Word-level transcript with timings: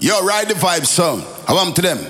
Yo, 0.00 0.24
ride 0.24 0.48
the 0.48 0.54
vibe 0.54 0.86
song. 0.86 1.20
I 1.46 1.52
want 1.52 1.76
to 1.76 1.82
them. 1.82 2.00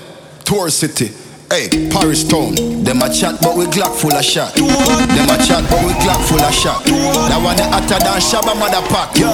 Tour 0.45 0.69
City. 0.69 1.11
Hey, 1.51 1.67
Paris 1.91 2.23
town. 2.23 2.55
Them 2.87 3.03
a 3.03 3.11
chat, 3.11 3.35
but 3.43 3.59
we 3.59 3.67
Glock 3.67 3.99
full 3.99 4.15
of 4.15 4.23
shot. 4.23 4.55
Them 4.55 5.27
a 5.27 5.35
chat, 5.43 5.67
but 5.67 5.83
we 5.83 5.91
Glock 5.99 6.23
full 6.23 6.39
of 6.39 6.55
shot. 6.55 6.87
That 6.87 7.35
one 7.43 7.59
hotter 7.59 7.99
than 7.99 8.15
Shabba 8.23 8.55
mother 8.55 8.79
pack. 8.87 9.11
Yo, 9.19 9.27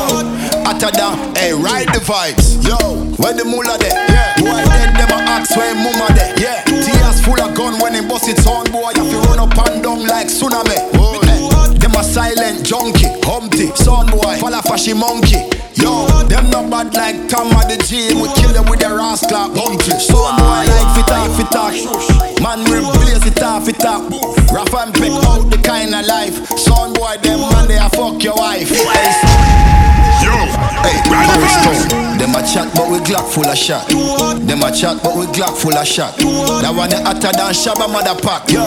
hotter 0.65 0.89
than. 0.89 1.37
Hey, 1.37 1.53
ride 1.53 1.93
the 1.93 2.01
vibes. 2.01 2.57
Yo, 2.65 2.73
where 3.21 3.37
the 3.37 3.45
mullah 3.45 3.77
there? 3.77 3.93
Yeah. 3.93 4.41
Boy, 4.41 4.65
then 4.73 5.05
them 5.05 5.13
a 5.13 5.37
ask 5.37 5.53
where 5.53 5.77
mama 5.77 6.09
there. 6.17 6.33
Yeah. 6.41 6.65
Tears 6.65 7.21
full 7.21 7.37
of 7.37 7.53
gun 7.53 7.77
when 7.77 7.93
he 7.93 8.01
bust 8.01 8.25
it 8.25 8.41
on, 8.49 8.65
boy. 8.73 8.89
You 8.97 9.05
fi 9.05 9.17
run 9.29 9.37
up 9.37 9.53
and 9.69 9.83
down 9.85 10.01
like 10.09 10.33
tsunami. 10.33 10.97
Oh, 10.97 11.21
them 11.77 11.93
a 11.93 12.01
silent 12.03 12.65
junkie, 12.65 13.05
Humpty, 13.21 13.69
son 13.77 14.09
boy, 14.09 14.41
fall 14.41 14.57
fashy 14.65 14.97
monkey. 14.97 15.45
Yo, 15.77 16.07
them 16.27 16.49
not 16.49 16.69
bad 16.69 16.93
like 16.93 17.29
Tom 17.29 17.51
at 17.53 17.69
the 17.69 17.77
gym. 17.85 18.19
We 18.21 18.29
kill 18.33 18.51
them 18.53 18.65
with 18.69 18.79
the 18.81 18.89
rascal 18.89 19.53
bounty. 19.53 19.93
Son 20.01 20.33
boy 20.37 20.65
like 20.65 20.89
fit 20.97 21.11
off, 21.13 21.31
fit 21.37 21.55
off. 21.55 22.41
Man, 22.41 22.65
we 22.65 22.81
blaze 22.97 23.25
it 23.25 23.41
off, 23.43 23.67
it 23.67 23.83
off. 23.85 24.09
Rough 24.51 24.73
and 24.73 24.93
pick 24.93 25.13
out 25.29 25.49
the 25.49 25.57
kind 25.61 25.93
of 25.93 26.05
life. 26.05 26.35
Son 26.57 26.93
boy, 26.93 27.17
them 27.21 27.41
man, 27.41 27.67
they 27.67 27.77
a 27.77 27.89
fuck 27.89 28.21
your 28.23 28.35
wife. 28.35 28.69
Hey, 28.69 30.25
Yo, 30.25 30.33
Hey, 30.81 30.97
ride 31.13 31.29
the 31.29 31.37
Paris 31.37 31.55
vibes. 31.61 31.89
town. 31.89 32.17
Them 32.17 32.33
a 32.33 32.41
chat, 32.41 32.67
but 32.73 32.89
we 32.89 32.97
Glock 33.05 33.29
full 33.29 33.45
of 33.45 33.57
shot. 33.57 33.85
Them 33.87 34.63
a 34.65 34.71
chat, 34.73 34.97
but 35.03 35.15
we 35.15 35.25
Glock 35.29 35.53
full 35.55 35.77
of 35.77 35.85
shot. 35.85 36.17
That 36.17 36.73
one 36.73 36.89
the 36.89 36.97
hotter 37.05 37.29
than 37.37 37.53
Shabba 37.53 37.85
mother 37.85 38.17
pack. 38.25 38.49
Yo, 38.49 38.65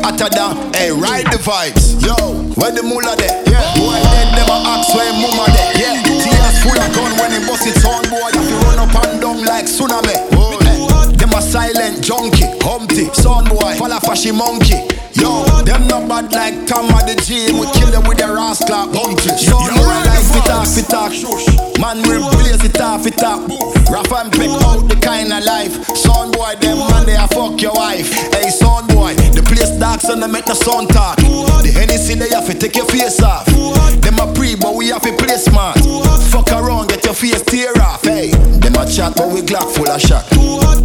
hotter 0.00 0.32
than. 0.32 0.72
Hey, 0.72 0.90
ride 0.92 1.28
the 1.28 1.36
vibes. 1.36 2.00
Yo, 2.00 2.16
where 2.56 2.72
the 2.72 2.82
mullah 2.82 3.16
there? 3.20 3.44
Yeah. 3.44 3.60
Boy, 3.76 4.00
then 4.00 4.32
never 4.32 4.56
ask 4.64 4.88
where 4.96 5.12
mama 5.12 5.44
there. 5.52 5.76
Yeah. 5.76 6.07
Tears 6.48 6.62
full 6.62 6.80
of 6.80 6.88
gun 6.94 7.12
when 7.18 7.30
he 7.32 7.40
bust 7.46 7.66
it 7.66 7.84
on, 7.84 8.04
boy. 8.08 8.30
You 8.32 8.56
run 8.64 8.78
up 8.78 8.94
and 9.04 9.20
down 9.20 9.44
like 9.44 9.66
tsunami. 9.66 10.16
Hey, 10.64 11.16
them 11.16 11.30
a 11.30 11.42
silent 11.42 12.02
junkie, 12.02 12.46
Humpty, 12.62 13.12
son 13.12 13.44
boy, 13.44 13.74
fall 13.76 13.92
fashy 14.00 14.32
monkey. 14.32 14.88
Yo, 15.12 15.44
them 15.64 15.88
not 15.88 16.08
bad 16.08 16.32
like 16.32 16.66
Tom 16.66 16.86
at 16.94 17.06
the 17.06 17.16
gym. 17.20 17.58
We 17.58 17.66
kill 17.72 17.90
them 17.90 18.06
with 18.06 18.18
the 18.18 18.32
rascal 18.32 18.86
bounty. 18.92 19.28
Son 19.34 19.60
Yo, 19.66 19.74
boy 19.74 19.98
like 20.06 20.24
fit 20.24 20.48
off, 20.48 20.68
fit 20.72 20.94
off. 20.94 21.12
Man, 21.80 21.98
we 22.06 22.18
blaze 22.38 22.64
it 22.64 22.80
off, 22.80 23.06
it 23.06 23.22
off. 23.22 23.42
Rough 23.90 24.12
and 24.12 24.30
pick 24.32 24.50
out 24.62 24.86
the 24.88 24.96
kind 25.02 25.32
of 25.32 25.44
life. 25.44 25.74
Son 25.96 26.30
boy, 26.30 26.54
them 26.60 26.78
man, 26.78 27.04
they 27.04 27.16
a 27.16 27.26
fuck 27.28 27.60
your 27.60 27.74
wife. 27.74 28.12
Hey, 28.32 28.50
son 28.50 28.86
boy, 28.88 29.14
the 29.38 29.46
place 29.46 29.70
dark, 29.78 30.00
so 30.00 30.18
they 30.18 30.26
make 30.26 30.44
the 30.44 30.54
sun 30.54 30.86
talk. 30.88 31.16
The 31.16 31.70
Hennessy, 31.70 32.14
they 32.14 32.30
have 32.34 32.46
to 32.46 32.54
take 32.54 32.74
your 32.74 32.86
face 32.86 33.22
off. 33.22 33.46
Them 34.02 34.18
a 34.18 34.26
pre, 34.34 34.56
but 34.58 34.74
we 34.74 34.90
have 34.90 35.02
to 35.02 35.14
play 35.14 35.38
smart. 35.38 35.78
Fuck 36.34 36.50
around, 36.50 36.90
get 36.90 37.04
your 37.04 37.14
face 37.14 37.42
tear 37.46 37.70
off. 37.78 38.02
Hey, 38.02 38.34
them 38.58 38.74
a 38.74 38.82
chat, 38.82 39.14
but 39.14 39.30
we 39.30 39.42
Glock 39.42 39.70
full 39.70 39.86
of 39.86 40.00
shot. 40.02 40.26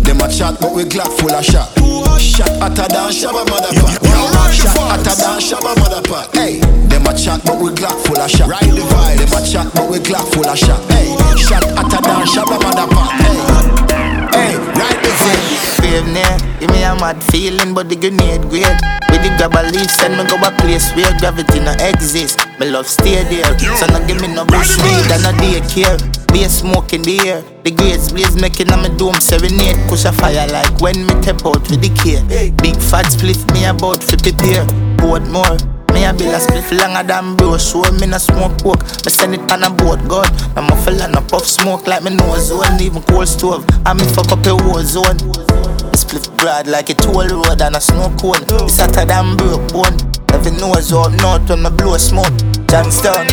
Them 0.05 0.21
a 0.21 0.29
chat, 0.29 0.61
but 0.61 0.73
we 0.73 0.85
Glock 0.85 1.09
full 1.17 1.33
of 1.33 1.43
shot. 1.43 1.73
Shot 2.21 2.49
hotter 2.61 2.85
than 2.93 3.09
Shabba 3.09 3.41
motherfucker. 3.45 4.05
Yo, 4.05 4.13
yo, 4.13 4.29
ride 4.29 4.53
the 4.53 4.69
Shot 4.69 4.77
hotter 4.77 5.15
than 5.17 5.38
Shabba 5.41 5.73
motherfucker. 5.81 6.38
Hey, 6.38 6.59
them 6.88 7.05
a 7.09 7.13
chat, 7.17 7.41
but 7.45 7.57
we 7.57 7.69
Glock 7.73 7.97
full 8.05 8.21
of 8.21 8.29
shot. 8.29 8.49
Ride 8.49 8.69
the 8.69 8.85
vibe. 8.85 9.17
Them 9.17 9.33
a 9.33 9.41
chat, 9.41 9.67
but 9.73 9.89
we 9.89 9.97
Glock 9.97 10.29
full 10.33 10.45
of 10.45 10.57
shot. 10.57 10.79
Hey, 10.91 11.09
shot 11.41 11.65
hotter 11.73 12.01
than 12.05 12.25
Shabba 12.29 12.57
motherfucker. 12.61 13.17
Hey, 13.17 14.02
hey, 14.33 14.57
ride 14.57 14.99
the 15.05 15.11
vibe. 15.21 15.53
Fave 15.79 16.07
near, 16.13 16.59
give 16.59 16.69
me 16.71 16.83
a 16.83 16.95
mad 16.95 17.21
feeling, 17.31 17.73
but 17.73 17.89
the 17.89 17.95
grenade 17.95 18.41
great. 18.49 18.77
With 19.09 19.21
the 19.21 19.29
grab 19.37 19.53
a 19.53 19.61
leaf, 19.71 19.89
send 19.91 20.17
me 20.17 20.23
go 20.25 20.35
a 20.41 20.51
place 20.61 20.91
where 20.95 21.11
gravity 21.19 21.59
no 21.59 21.73
exist. 21.79 22.39
Me 22.59 22.69
love 22.69 22.87
stay 22.87 23.23
there, 23.29 23.57
so 23.77 23.85
no 23.87 24.05
give 24.07 24.21
me 24.21 24.27
no 24.27 24.45
bush 24.45 24.77
weed 24.77 25.11
and 25.11 25.23
no 25.23 25.31
daycare. 25.37 25.97
Be 26.33 26.43
a 26.43 26.49
smoke 26.49 26.93
in 26.93 27.03
the 27.03 27.19
air, 27.29 27.41
the 27.63 27.71
grades 27.71 28.11
blaze 28.11 28.35
making 28.35 28.71
a 28.71 28.77
me 28.77 28.89
dome 28.97 29.19
serenade. 29.21 29.77
Push 29.87 30.05
a 30.05 30.11
fire 30.11 30.47
like 30.47 30.81
when 30.81 31.05
me 31.05 31.13
tap 31.21 31.45
out 31.45 31.61
with 31.69 31.81
the 31.81 31.91
care. 31.93 32.23
Big 32.61 32.75
fat 32.77 33.05
split 33.11 33.37
me 33.53 33.65
about 33.65 34.01
fi 34.01 34.17
prepare, 34.17 34.65
board 34.97 35.27
more. 35.29 35.57
Me 36.03 36.09
a 36.09 36.13
bill 36.13 36.35
a 36.35 36.39
split 36.41 36.67
longer 36.75 37.07
than 37.07 37.38
bro. 37.38 37.57
Show 37.57 37.88
me 37.95 38.07
no 38.07 38.17
smoke 38.17 38.59
coke 38.59 38.83
Me 39.07 39.09
send 39.09 39.35
it 39.35 39.47
on 39.47 39.63
a 39.63 39.69
boat 39.72 40.03
God. 40.03 40.28
I'm 40.59 40.67
a 40.67 40.75
fella 40.83 41.07
no 41.07 41.22
puff 41.22 41.47
smoke 41.47 41.88
like 41.88 42.03
me 42.03 42.11
nose 42.11 42.51
zone. 42.51 42.75
Even 42.81 43.01
cold 43.03 43.25
stove. 43.25 43.63
I 43.85 43.94
me 43.94 44.03
fuck 44.11 44.28
up 44.28 44.44
a 44.44 44.51
war 44.67 44.83
zone. 44.83 45.16
Me 45.23 45.95
split 45.95 46.28
broad 46.35 46.67
like 46.67 46.89
a 46.89 46.94
toll 46.94 47.23
road 47.23 47.61
and 47.61 47.78
a 47.78 47.79
snow 47.79 48.11
cone. 48.19 48.44
It's 48.67 48.83
hotter 48.83 49.07
than 49.07 49.38
broke 49.39 49.63
bone. 49.72 49.95
Every 50.35 50.51
nose 50.59 50.91
up 50.91 51.16
north 51.23 51.47
when 51.47 51.63
me 51.63 51.72
blow 51.72 51.95
smoke. 51.95 52.35
Johnstown. 52.67 53.23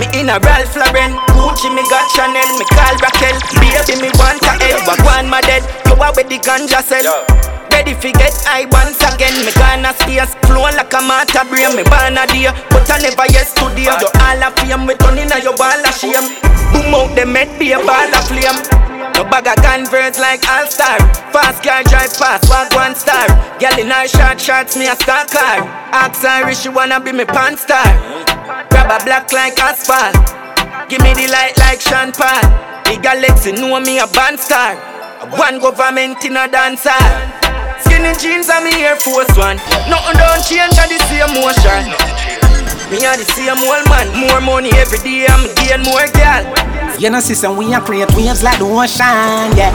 Me 0.00 0.08
in 0.16 0.32
a 0.32 0.40
Ralph 0.40 0.72
Lauren, 0.80 1.12
Gucci 1.36 1.68
me 1.76 1.84
got 1.92 2.08
Chanel, 2.16 2.48
me 2.56 2.64
call 2.72 2.96
Raquel. 3.04 3.36
Baby 3.60 4.00
me 4.00 4.08
want 4.16 4.40
a 4.48 4.56
L, 4.72 4.80
but 4.88 4.96
one 5.04 5.28
my 5.28 5.44
dead. 5.44 5.60
You 5.84 6.00
are 6.00 6.14
with 6.16 6.32
the 6.32 6.40
ganja 6.40 6.80
sell. 6.80 7.04
Ready 7.74 7.98
fi 7.98 8.14
get 8.14 8.30
high 8.46 8.70
once 8.70 9.02
again. 9.02 9.34
Me 9.42 9.50
gonna 9.58 9.90
space, 9.98 10.30
flow 10.46 10.70
like 10.78 10.94
a 10.94 11.02
matter 11.02 11.42
brain. 11.50 11.74
Me 11.74 11.82
born 11.82 12.14
a 12.14 12.22
day, 12.30 12.46
but 12.70 12.86
I 12.86 13.02
never 13.02 13.26
yesterday. 13.34 13.90
You 13.90 13.98
all 13.98 14.42
a 14.46 14.48
fame, 14.54 14.86
we 14.86 14.94
turn 14.94 15.18
inna 15.18 15.42
your 15.42 15.58
wall 15.58 15.82
of 15.82 15.90
shame. 15.90 16.22
Boom 16.70 16.94
out 16.94 17.10
the 17.18 17.26
med, 17.26 17.50
be 17.58 17.74
a 17.74 17.82
ball 17.82 18.14
of 18.14 18.30
flame. 18.30 18.62
No 19.18 19.26
bag 19.26 19.50
of 19.50 19.58
converts 19.58 20.22
like 20.22 20.46
All 20.46 20.70
Star. 20.70 21.02
Fast 21.34 21.66
car 21.66 21.82
drive 21.82 22.14
fast, 22.14 22.46
walk 22.46 22.70
one 22.78 22.94
star. 22.94 23.26
Girl 23.58 23.74
in 23.74 23.90
her 23.90 24.06
short 24.06 24.38
shorts, 24.38 24.78
me 24.78 24.86
a 24.86 24.94
star 24.94 25.26
car. 25.26 25.66
Ask 25.90 26.22
her 26.22 26.46
if 26.46 26.62
she 26.62 26.70
wanna 26.70 27.02
be 27.02 27.10
me 27.10 27.26
pan 27.26 27.58
star. 27.58 27.82
Grab 28.70 28.86
a 28.86 29.02
black 29.02 29.32
like 29.34 29.58
asphalt. 29.58 30.14
Give 30.88 31.02
me 31.02 31.10
the 31.14 31.26
light 31.26 31.58
like 31.58 31.82
Sean 31.82 32.14
Paul. 32.14 32.38
The 32.86 33.02
galaxy 33.02 33.50
know 33.50 33.80
me 33.80 33.98
a 33.98 34.06
band 34.06 34.38
star. 34.38 34.78
One 35.34 35.58
government 35.58 36.24
in 36.24 36.36
a 36.36 36.46
dancer. 36.46 37.42
Skinny 37.84 38.12
jeans 38.18 38.48
and 38.48 38.64
me 38.64 38.84
Air 38.84 38.96
Force 38.96 39.30
One. 39.36 39.56
Nothing 39.88 40.16
don't 40.18 40.40
change, 40.44 40.74
I 40.80 40.88
the 40.88 40.98
same 41.08 41.32
motion. 41.36 41.84
Me 42.90 42.98
a 43.04 43.16
the 43.16 43.24
same 43.24 43.58
old 43.64 43.84
man. 43.88 44.06
More 44.18 44.40
money 44.40 44.70
every 44.76 44.98
day, 44.98 45.26
I'm 45.28 45.48
gain 45.56 45.82
more 45.82 46.06
gal. 46.12 46.44
You 46.98 47.10
know, 47.10 47.20
system, 47.20 47.56
we 47.56 47.72
are 47.74 47.80
create 47.80 48.10
waves 48.14 48.42
like 48.42 48.58
the 48.58 48.64
ocean, 48.66 49.56
yeah. 49.56 49.72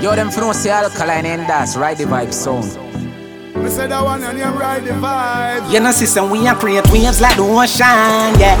Yo, 0.00 0.14
them 0.14 0.30
from 0.30 0.52
say 0.54 0.70
alkaline 0.70 1.26
and 1.26 1.48
that's 1.48 1.76
right 1.76 1.96
the 1.96 2.04
vibe 2.04 2.32
sound. 2.32 2.66
Me 3.56 3.68
say 3.70 3.86
that 3.88 4.04
one 4.04 4.22
and 4.22 4.38
you 4.38 4.44
ride 4.44 4.84
the 4.84 4.90
vibe. 4.92 5.72
You 5.72 5.80
know, 5.80 5.90
system, 5.90 6.30
we 6.30 6.46
are 6.46 6.54
create 6.54 6.86
waves 6.92 7.20
like 7.20 7.36
the 7.36 7.42
ocean, 7.42 8.38
yeah. 8.38 8.56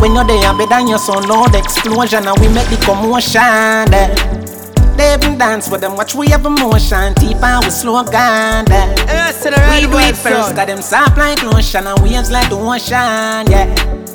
When 0.00 0.14
you're 0.14 0.24
there, 0.24 0.54
better 0.54 0.80
your 0.86 0.98
son, 0.98 1.26
Lord, 1.28 1.54
explosion, 1.54 2.26
and 2.26 2.38
we 2.38 2.48
make 2.48 2.68
the 2.68 2.76
commotion, 2.84 3.90
there. 3.90 4.47
They 4.98 5.14
even 5.14 5.38
dance 5.38 5.70
with 5.70 5.80
them, 5.80 5.94
watch 5.94 6.16
we 6.16 6.26
have 6.30 6.44
emotion, 6.44 7.14
deep 7.14 7.40
and 7.40 7.64
we 7.64 7.70
slow 7.70 8.02
down, 8.02 8.64
there. 8.64 8.88
We 9.70 9.86
do 9.86 9.98
it 9.98 10.16
first, 10.16 10.56
got 10.56 10.66
them 10.66 10.82
soft 10.82 11.16
like 11.16 11.40
lotion, 11.44 11.86
and 11.86 12.02
waves 12.02 12.32
like 12.32 12.50
the 12.50 12.56
ocean, 12.56 13.46
yeah. 13.46 13.68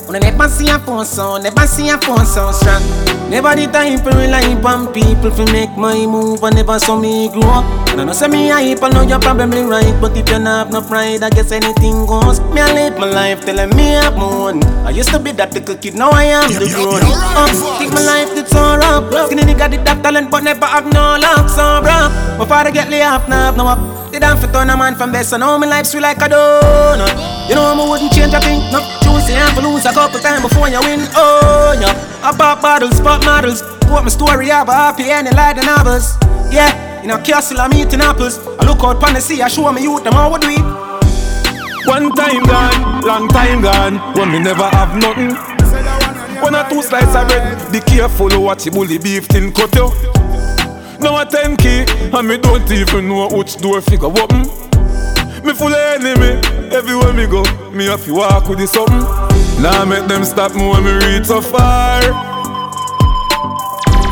When 0.05 0.17
I 0.17 0.29
never 0.29 0.49
see 0.49 0.67
a 0.69 0.77
phone 0.79 1.05
sound, 1.05 1.44
never 1.44 1.66
see 1.66 1.88
a 1.88 1.97
phone 1.97 2.25
sound 2.25 2.55
strong. 2.55 2.83
Never 3.31 3.55
the 3.55 3.66
time 3.71 3.97
for 4.03 4.11
rely 4.11 4.44
on 4.61 4.91
people 4.91 5.31
to 5.31 5.45
make 5.53 5.71
my 5.77 6.05
move, 6.05 6.44
and 6.44 6.55
never 6.55 6.77
saw 6.77 7.00
me 7.00 7.29
grow 7.29 7.47
up. 7.47 7.65
And 7.89 8.01
I 8.01 8.03
know 8.03 8.11
say 8.11 8.27
me 8.27 8.50
hype, 8.50 8.83
I 8.83 8.89
know 8.89 9.01
you're 9.01 9.19
probably 9.19 9.63
right, 9.63 9.95
but 10.01 10.11
if 10.17 10.27
you 10.29 10.39
not 10.39 10.67
have 10.67 10.71
no 10.73 10.81
pride, 10.81 11.23
I 11.23 11.29
guess 11.29 11.51
anything 11.51 12.05
goes. 12.05 12.41
Me 12.51 12.59
I 12.59 12.73
live 12.73 13.00
my 13.00 13.09
life 13.09 13.45
telling 13.45 13.71
me 13.77 13.95
I'm 13.95 14.19
moon. 14.19 14.61
I 14.85 14.91
used 14.91 15.09
to 15.15 15.19
be 15.19 15.31
that 15.31 15.53
little 15.53 15.77
kid, 15.77 15.95
now 15.95 16.11
I 16.11 16.25
am 16.35 16.51
the 16.51 16.67
yo, 16.67 16.83
grown. 16.83 17.00
yo, 17.00 17.15
right 17.15 17.39
up. 17.39 17.50
before. 17.50 17.77
Think 17.79 17.94
my 17.95 18.03
life 18.03 18.35
did 18.35 18.47
so 18.50 18.59
up. 18.59 19.07
Skinny 19.25 19.44
nigga 19.44 19.71
did 19.71 19.85
that 19.88 20.03
talent, 20.03 20.29
but 20.29 20.44
never 20.44 20.67
have 20.73 20.89
no 20.89 21.22
luck, 21.22 21.45
so 21.50 21.81
bro. 21.85 22.09
Before 22.34 22.47
father 22.47 22.72
get 22.72 22.89
laid 22.89 23.03
off, 23.03 23.29
now 23.29 23.51
no 23.53 23.67
up. 23.67 24.11
Did 24.11 24.23
I 24.23 24.35
fit 24.39 24.51
turn 24.51 24.69
a 24.69 24.78
man 24.78 24.95
from 24.95 25.11
best, 25.11 25.34
and 25.34 25.41
now 25.41 25.57
my 25.57 25.67
life 25.67 25.85
sweet 25.85 26.01
like 26.01 26.17
a 26.17 26.28
donut. 26.28 27.13
You 27.47 27.56
know 27.56 27.78
I 27.78 27.89
wouldn't 27.89 28.11
change 28.11 28.34
a 28.34 28.41
thing, 28.41 28.61
no. 28.73 28.81
Choose 29.06 29.29
have 29.29 29.53
to 29.56 29.62
lose 29.62 29.85
a 29.85 29.94
couple 29.94 30.19
times 30.19 30.41
before 30.41 30.69
you 30.69 30.79
win. 30.81 31.06
Oh, 31.13 31.78
yeah. 31.79 31.94
I 32.23 32.35
pop 32.35 32.62
bottles, 32.62 33.00
pop 33.01 33.24
models. 33.24 33.62
What 33.89 34.03
my 34.03 34.09
story, 34.09 34.48
have 34.48 34.69
a 34.69 34.74
happy 34.74 35.09
ending 35.09 35.36
like 35.36 35.57
the 35.57 35.63
novels. 35.63 36.18
Yeah, 36.50 37.01
in 37.03 37.12
a 37.12 37.21
castle, 37.21 37.62
I'm 37.62 37.74
eating 37.74 38.01
apples. 38.01 38.39
I 38.59 38.65
look 38.65 38.83
out 38.83 39.00
pon 39.00 39.13
the 39.13 39.21
sea, 39.21 39.42
I 39.42 39.50
show 39.50 39.71
my 39.71 39.80
youth, 39.80 40.03
them 40.03 40.13
how 40.13 40.33
we 40.33 40.39
do. 40.39 40.57
One 41.86 42.09
time 42.15 42.44
gone, 42.45 43.01
long 43.01 43.27
time 43.30 43.62
gone, 43.62 44.00
when 44.18 44.31
me 44.31 44.39
never 44.39 44.69
have 44.69 44.95
nothing. 44.98 45.36
One 46.42 46.56
or 46.56 46.68
two 46.69 46.81
slices 46.81 47.15
of 47.15 47.27
bread, 47.27 47.71
be 47.71 47.80
careful 47.80 48.30
what 48.42 48.65
you 48.65 48.71
bully 48.71 48.98
beef 48.98 49.27
tin 49.27 49.51
cut 49.51 49.74
you. 49.75 49.92
Now 51.03 51.19
a 51.21 51.25
10 51.25 51.57
key, 51.57 51.83
and 52.13 52.27
me 52.27 52.38
don't 52.38 52.71
even 52.71 53.09
know 53.09 53.27
which 53.27 53.57
door 53.57 53.81
figure 53.81 54.07
open. 54.07 54.47
Me 55.44 55.53
full 55.53 55.67
of 55.67 56.01
enemy, 56.01 56.39
everywhere 56.71 57.11
me 57.11 57.27
go, 57.27 57.44
me 57.71 57.85
have 57.85 58.05
to 58.05 58.13
walk 58.13 58.47
with 58.47 58.59
the 58.59 58.67
something. 58.67 59.03
Now 59.61 59.83
make 59.83 60.07
them 60.07 60.23
stop 60.23 60.55
me 60.55 60.65
when 60.65 60.85
me 60.85 60.94
reach 61.05 61.25
so 61.25 61.41
far. 61.41 62.00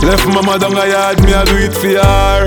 Left 0.03 0.27
mama 0.27 0.59
down 0.59 0.73
a 0.73 0.85
yard, 0.85 1.23
me 1.23 1.31
a 1.31 1.45
do 1.45 1.55
it 1.55 1.73
for 1.73 1.87
her. 1.87 2.45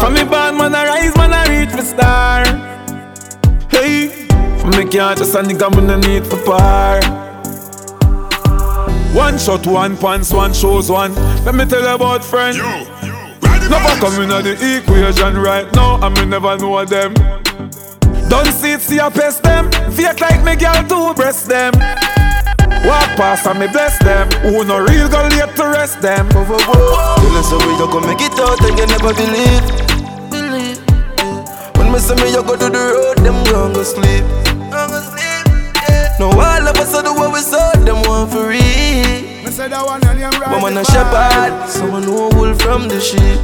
From 0.00 0.14
me 0.14 0.24
born, 0.24 0.56
man, 0.56 0.74
I 0.74 0.86
rise, 0.86 1.16
man, 1.16 1.34
I 1.34 1.60
reach 1.60 1.74
my 1.74 1.82
star. 1.82 2.44
Hey, 3.68 4.08
from 4.58 4.70
me 4.70 4.88
can't 4.88 5.18
just 5.18 5.34
a 5.34 5.42
nigga, 5.42 5.70
man, 5.76 5.90
I 5.90 6.00
need 6.06 6.26
for 6.26 6.38
par. 6.44 7.31
One 9.12 9.38
shot, 9.38 9.66
one 9.66 9.96
pants, 9.96 10.32
one 10.32 10.54
shows, 10.54 10.90
one. 10.90 11.14
Let 11.44 11.54
me 11.54 11.66
tell 11.66 11.82
you 11.82 11.94
about 11.94 12.24
friends. 12.24 12.56
Never 12.56 13.94
come 14.00 14.22
in 14.22 14.28
the 14.30 14.56
equation 14.82 15.36
right 15.36 15.70
now, 15.74 16.04
and 16.04 16.16
me 16.18 16.24
never 16.24 16.56
know 16.56 16.84
them. 16.84 17.14
Don't 18.28 18.46
see 18.46 18.72
it, 18.72 18.80
see 18.80 18.98
I 19.00 19.10
pest 19.10 19.42
them. 19.42 19.70
Fake 19.92 20.20
like 20.20 20.42
me 20.42 20.56
girl 20.56 20.82
to 20.88 21.14
breast 21.14 21.46
them. 21.48 21.74
Walk 22.88 23.12
past 23.20 23.46
and 23.46 23.60
me 23.60 23.66
bless 23.68 23.98
them. 23.98 24.30
Who 24.42 24.64
no 24.64 24.80
real 24.80 25.08
go 25.08 25.22
late 25.28 25.54
to 25.56 25.64
rest 25.68 26.00
them. 26.00 26.26
Whoa, 26.32 26.44
whoa, 26.44 26.58
whoa. 26.58 27.16
Tell 27.20 27.36
us 27.36 27.50
how 27.50 27.58
we 27.60 27.76
you 27.76 27.86
come 27.92 28.06
make 28.08 28.24
it 28.24 28.32
out 28.40 28.58
and 28.64 28.78
you 28.78 28.86
never 28.86 29.12
believe. 29.12 29.62
Believe. 30.32 30.80
When 31.76 31.92
me 31.92 31.98
say 32.00 32.16
me 32.16 32.32
you 32.32 32.42
go 32.42 32.56
to 32.56 32.68
the 32.72 32.82
road, 32.96 33.18
them 33.18 33.44
gon' 33.44 33.74
go 33.74 33.82
sleep. 33.84 34.24
No 36.18 36.28
all 36.28 36.68
of 36.68 36.76
us 36.76 36.94
are 36.94 37.02
the 37.02 37.12
what 37.12 37.32
we 37.32 37.40
saw, 37.40 37.72
that 39.72 39.86
one 39.86 40.04
and 40.04 40.18
him 40.20 40.30
right. 40.36 40.52
But 40.52 40.60
man 40.60 40.76
a 40.76 40.84
shepherd, 40.84 41.52
someone 41.68 42.04
know 42.04 42.28
wool 42.36 42.52
from 42.60 42.88
the 42.92 43.00
sheep. 43.00 43.40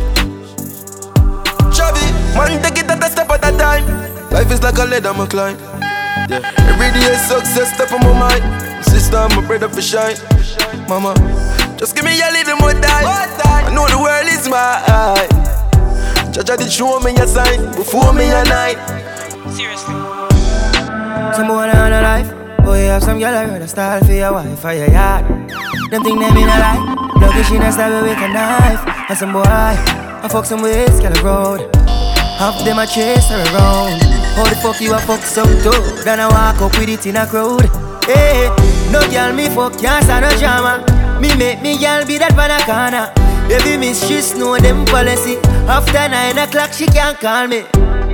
Chubby, 1.73 2.05
man 2.37 2.61
take 2.61 2.85
it 2.85 2.91
at 2.93 3.01
a 3.01 3.09
step 3.09 3.31
at 3.33 3.41
a 3.49 3.53
time. 3.57 3.85
Life 4.31 4.53
is 4.53 4.63
like 4.63 4.77
a 4.77 4.85
ladder, 4.85 5.17
i 5.17 5.27
climb. 5.27 5.57
Yeah. 6.29 6.45
Every 6.69 6.93
day 6.93 7.09
is 7.09 7.25
success, 7.25 7.73
step 7.73 7.93
on 7.97 8.05
my 8.05 8.13
mind. 8.13 8.45
Sister, 8.85 9.25
my 9.33 9.41
brother 9.47 9.69
for 9.73 9.81
shine. 9.81 10.21
Mama, 10.87 11.17
just 11.81 11.97
give 11.97 12.05
me 12.05 12.21
a 12.21 12.31
little 12.31 12.61
more 12.61 12.77
time. 12.77 13.09
I 13.09 13.73
know 13.73 13.89
the 13.89 13.97
world 13.97 14.29
is 14.29 14.45
my 14.49 14.85
eye. 14.85 15.29
Judge 16.31 16.61
did 16.61 16.71
show 16.71 17.01
me 17.01 17.17
a 17.17 17.27
sign 17.27 17.73
before 17.73 18.13
me 18.13 18.29
a 18.29 18.45
night. 18.45 18.79
Seriously. 19.57 19.97
Someone 21.33 21.73
on 21.73 21.93
a 21.93 22.03
life. 22.05 22.29
Oh, 22.69 22.75
you 22.75 22.93
have 22.93 23.03
some 23.03 23.19
girl 23.19 23.35
I 23.35 23.47
heard 23.47 23.63
a 23.63 23.69
style 23.69 24.05
for 24.05 24.13
your 24.13 24.33
wife 24.33 24.63
or 24.63 24.75
your 24.75 24.91
yard. 24.91 25.25
Them 25.91 26.03
think 26.05 26.21
they 26.21 26.31
mean 26.33 26.45
a 26.45 26.59
lie. 26.61 26.81
Lucky 27.17 27.43
she 27.45 27.59
not 27.59 27.73
stab 27.73 28.03
with 28.03 28.19
a 28.19 28.29
knife. 28.29 28.85
And 29.09 29.17
some 29.17 29.33
boy, 29.33 29.43
I 29.43 30.29
fuck 30.29 30.45
some 30.45 30.61
ways, 30.61 31.01
get 31.01 31.17
a 31.17 31.25
road. 31.25 31.75
Half 32.37 32.63
them 32.65 32.79
a 32.79 32.87
chase 32.87 33.31
her 33.31 33.41
around. 33.41 34.03
How 34.37 34.45
the 34.45 34.57
fuck 34.57 34.81
you 34.83 34.93
a 34.93 34.99
fuck 34.99 35.23
some 35.23 35.49
too? 35.65 35.73
Then 36.05 36.21
I 36.21 36.29
walk 36.29 36.61
up 36.61 36.79
with 36.79 36.91
it 36.91 37.07
in 37.07 37.17
a 37.17 37.27
crowd. 37.27 37.65
Hey, 38.05 38.53
no 38.93 39.01
girl 39.11 39.33
me 39.33 39.49
fuck 39.49 39.79
can't 39.81 40.05
stand 40.05 40.29
no 40.29 40.31
drama. 40.37 40.85
Me 41.21 41.35
make 41.37 41.63
me 41.63 41.79
girl 41.79 42.05
be 42.05 42.19
that 42.19 42.35
van 42.37 42.53
a 42.53 42.61
corner. 42.69 43.09
Baby 43.49 43.79
miss 43.79 44.07
she 44.07 44.21
know 44.39 44.59
them 44.59 44.85
policy. 44.85 45.39
After 45.67 46.07
nine 46.07 46.37
o'clock 46.37 46.75
she 46.75 46.87
can't 46.87 47.19
call 47.19 47.49
me. 47.49 47.65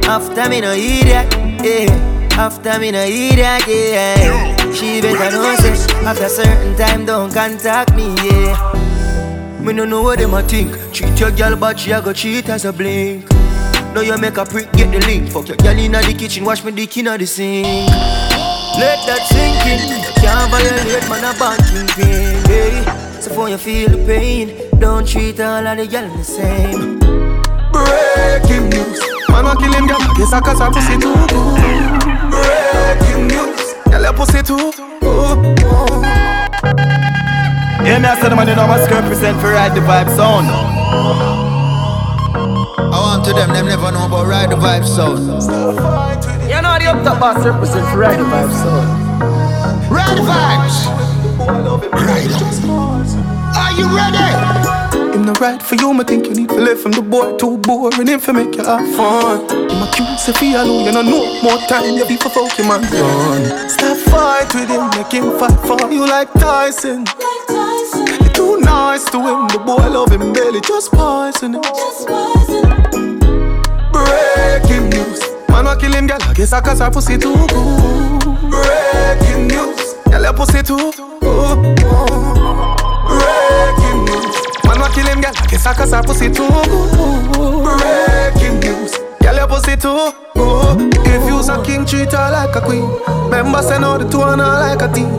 After 0.06 0.48
me 0.48 0.60
no 0.60 0.72
idiot, 0.72 1.26
yeah. 1.58 1.90
After 2.38 2.78
me 2.78 2.92
no 2.92 3.02
idiot, 3.02 3.66
yeah. 3.66 4.72
She 4.72 5.00
better 5.00 5.30
know 5.30 5.56
say 5.56 5.93
after 6.06 6.24
a 6.24 6.28
certain 6.28 6.76
time 6.76 7.06
don't 7.06 7.32
contact 7.32 7.94
me, 7.94 8.14
yeah. 8.24 9.60
Me 9.60 9.72
no 9.72 9.84
know 9.84 10.02
what 10.02 10.18
them 10.18 10.34
a 10.34 10.42
think. 10.42 10.76
Cheat 10.92 11.18
your 11.18 11.30
girl, 11.30 11.56
but 11.56 11.78
she 11.78 11.92
a 11.92 12.02
go 12.02 12.12
cheat 12.12 12.48
as 12.48 12.64
a 12.64 12.72
blink. 12.72 13.28
Now 13.94 14.00
you 14.00 14.18
make 14.18 14.36
a 14.36 14.44
prick, 14.44 14.70
get 14.72 14.90
the 14.92 14.98
link. 15.06 15.30
Fuck 15.30 15.48
your 15.48 15.56
girl 15.56 15.78
inna 15.78 16.02
the 16.02 16.12
kitchen, 16.12 16.44
wash 16.44 16.62
me 16.64 16.72
dick 16.72 16.96
inna 16.98 17.16
the 17.16 17.26
sink. 17.26 17.88
Let 18.76 18.98
that 19.06 19.22
sink 19.30 19.64
in. 19.70 19.80
You 20.02 20.12
can't 20.20 20.50
violate 20.50 21.08
man 21.08 21.24
a 21.24 21.32
banking 21.38 21.88
pain. 21.94 22.44
Hey. 22.44 23.20
So 23.20 23.30
for 23.30 23.48
you 23.48 23.56
feel 23.56 23.88
the 23.88 24.04
pain, 24.04 24.78
don't 24.80 25.06
treat 25.08 25.40
all 25.40 25.66
of 25.66 25.78
the 25.78 25.86
girl 25.86 26.08
the 26.16 26.24
same. 26.24 26.98
Breaking 27.72 28.68
news. 28.68 29.00
Man 29.30 29.44
want 29.44 29.60
kill 29.60 29.72
him, 29.72 29.86
girl. 29.86 29.98
Guess 30.16 30.32
I 30.32 30.40
cause 30.40 30.58
her 30.58 30.70
pussy 30.70 30.98
too. 30.98 31.14
Breaking 32.30 33.28
news. 33.28 33.63
Girl, 33.94 34.02
your 34.02 34.12
pussy 34.12 34.42
too 34.42 34.72
good. 34.76 35.58
Yeah, 37.86 38.02
me 38.02 38.08
I 38.10 38.18
said 38.20 38.30
the 38.30 38.34
man 38.34 38.48
you 38.48 38.56
know 38.56 38.66
must 38.66 38.90
represent 38.90 39.40
for 39.40 39.52
ride 39.52 39.72
the 39.72 39.80
vibe 39.82 40.10
sound. 40.16 40.48
I 42.90 42.98
want 42.98 43.24
to 43.24 43.32
them, 43.32 43.52
them 43.52 43.66
never 43.66 43.92
know 43.92 44.06
about 44.06 44.26
Ride 44.26 44.50
the 44.50 44.56
Vibe 44.56 44.84
Sound. 44.84 45.20
You 46.50 46.60
know 46.60 46.76
the 46.78 46.86
up 46.86 47.04
top 47.04 47.20
boss 47.20 47.44
represent 47.46 47.88
for 47.88 47.98
Ride 47.98 48.18
the 48.18 48.24
Vibe 48.24 48.52
Sound. 48.52 49.90
Ride 49.92 50.18
the 50.18 50.22
Vibes! 50.22 50.86
Ride 51.92 52.30
Are 53.56 53.72
you 53.78 53.86
ready? 53.96 54.83
Him 55.14 55.26
no 55.26 55.32
right 55.34 55.62
for 55.62 55.76
you, 55.76 55.94
me 55.94 56.02
think 56.02 56.26
you 56.26 56.34
need 56.34 56.48
to 56.48 56.56
live 56.56 56.80
from 56.80 56.90
the 56.90 57.00
boy 57.00 57.36
too 57.36 57.56
boring 57.58 58.08
him 58.08 58.18
for 58.18 58.32
make 58.32 58.56
you 58.56 58.64
have 58.64 58.82
fun. 58.96 59.46
Him 59.70 59.80
a 59.80 59.88
cute 59.94 60.36
feel 60.36 60.60
alone, 60.60 60.86
you 60.86 60.92
know 60.92 61.02
no 61.02 61.40
more 61.40 61.58
time 61.68 61.94
you 61.94 62.04
be 62.04 62.16
for 62.16 62.30
fuck 62.30 62.50
him 62.58 62.70
and. 62.72 63.70
Stop 63.70 63.96
fight 64.10 64.52
with 64.52 64.68
him, 64.68 64.90
make 64.90 65.12
him 65.12 65.38
fight 65.38 65.54
for 65.62 65.78
you 65.88 66.04
like 66.04 66.32
Tyson. 66.32 67.04
Like 67.04 67.46
Tyson. 67.46 68.06
you 68.24 68.30
too 68.30 68.58
nice 68.58 69.04
to 69.10 69.18
him, 69.22 69.46
the 69.54 69.62
boy 69.64 69.86
love 69.86 70.10
him 70.10 70.32
barely, 70.32 70.60
just 70.62 70.90
poison 70.90 71.54
him. 71.54 71.62
Just 71.62 72.08
poison 72.08 72.66
him. 72.66 73.20
Breaking 73.94 74.90
news. 74.90 75.20
Man 75.48 75.64
wa 75.64 75.76
kill 75.76 75.92
him, 75.92 76.08
girl. 76.08 76.18
I 76.22 76.34
guess 76.34 76.52
I 76.52 76.60
cause 76.60 76.80
her 76.80 76.90
pussy 76.90 77.18
too 77.18 77.36
good. 77.46 78.20
Breaking 78.50 79.46
news. 79.46 79.94
Girl, 80.10 80.22
your 80.22 80.32
pussy 80.34 80.60
too 80.64 80.90
good. 80.90 81.22
Breaking 81.22 81.74
news. 81.76 81.82
Man 81.86 81.92
wa 81.92 82.13
kill 84.94 85.06
him, 85.06 85.20
girl. 85.20 85.32
I 85.36 85.46
guess 85.46 85.66
I 85.66 85.74
cause 85.74 85.90
her 85.92 86.02
pussy 86.02 86.30
too. 86.30 86.48
Breaking 87.74 88.60
news. 88.60 88.94
Girl, 89.20 89.34
your 89.34 89.48
pussy 89.48 89.76
too 89.76 90.14
good. 90.34 90.94
If 91.06 91.22
you's 91.28 91.48
a 91.48 91.62
king, 91.62 91.84
treat 91.84 92.12
her 92.12 92.30
like 92.30 92.54
a 92.54 92.60
queen. 92.60 92.86
Remember, 93.26 93.62
say 93.62 93.78
no 93.78 93.98
the 93.98 94.08
two 94.08 94.22
and 94.22 94.40
her 94.40 94.60
like 94.62 94.82
a 94.82 94.92
team. 94.94 95.10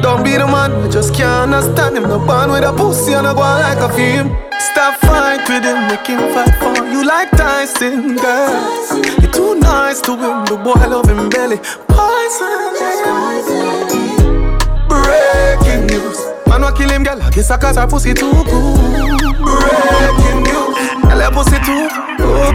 Don't 0.00 0.22
be 0.22 0.32
the 0.32 0.46
man, 0.46 0.70
I 0.72 0.88
just 0.88 1.14
can't 1.14 1.52
understand 1.52 1.96
him. 1.96 2.04
No 2.04 2.18
born 2.24 2.50
with 2.50 2.64
a 2.64 2.72
pussy 2.72 3.12
and 3.12 3.26
I 3.26 3.34
go 3.34 3.40
like 3.40 3.78
a 3.78 3.88
film. 3.92 4.36
Stop 4.70 5.00
fight 5.00 5.48
with 5.48 5.64
him, 5.64 5.88
make 5.88 6.06
him 6.06 6.22
fight 6.32 6.54
for 6.60 6.86
you 6.86 7.04
like 7.04 7.30
Tyson, 7.32 8.16
girl. 8.16 9.02
You're 9.20 9.32
too 9.32 9.54
nice 9.56 10.00
to 10.02 10.12
him, 10.12 10.44
the 10.46 10.56
boy 10.62 10.78
love 10.86 11.08
him 11.08 11.28
belly. 11.28 11.58
Poison, 11.88 12.74
Breaking 14.88 15.86
news. 15.86 16.18
Man 16.46 16.62
wa 16.62 16.72
kill 16.72 16.90
him, 16.90 17.02
girl. 17.02 17.20
I 17.22 17.30
guess 17.30 17.50
I 17.50 17.56
cause 17.56 17.76
her 17.76 17.86
pussy 17.86 18.14
too 18.14 18.30
good. 18.44 19.23
Breaking 19.60 20.42
news. 20.42 20.76
Girl, 21.02 21.20
her 21.20 21.30
pussy 21.30 21.58
too 21.68 21.88
good. 22.18 22.54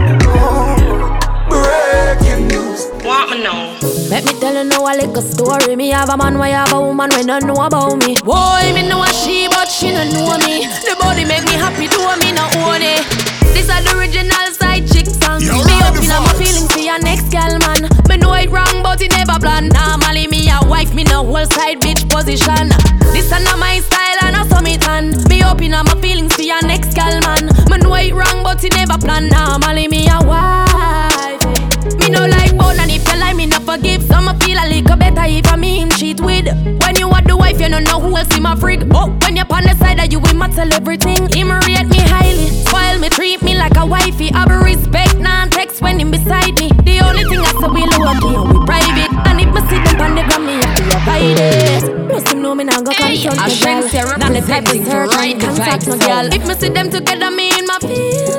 Breaking 1.48 2.48
news. 2.48 2.88
Want 3.04 3.30
me 3.30 3.42
know? 3.42 3.69
Let 4.10 4.24
me 4.26 4.34
tell 4.40 4.52
you 4.52 4.64
now 4.64 4.82
I 4.82 4.96
like 4.98 5.14
a 5.14 5.22
little 5.22 5.22
story. 5.22 5.76
Me 5.76 5.90
have 5.90 6.10
a 6.10 6.16
man, 6.16 6.36
why 6.36 6.48
have 6.48 6.72
a 6.72 6.80
woman 6.80 7.10
when 7.14 7.26
don't 7.26 7.46
know 7.46 7.54
about 7.62 7.94
me. 8.02 8.16
Boy, 8.26 8.74
me 8.74 8.82
know 8.82 9.06
a 9.06 9.06
she, 9.06 9.46
but 9.46 9.70
she 9.70 9.94
don't 9.94 10.10
know 10.10 10.34
me. 10.42 10.66
The 10.66 10.98
body 10.98 11.24
make 11.24 11.46
me 11.46 11.54
happy, 11.54 11.86
do 11.86 12.02
me 12.18 12.34
no 12.34 12.42
own 12.66 12.82
it. 12.82 13.06
This 13.54 13.70
is 13.70 13.84
the 13.86 13.94
original 13.94 14.50
side 14.58 14.82
chick 14.90 15.06
song. 15.06 15.38
You're 15.38 15.62
me 15.62 15.78
up 15.86 15.94
in 15.94 16.10
my 16.10 16.34
feelings 16.34 16.66
for 16.74 16.82
your 16.82 16.98
next 16.98 17.30
girl, 17.30 17.54
man. 17.62 17.86
Me 18.10 18.16
know 18.18 18.34
it 18.34 18.50
wrong, 18.50 18.82
but 18.82 19.00
it 19.00 19.14
never 19.14 19.38
plan. 19.38 19.70
Normally 19.70 20.26
me 20.26 20.50
a 20.50 20.58
wife, 20.66 20.92
me 20.92 21.04
no 21.04 21.22
whole 21.22 21.46
side 21.54 21.78
bitch 21.78 22.10
position. 22.10 22.66
This 23.14 23.30
is 23.30 23.38
not 23.46 23.62
my 23.62 23.78
style 23.78 24.18
and 24.26 24.34
I 24.34 24.42
saw 24.50 24.60
me 24.60 24.76
tan. 24.76 25.22
Me 25.30 25.42
up 25.42 25.62
in 25.62 25.70
my 25.70 25.86
feelings 26.02 26.34
for 26.34 26.42
your 26.42 26.60
next 26.66 26.98
girl, 26.98 27.14
man. 27.22 27.46
Me 27.70 27.78
know 27.78 27.94
it 27.94 28.10
wrong, 28.10 28.42
but 28.42 28.58
it 28.64 28.74
never 28.74 28.98
plan. 28.98 29.30
Normally 29.30 29.86
me 29.86 30.10
a 30.10 30.18
wife. 30.26 31.46
Me 31.94 32.10
no 32.10 32.26
like 32.26 32.56
bone 32.58 32.78
and 32.80 32.90
if 32.90 32.98
you 32.98 32.98
like 32.98 32.99
me 33.40 33.46
no 33.46 33.58
forgive. 33.60 34.02
So 34.02 34.20
me 34.20 34.32
feel 34.40 34.58
a 34.60 34.66
little 34.68 34.96
better 34.96 35.24
if 35.24 35.46
I 35.50 35.56
me 35.56 35.80
him 35.80 35.88
cheat 35.90 36.20
with. 36.20 36.46
When 36.82 36.96
you 36.96 37.08
are 37.08 37.22
the 37.22 37.36
wife 37.36 37.58
you 37.60 37.68
don't 37.68 37.84
know 37.84 37.98
who 37.98 38.16
else 38.16 38.34
in 38.36 38.42
my 38.42 38.54
frig. 38.54 38.86
Oh, 38.92 39.08
when 39.22 39.36
you're 39.36 39.50
on 39.50 39.64
the 39.64 39.74
side 39.76 39.98
that 39.98 40.12
you 40.12 40.20
will 40.20 40.34
my 40.34 40.48
tell 40.48 40.70
everything. 40.72 41.28
Him 41.32 41.50
rate 41.50 41.88
me 41.88 42.00
highly, 42.12 42.48
spoil 42.64 42.98
me, 42.98 43.08
treat 43.08 43.42
me 43.42 43.56
like 43.56 43.76
a 43.76 43.86
wifey. 43.86 44.28
Have 44.32 44.50
respect, 44.50 45.16
non-text 45.16 45.80
when 45.80 46.00
him 46.00 46.10
beside 46.10 46.58
me. 46.60 46.68
The 46.84 47.00
only 47.00 47.24
thing 47.24 47.40
I 47.40 47.52
say 47.56 47.68
we 47.72 47.82
low 47.88 48.12
key 48.20 48.36
and 48.36 48.48
we 48.52 48.58
private. 48.66 49.12
And 49.28 49.40
if 49.40 49.48
me 49.54 49.60
see 49.68 49.80
them 49.88 50.00
on 50.04 50.14
the 50.16 50.22
gram 50.28 50.44
me 50.44 50.54
have 50.60 50.76
to 50.76 50.82
avoid 51.00 51.38
it. 51.40 52.12
Must 52.12 52.36
know 52.36 52.54
me 52.54 52.64
now 52.64 52.82
go 52.82 52.92
confront 52.92 53.38
I 53.38 53.48
the 53.48 53.54
shan't 53.54 53.90
say 53.90 54.02
girl 54.02 54.18
Not 54.18 54.32
the 54.32 54.40
type 54.40 54.66
of 54.68 54.74
representing 54.74 54.84
to 54.84 54.90
search 54.90 55.16
right 55.16 55.40
contact 55.40 55.86
no 55.88 55.96
girl. 55.96 56.26
If 56.28 56.46
me 56.46 56.54
see 56.54 56.68
them 56.68 56.90
together 56.90 57.30
me 57.30 57.56
in 57.56 57.66
my 57.66 57.78
feelings 57.78 58.29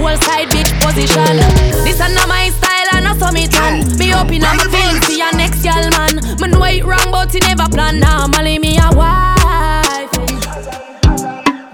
whole 0.00 0.16
side 0.24 0.48
bitch 0.48 0.72
position. 0.80 1.36
This 1.84 2.00
is 2.00 2.12
not 2.16 2.26
my 2.28 2.48
style, 2.48 2.88
and 2.96 3.06
I 3.06 3.12
saw 3.20 3.30
me 3.30 3.46
tan. 3.46 3.84
Me 4.00 4.12
up 4.12 4.32
in 4.32 4.40
my 4.42 4.56
feelings 4.72 5.04
for 5.04 5.12
your 5.12 5.32
next 5.36 5.62
girl, 5.62 5.84
man. 5.92 6.16
Me 6.40 6.48
know 6.48 6.64
it 6.64 6.84
wrong, 6.84 7.12
but 7.12 7.34
it 7.34 7.44
never 7.44 7.68
plan. 7.68 8.00
Normally 8.00 8.58
me 8.58 8.80
a 8.80 8.88
wife. 8.96 10.10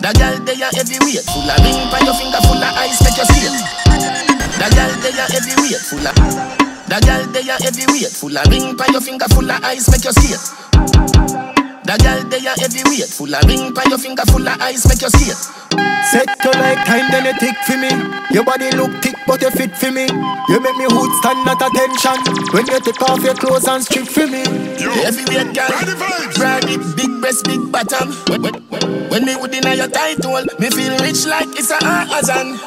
That 0.02 0.14
girl 0.18 0.38
they 0.44 0.58
are 0.62 0.70
heavyweight, 0.70 1.26
full 1.26 1.50
of 1.50 1.58
ring 1.66 1.80
by 1.90 1.98
your 2.06 2.14
finger, 2.14 2.38
full 2.46 2.62
of 2.62 2.78
ice, 2.78 3.02
make 3.02 3.18
you 3.18 3.26
see 3.26 3.46
it. 3.46 3.54
That 4.58 4.70
girl 4.74 4.92
they 5.02 5.14
are 5.18 5.30
heavyweight, 5.30 5.82
full 5.82 6.06
of. 6.06 6.14
That 6.86 7.02
girl 7.02 7.26
they 7.32 7.42
are 7.50 7.58
heavyweight, 7.58 8.14
full 8.14 8.36
of 8.36 8.46
ring 8.46 8.76
by 8.76 8.86
your 8.92 9.00
finger, 9.00 9.26
full 9.34 9.50
of 9.50 9.64
ice, 9.64 9.90
make 9.90 10.04
you 10.04 10.12
see 10.12 10.34
it. 10.34 11.35
The 11.86 11.94
girl 12.02 12.18
they 12.26 12.42
are 12.42 12.58
heavyweight, 12.58 13.14
full 13.14 13.30
of 13.30 13.46
ring 13.46 13.70
by 13.70 13.86
your 13.86 13.98
finger, 14.02 14.26
full 14.26 14.42
of 14.42 14.58
ice, 14.58 14.82
make 14.90 14.98
you 14.98 15.06
skate. 15.06 15.38
Set 16.10 16.26
you 16.42 16.50
like 16.58 16.82
time, 16.82 17.06
then 17.14 17.30
you 17.30 17.34
tick 17.38 17.54
for 17.62 17.78
me. 17.78 17.94
Your 18.34 18.42
body 18.42 18.74
look 18.74 18.90
thick, 19.06 19.14
but 19.22 19.38
you 19.38 19.54
fit 19.54 19.70
for 19.78 19.94
me. 19.94 20.10
You 20.50 20.58
make 20.58 20.74
me 20.82 20.90
hood 20.90 21.12
stand 21.22 21.46
at 21.46 21.62
attention. 21.62 22.18
When 22.50 22.66
you 22.66 22.82
take 22.82 22.98
off 23.06 23.22
your 23.22 23.38
clothes 23.38 23.70
and 23.70 23.86
strip 23.86 24.10
for 24.10 24.26
me. 24.26 24.42
Heavyweight 24.82 25.54
girl, 25.54 25.70
ride 26.42 26.66
it, 26.66 26.82
big 26.98 27.12
breast, 27.22 27.46
big 27.46 27.62
bottom. 27.70 28.10
When, 28.34 28.42
when, 28.42 28.54
when 29.06 29.22
me 29.22 29.36
would 29.38 29.54
deny 29.54 29.78
your 29.78 29.86
title, 29.86 30.42
me 30.58 30.66
feel 30.74 30.98
rich 31.06 31.22
like 31.22 31.54
it's 31.54 31.70
a 31.70 31.78
Amazon. 31.86 32.58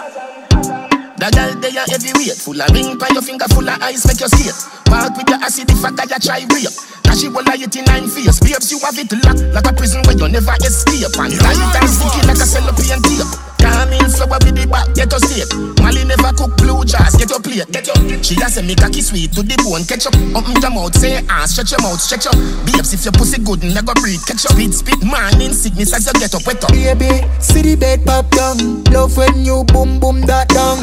The 1.19 1.27
girl 1.35 1.51
they 1.59 1.75
are 1.75 1.91
heavyweight, 1.91 2.39
full 2.39 2.55
of 2.55 2.71
ring 2.71 2.97
by 2.97 3.11
your 3.11 3.21
finger, 3.21 3.51
full 3.51 3.67
of 3.67 3.83
ice, 3.83 4.07
make 4.07 4.23
you 4.23 4.31
skate. 4.31 4.55
Walk 4.87 5.11
with 5.19 5.27
your 5.27 5.43
acid 5.43 5.67
if 5.67 5.83
I 5.83 5.91
you 5.91 6.19
try 6.23 6.39
rape. 6.55 6.71
She 7.19 7.27
will 7.27 7.43
lie 7.43 7.59
it 7.59 7.75
in 7.75 7.83
nine 7.83 8.07
face. 8.07 8.39
Babes, 8.39 8.71
you 8.71 8.79
have 8.79 8.95
it 8.95 9.11
locked 9.27 9.43
like 9.51 9.67
a 9.67 9.73
prison 9.75 9.99
where 10.07 10.15
you 10.15 10.31
never 10.31 10.55
escape. 10.63 11.11
And 11.19 11.35
tight 11.35 11.75
and 11.75 11.89
sticky 11.91 12.23
like 12.23 12.39
a 12.39 12.47
cellophane 12.47 13.03
tape. 13.03 13.27
Come 13.59 13.91
in 13.91 14.07
slower 14.07 14.39
with 14.39 14.55
the 14.55 14.63
back, 14.63 14.87
get 14.95 15.11
your 15.11 15.19
steak. 15.27 15.51
Molly 15.83 16.07
never 16.07 16.31
cook 16.31 16.55
blue 16.55 16.87
jars, 16.87 17.19
get 17.19 17.27
your 17.27 17.43
plate, 17.43 17.67
get 17.75 17.91
your. 17.91 18.23
She 18.23 18.39
has 18.39 18.55
a 18.55 18.63
make 18.63 18.79
cocky 18.79 19.03
sweet 19.03 19.35
to 19.35 19.43
the 19.43 19.59
bone, 19.59 19.83
catch 19.83 20.07
up. 20.07 20.15
Open 20.31 20.63
your 20.63 20.71
mouth, 20.71 20.95
say 20.95 21.19
ah, 21.27 21.43
stretch 21.43 21.75
your 21.75 21.83
mouth, 21.83 21.99
stretch 21.99 22.23
up. 22.23 22.39
Babes, 22.63 22.95
if 22.95 23.03
your 23.03 23.11
pussy 23.11 23.43
good, 23.43 23.67
never 23.67 23.91
breathe, 23.99 24.23
catch 24.23 24.47
up. 24.47 24.55
Speed, 24.55 24.71
speed, 24.71 25.03
man, 25.03 25.43
in 25.43 25.51
sickness 25.51 25.91
as 25.91 26.07
you 26.07 26.15
get 26.23 26.31
up, 26.31 26.47
wet 26.47 26.63
up. 26.63 26.71
Baby, 26.71 27.27
see 27.43 27.59
the 27.59 27.75
bed 27.75 27.99
pop 28.07 28.31
down. 28.31 28.87
Love 28.95 29.19
when 29.19 29.43
you 29.43 29.67
boom 29.67 29.99
boom 29.99 30.23
that 30.23 30.47
down. 30.55 30.79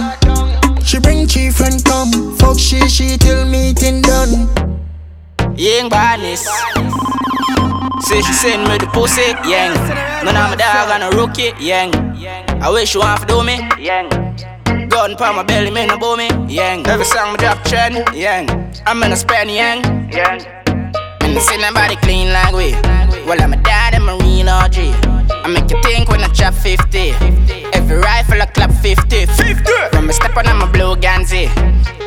She 0.85 1.01
bring 1.01 1.25
chief 1.25 1.65
and 1.65 1.81
come. 1.81 2.37
Fuck 2.37 2.61
she, 2.61 2.85
she 2.93 3.17
till 3.17 3.49
meeting 3.49 4.05
done. 4.05 4.76
Young 5.57 5.89
badness. 5.89 6.45
Say 8.05 8.21
she 8.21 8.33
send 8.35 8.69
me 8.69 8.77
the 8.77 8.87
pussy, 8.93 9.33
yang. 9.49 9.73
None 10.23 10.37
of 10.37 10.51
my 10.51 10.57
dog 10.57 10.91
on 10.91 11.03
a 11.03 11.11
rookie, 11.17 11.53
yang. 11.59 11.95
I 12.63 12.69
wish 12.71 12.95
you 12.95 13.01
want 13.01 13.23
to 13.23 13.27
do 13.27 13.43
me, 13.43 13.67
yang. 13.81 14.11
Gun 14.91 15.17
pa 15.17 15.33
my 15.33 15.43
belly, 15.43 15.71
me 15.71 15.87
no 15.87 15.97
bow 15.97 16.15
me, 16.15 16.29
yang. 16.47 16.87
Every 16.87 17.07
song 17.07 17.33
me 17.33 17.39
drop 17.39 17.65
trend, 17.65 18.05
yang. 18.15 18.51
I'm 18.87 19.03
in 19.03 19.13
a 19.13 19.17
span, 19.17 19.49
yang, 19.49 19.83
yang. 20.13 20.45
And 21.23 21.41
see 21.41 21.57
nobody 21.57 21.97
clean 21.97 22.33
like 22.33 22.55
we. 22.55 22.73
Well, 23.25 23.41
I'm 23.41 23.55
a 23.55 23.57
dad 23.57 23.95
and 23.95 24.05
marine 24.05 24.49
OG. 24.49 24.77
I 24.77 25.49
make 25.49 25.71
you 25.71 25.81
think 25.83 26.11
when 26.11 26.21
I 26.21 26.29
chop 26.29 26.53
50. 26.53 27.66
Every 27.87 28.03
rifle 28.03 28.43
I 28.43 28.47
clap 28.47 28.73
50. 28.73 29.27
50. 29.27 29.73
From 29.93 30.11
a 30.11 30.13
step 30.13 30.37
on, 30.37 30.49
I'm 30.49 30.61
a 30.61 30.67
blue 30.67 30.97
Ganzi. 30.97 31.47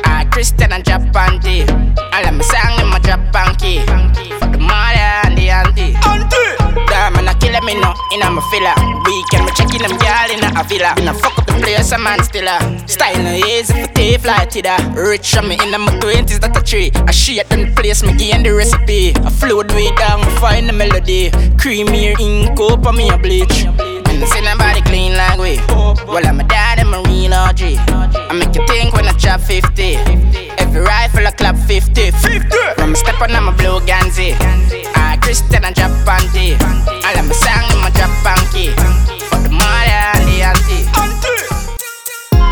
I 0.04 0.26
Christian 0.26 0.72
and 0.72 0.84
drop 0.84 1.00
panty. 1.08 1.64
I 2.12 2.20
let 2.20 2.34
me 2.34 2.42
sing 2.42 2.84
in 2.84 2.88
my 2.92 2.98
drop 2.98 3.20
panky. 3.32 3.80
For 3.80 4.48
the 4.52 4.60
mother 4.60 5.08
and 5.24 5.38
the 5.38 5.48
auntie. 5.48 5.96
Auntie. 6.04 6.84
Damn, 6.84 7.14
man, 7.14 7.28
I 7.28 7.34
kill 7.40 7.56
me 7.64 7.80
no 7.80 7.94
in 8.12 8.20
a 8.20 8.28
my 8.28 8.44
filler. 8.52 8.76
Weekend, 9.08 9.48
me 9.48 9.52
checking 9.56 9.80
them 9.80 9.96
girl 9.96 10.28
in 10.28 10.44
a 10.44 10.62
villa. 10.68 10.92
In 11.00 11.08
a 11.08 11.14
fuck 11.14 11.38
up 11.38 11.46
the 11.46 11.54
place, 11.54 11.92
a 11.92 11.98
man 11.98 12.22
still 12.24 12.46
a 12.46 12.60
style 12.86 13.16
no 13.16 13.32
easy 13.32 13.72
for 13.72 13.88
tape 13.94 14.24
like 14.26 14.54
it. 14.56 14.68
Rich 14.94 15.34
on 15.38 15.48
me 15.48 15.56
in 15.64 15.70
my 15.80 15.98
twenties, 15.98 16.40
that 16.40 16.54
a 16.54 16.60
tree. 16.60 16.90
I 17.08 17.10
shit 17.10 17.48
them 17.48 17.74
place, 17.74 18.02
me 18.02 18.12
gain 18.18 18.42
the 18.42 18.52
recipe. 18.52 19.16
I 19.16 19.30
float 19.30 19.72
way 19.72 19.88
down, 19.96 20.20
find 20.40 20.68
the 20.68 20.74
melody. 20.74 21.30
Creamy 21.56 22.12
ink 22.20 22.60
up 22.60 22.84
on 22.84 22.96
me 22.96 23.08
a 23.08 23.16
bleach. 23.16 23.64
And 24.20 24.28
see 24.28 24.42
nobody 24.42 24.82
clean 24.82 25.14
like 25.14 25.38
we. 25.38 25.56
Well, 26.04 26.26
I'm 26.26 26.40
a 26.40 26.44
dad 26.44 26.78
and 26.78 26.90
marine 26.90 27.32
OG. 27.32 27.62
I 27.88 28.36
make 28.36 28.54
you 28.54 28.66
think 28.66 28.92
when 28.92 29.06
I 29.08 29.12
chop 29.12 29.40
50. 29.40 29.96
Every 30.60 30.82
rifle 30.82 31.26
I 31.26 31.30
clap 31.30 31.56
50. 31.56 32.10
50. 32.10 32.56
From 32.76 32.94
step 32.94 33.18
on, 33.22 33.30
I'm 33.30 33.48
a 33.48 33.52
blue 33.52 33.80
Ganzi. 33.88 34.36
I 34.94 35.16
Christian 35.22 35.64
and 35.64 35.74
drop 35.74 35.90
panty. 36.04 36.52
I 36.60 37.14
let 37.14 37.24
me 37.24 37.32
sing 37.32 37.64
in 37.72 37.80
my 37.80 37.88
drop 37.96 38.12
panky. 38.20 38.76
For 39.32 39.40
the 39.40 39.48
mother 39.48 40.00
and 40.12 40.28
the 40.28 40.42
auntie. 40.44 40.84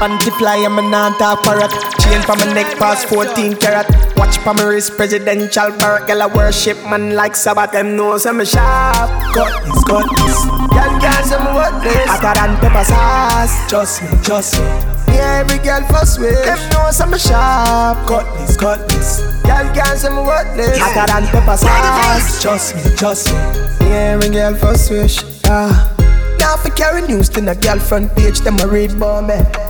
Panty 0.00 0.30
fly, 0.38 0.64
I'm 0.64 0.78
a 0.78 0.82
non-talk 0.82 1.42
parrot. 1.42 1.87
Chain 2.08 2.22
from 2.22 2.38
my 2.38 2.52
neck 2.54 2.78
past 2.78 3.06
14 3.08 3.56
carat. 3.56 3.84
Watch 4.16 4.38
pa 4.40 4.54
my 4.54 4.64
wrist, 4.64 4.96
presidential 4.96 5.68
barrack. 5.76 6.06
Girl, 6.06 6.22
I 6.22 6.26
worship 6.26 6.78
man 6.88 7.14
like 7.14 7.36
Sabbath. 7.36 7.72
Them 7.72 7.96
knows 7.96 8.24
I'm 8.24 8.40
a 8.40 8.46
sharp. 8.46 9.10
Cut 9.36 9.52
this, 9.64 9.84
cut 9.84 10.08
this. 10.16 10.38
Girl, 10.72 10.92
girl, 11.04 11.22
some 11.28 11.52
what 11.52 11.82
this. 11.84 12.08
Hotter 12.08 12.32
than 12.32 12.56
pepper 12.64 12.84
sauce. 12.84 13.52
Trust 13.68 14.02
me, 14.02 14.08
trust 14.24 14.56
me. 14.56 14.64
Yeah, 15.12 15.44
every 15.44 15.58
girl 15.58 15.84
fuss 15.92 16.18
with. 16.18 16.32
Them 16.44 16.58
knows 16.72 16.98
I'm 16.98 17.12
a 17.12 17.18
sharp. 17.18 18.08
Cut 18.08 18.24
this, 18.38 18.56
cut 18.56 18.88
this. 18.88 19.20
Girl, 19.44 19.68
girl, 19.74 19.96
some 19.96 20.16
what 20.24 20.56
this. 20.56 20.78
Hotter 20.80 21.12
than 21.12 21.24
pepper 21.28 21.56
sauce. 21.58 22.40
Trust 22.40 22.76
me, 22.76 22.96
trust 22.96 23.28
me. 23.28 23.38
Yeah, 23.84 24.16
every 24.16 24.30
girl 24.30 24.54
fuss 24.54 24.88
with. 24.88 25.20
Ah. 25.44 25.94
Now 26.40 26.56
for 26.56 26.70
carry 26.70 27.02
news 27.02 27.28
to 27.30 27.42
the 27.42 27.54
girl 27.54 27.78
front 27.78 28.16
page, 28.16 28.40
them 28.40 28.58
a 28.60 28.66
read 28.66 28.92
about 28.92 29.28
me. 29.28 29.67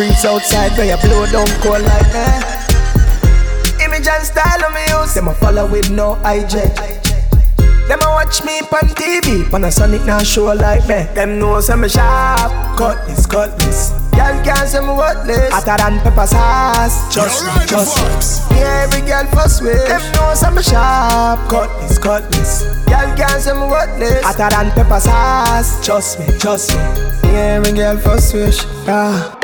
Not 0.00 0.06
breeze 0.06 0.24
outside 0.24 0.72
where 0.78 0.86
you 0.86 0.96
blow 1.02 1.26
down 1.26 1.46
cold 1.60 1.82
like 1.82 2.08
me. 2.14 2.24
Image 3.84 4.08
and 4.08 4.24
style 4.24 4.64
of 4.64 4.72
me 4.72 4.80
use, 4.88 5.12
them 5.12 5.28
a 5.28 5.34
follow 5.34 5.66
with 5.70 5.90
no 5.90 6.14
IG. 6.24 6.72
Them 7.86 8.00
a 8.00 8.08
watch 8.08 8.42
me 8.42 8.60
on 8.60 8.88
TV, 8.96 9.44
Panasonic 9.50 10.06
now 10.06 10.22
show 10.22 10.54
like 10.54 10.88
me. 10.88 11.04
Them 11.14 11.38
know 11.38 11.60
some 11.60 11.86
sharp, 11.86 12.50
cut 12.78 13.06
this, 13.06 13.26
cut 13.26 13.58
this. 13.58 13.90
Girl 14.12 14.42
can't 14.42 14.66
say 14.68 14.80
me 14.80 14.88
worthless, 14.88 15.52
hotter 15.52 15.76
than 15.76 16.00
pepper 16.00 16.26
sauce. 16.26 17.14
Just 17.14 17.44
me, 17.44 17.66
just 17.66 18.50
me. 18.50 18.56
Yeah, 18.56 18.86
every 18.88 19.06
girl 19.06 19.26
fuss 19.36 19.60
with. 19.60 19.86
Them 19.86 20.12
know 20.14 20.32
some 20.34 20.62
sharp, 20.62 21.40
cut 21.50 21.68
this, 21.82 21.98
cut 21.98 22.30
this. 22.32 22.62
Girl 22.86 23.14
can't 23.16 23.42
say 23.42 23.52
me 23.52 23.68
worthless, 23.68 24.24
hotter 24.24 24.48
than 24.48 24.70
pepper 24.70 25.00
sauce. 25.00 25.84
Trust 25.84 26.20
me, 26.20 26.26
trust 26.38 26.70
me. 26.70 26.80
Yeah, 27.32 27.60
every 27.60 27.72
girl 27.72 27.98
fuss 27.98 28.32
with. 28.32 28.64
Ah. 28.88 29.39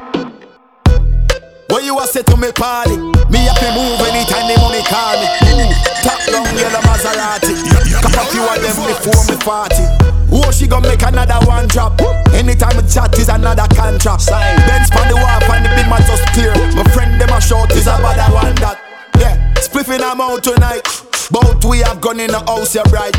A 2.07 2.09
say 2.09 2.23
to 2.23 2.37
me 2.37 2.53
party? 2.53 2.95
Me 3.35 3.43
have 3.51 3.59
to 3.59 3.69
move 3.75 3.99
anytime 4.07 4.47
the 4.47 4.55
money 4.63 4.79
call 4.87 5.19
me. 5.19 5.27
Move, 5.59 5.75
top 6.07 6.23
down 6.31 6.47
yellow 6.55 6.79
Maserati. 6.87 7.51
Cup 7.99 8.15
of 8.15 8.31
few 8.31 8.47
of 8.47 8.63
them 8.63 8.79
before 8.87 9.27
me 9.27 9.35
party. 9.43 9.83
Oh, 10.31 10.53
she 10.53 10.69
gon' 10.69 10.83
make 10.83 11.03
another 11.03 11.45
one 11.47 11.67
drop. 11.67 11.99
Anytime 12.31 12.77
we 12.77 12.87
chat 12.87 13.19
is 13.19 13.29
another 13.29 13.67
contract. 13.75 14.31
Benz 14.31 14.87
on 14.95 15.09
the 15.11 15.19
wharf 15.19 15.51
and 15.51 15.67
the 15.67 15.71
big 15.75 15.91
man 15.91 15.99
just 16.07 16.23
clear. 16.31 16.55
My 16.79 16.85
friend 16.95 17.21
them 17.21 17.31
a 17.31 17.41
short 17.41 17.73
is 17.73 17.89
a 17.89 17.99
bad 17.99 18.23
one 18.33 18.55
that. 18.63 18.79
Yeah, 19.19 19.55
spliffing 19.55 19.99
I'm 19.99 20.21
out 20.21 20.45
tonight. 20.45 20.87
Both 21.33 21.65
we 21.65 21.79
have 21.81 22.01
gone 22.01 22.21
in 22.21 22.31
the 22.31 22.39
house, 22.39 22.73
you're 22.77 22.85
right. 22.95 23.19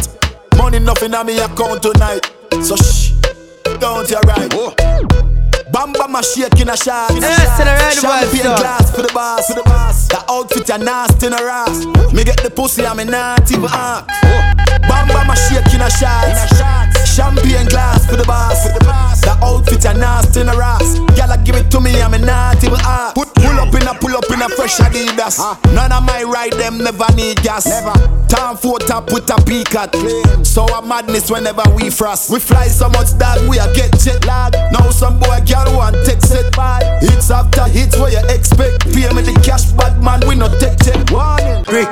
Money 0.55 0.79
nothing 0.79 1.13
on 1.13 1.25
me 1.25 1.37
account 1.39 1.83
tonight. 1.83 2.31
So 2.63 2.77
shh, 2.77 3.11
don't 3.81 4.09
you 4.09 4.19
right. 4.23 4.47
Oh. 4.53 5.36
Bam 5.77 5.93
bam 5.93 6.15
a 6.15 6.23
shake 6.23 6.59
in 6.59 6.69
a 6.69 6.75
shot. 6.75 7.11
Yes, 7.13 7.59
and 7.59 7.69
I 7.69 7.77
ride 7.77 7.93
Champagne 7.93 8.49
vibes, 8.49 8.57
glass 8.57 8.95
for 8.95 9.03
the 9.03 9.13
boss. 9.13 9.45
For 9.45 9.53
the 9.53 9.61
boss. 9.61 10.07
The 10.07 10.25
outfit 10.27 10.69
a 10.71 10.77
nasty 10.79 11.27
in 11.27 11.33
a 11.33 11.37
ass. 11.37 11.85
Me 12.11 12.23
get 12.23 12.41
the 12.41 12.49
pussy 12.49 12.83
and 12.83 12.97
me 12.97 13.03
not 13.03 13.45
even 13.51 13.69
ask. 13.69 14.07
Bam 14.89 15.07
bam 15.07 15.29
a 15.29 15.35
shake 15.37 15.71
in 15.75 15.81
a 15.85 15.89
shot. 15.91 16.33
Champagne 17.05 17.67
glass 17.69 18.09
for 18.09 18.15
the 18.15 18.25
boss. 18.25 18.65
For 18.65 18.73
the 18.73 18.83
boss. 18.85 19.21
The 19.21 19.37
outfit 19.45 19.85
a 19.85 19.93
nasty 19.93 20.41
in 20.41 20.49
a 20.49 20.57
ass. 20.57 20.97
Gyal 21.13 21.45
give 21.45 21.55
it 21.55 21.69
to 21.69 21.79
me 21.79 21.93
and 22.01 22.11
me 22.11 22.25
not 22.25 22.57
even 22.63 22.81
ask. 22.81 23.13
Put 23.13 23.29
pull 23.35 23.59
up 23.59 23.75
in 23.75 23.87
a 23.87 23.93
pull 23.93 24.17
up 24.17 24.25
in 24.33 24.41
a 24.41 24.49
fresh 24.49 24.77
Adidas. 24.77 25.37
Ah. 25.37 25.59
None 25.73 25.91
of 25.91 26.03
my 26.03 26.23
ride 26.23 26.53
them 26.53 26.79
never 26.79 27.05
need 27.13 27.37
gas. 27.43 27.67
Never. 27.67 27.93
Time 28.27 28.57
for 28.57 28.79
top 28.79 29.13
with 29.13 29.29
a 29.29 29.37
peacock. 29.45 29.93
So 30.43 30.65
a 30.65 30.81
madness 30.81 31.29
whenever 31.29 31.63
we 31.75 31.91
frost. 31.91 32.31
We 32.31 32.39
fly 32.39 32.67
so 32.67 32.89
much 32.89 33.13
that 33.21 33.37
we 33.47 33.59
a 33.59 33.71
get 33.73 33.93
jet 33.99 34.25
lag. 34.25 34.53
Now 34.73 34.89
some 34.89 35.19
boy 35.19 35.39
girl 35.45 35.66
want 35.75 35.95
text 36.05 36.31
it 36.31 36.55
bad. 36.55 36.83
Hits 37.03 37.31
after 37.31 37.65
hits 37.65 37.97
what 37.97 38.11
you 38.11 38.21
expect. 38.29 38.85
Pay 38.93 39.09
me 39.13 39.21
the 39.21 39.33
cash, 39.43 39.71
bad 39.73 40.01
man 40.03 40.21
we 40.27 40.35
no 40.35 40.47
take 40.59 40.77
check. 40.83 41.09
Warning. 41.11 41.63
Brick, 41.67 41.89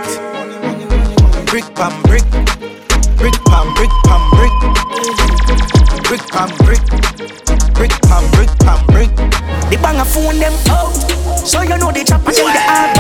brick 1.52 1.68
pam 1.76 1.94
brick, 2.04 2.26
brick 3.18 3.36
pam 3.46 3.68
brick 3.76 3.92
pam 4.06 4.22
brick, 4.36 4.54
brick 6.08 6.24
pam 6.32 6.50
brick, 6.64 6.84
brick 7.76 7.94
pam 8.08 8.24
brick 8.32 8.52
pam 8.64 8.80
brick. 8.88 9.12
The 9.70 9.78
bang 9.82 10.00
a 10.00 10.06
phone 10.06 10.40
them 10.40 10.54
out, 10.70 10.96
so 11.46 11.62
you 11.62 11.78
know 11.78 11.92
the 11.92 12.04
chopper 12.04 12.32
them 12.32 12.46
the 12.46 12.62
hard. 12.64 12.96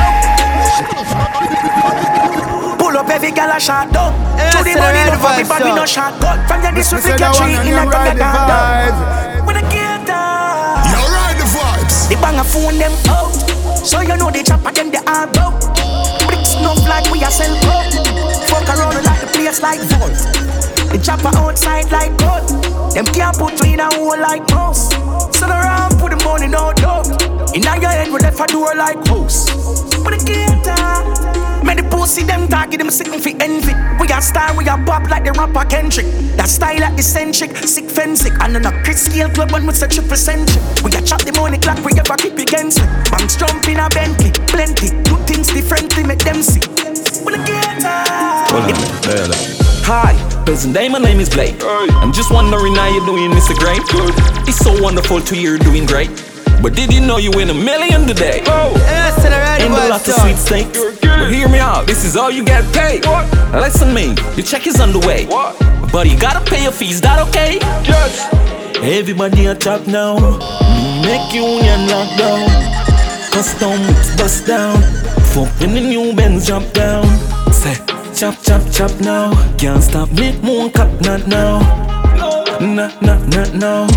Pull 2.79 2.97
up 2.97 3.09
every 3.09 3.31
gal 3.31 3.55
a 3.55 3.59
shot 3.59 3.91
down. 3.91 4.13
To 4.51 4.63
the 4.63 4.75
money 4.75 5.03
no 5.05 5.17
for 5.19 5.31
me, 5.37 5.43
but 5.47 5.63
we 5.63 5.71
no 5.75 5.85
shot 5.85 6.19
gun. 6.21 6.39
From 6.47 6.63
your 6.63 6.71
this 6.73 6.91
we 6.91 6.99
Say 6.99 7.11
fit 7.11 7.19
that 7.19 7.35
your 7.35 7.41
one 7.41 7.49
tree 7.49 7.55
in 7.59 7.67
you 7.67 7.75
a 7.75 7.85
ride 7.85 8.17
gun 8.17 8.17
the 8.17 8.23
down. 8.23 9.84
The 12.15 12.21
bang 12.21 12.39
a 12.39 12.43
phone 12.45 12.79
them 12.79 12.95
out, 13.11 13.35
so 13.83 13.99
you 13.99 14.15
know 14.15 14.31
the 14.31 14.41
chopper 14.41 14.71
them 14.71 14.89
the 14.89 15.03
hard 15.03 15.35
out. 15.35 15.59
Bricks 16.23 16.55
no 16.63 16.71
like 16.87 17.11
we 17.11 17.19
a 17.19 17.29
sell 17.29 17.51
gold. 17.59 17.91
Fuck 18.47 18.71
around 18.71 19.03
like 19.03 19.19
the 19.19 19.27
place 19.35 19.59
like 19.59 19.81
vault. 19.91 20.15
The 20.95 20.97
chopper 21.03 21.35
outside 21.35 21.91
like 21.91 22.15
gold. 22.15 22.47
Them 22.95 23.03
can't 23.11 23.35
put 23.35 23.61
me 23.61 23.73
in 23.73 23.81
a 23.81 23.93
hole 23.93 24.15
like 24.15 24.47
mouse. 24.51 24.95
So 25.35 25.43
the 25.43 25.59
round 25.59 25.99
put 25.99 26.15
the 26.15 26.23
money 26.23 26.47
no 26.47 26.71
doubt. 26.71 27.11
In 27.51 27.63
your 27.63 27.91
head 27.91 28.07
we 28.07 28.19
left 28.19 28.39
a 28.39 28.47
door 28.47 28.71
like 28.75 29.05
house. 29.07 29.51
But 29.99 30.15
the 30.15 30.23
gator, 30.23 30.71
uh, 30.71 31.44
Many 31.65 31.81
pussy 31.89 32.21
them 32.21 32.47
target 32.47 32.79
them 32.79 32.91
sitting 32.91 33.19
for 33.19 33.33
envy. 33.41 33.73
We 33.99 34.07
are 34.13 34.21
star, 34.21 34.55
we 34.55 34.69
are 34.69 34.77
pop 34.85 35.09
like 35.09 35.25
the 35.25 35.31
rapper 35.33 35.65
Kendrick. 35.65 36.05
That 36.37 36.47
style 36.47 36.79
like 36.79 36.95
the 36.95 37.01
centric, 37.01 37.57
sick 37.57 37.89
fencing. 37.89 38.33
And 38.39 38.55
on 38.55 38.65
a 38.65 38.71
Chris 38.83 39.05
scale 39.05 39.29
club 39.29 39.51
one 39.51 39.65
with 39.65 39.75
such 39.75 39.97
a 39.97 40.03
percentage. 40.03 40.55
We 40.83 40.91
got 40.91 41.05
chop 41.05 41.23
the 41.23 41.33
money 41.33 41.57
clock, 41.57 41.83
we 41.83 41.97
ever 41.97 42.15
keep 42.17 42.37
against 42.37 42.79
me. 42.79 42.85
Banks 43.09 43.35
jump 43.35 43.67
in 43.67 43.79
a 43.79 43.89
Bentley, 43.89 44.31
plenty. 44.45 44.89
Do 45.09 45.17
things 45.25 45.47
differently, 45.51 46.03
make 46.03 46.19
them 46.19 46.43
see. 46.43 46.61
When 47.25 47.33
I 47.33 47.45
get 47.45 47.65
Hi, 49.87 50.13
peasant 50.45 50.73
day, 50.73 50.87
my 50.89 50.99
name 50.99 51.19
is 51.19 51.29
Blake. 51.29 51.57
I'm 51.63 52.11
just 52.11 52.31
wondering 52.31 52.75
how 52.75 52.89
you're 52.93 53.05
doing, 53.05 53.31
Mr. 53.31 53.57
Great. 53.57 53.81
Good. 53.89 54.13
It's 54.47 54.57
so 54.57 54.79
wonderful 54.81 55.21
to 55.21 55.35
hear 55.35 55.53
you 55.53 55.59
doing 55.59 55.85
great. 55.85 56.34
But 56.61 56.73
did 56.75 56.93
you 56.93 57.01
know 57.01 57.17
you 57.17 57.31
win 57.31 57.49
a 57.49 57.53
million 57.53 58.07
today? 58.07 58.41
Oh, 58.47 58.73
yes, 58.75 59.23
Ain't 59.61 59.73
a 59.73 59.89
lot 59.89 60.07
of 60.07 60.13
sweet 60.13 60.37
steaks. 60.37 60.79
But 61.01 61.31
hear 61.31 61.47
me 61.47 61.59
out, 61.59 61.87
this 61.87 62.03
is 62.03 62.17
all 62.17 62.31
you 62.31 62.43
get 62.43 62.63
paid. 62.73 63.05
What? 63.05 63.31
Listen 63.53 63.93
me, 63.93 64.15
your 64.35 64.45
check 64.45 64.67
is 64.67 64.79
on 64.79 64.91
the 64.91 64.99
way. 64.99 65.25
What? 65.25 65.57
But 65.91 66.09
you 66.09 66.19
gotta 66.19 66.43
pay 66.49 66.63
your 66.63 66.71
fees, 66.71 67.01
that 67.01 67.19
okay? 67.27 67.59
Yes. 67.83 68.27
Everybody 68.81 69.47
a 69.47 69.55
top 69.55 69.87
now. 69.87 70.15
Me 70.19 71.01
make 71.01 71.33
union 71.33 71.87
lock 71.87 72.17
down. 72.17 72.49
Customs 73.31 74.15
bust 74.17 74.45
down. 74.45 74.81
Fuck 75.33 75.49
when 75.59 75.73
the 75.73 75.81
new 75.81 76.13
Benz 76.15 76.47
jump 76.47 76.71
down. 76.73 77.05
Say, 77.51 77.75
chop, 78.13 78.35
chop, 78.43 78.61
chop 78.71 78.91
now. 79.01 79.31
Can't 79.57 79.83
stop 79.83 80.11
me, 80.11 80.37
moon 80.41 80.71
cut 80.71 81.01
not 81.01 81.27
now. 81.27 81.94
Nah, 82.61 82.89
nah, 83.01 83.17
no. 83.53 83.87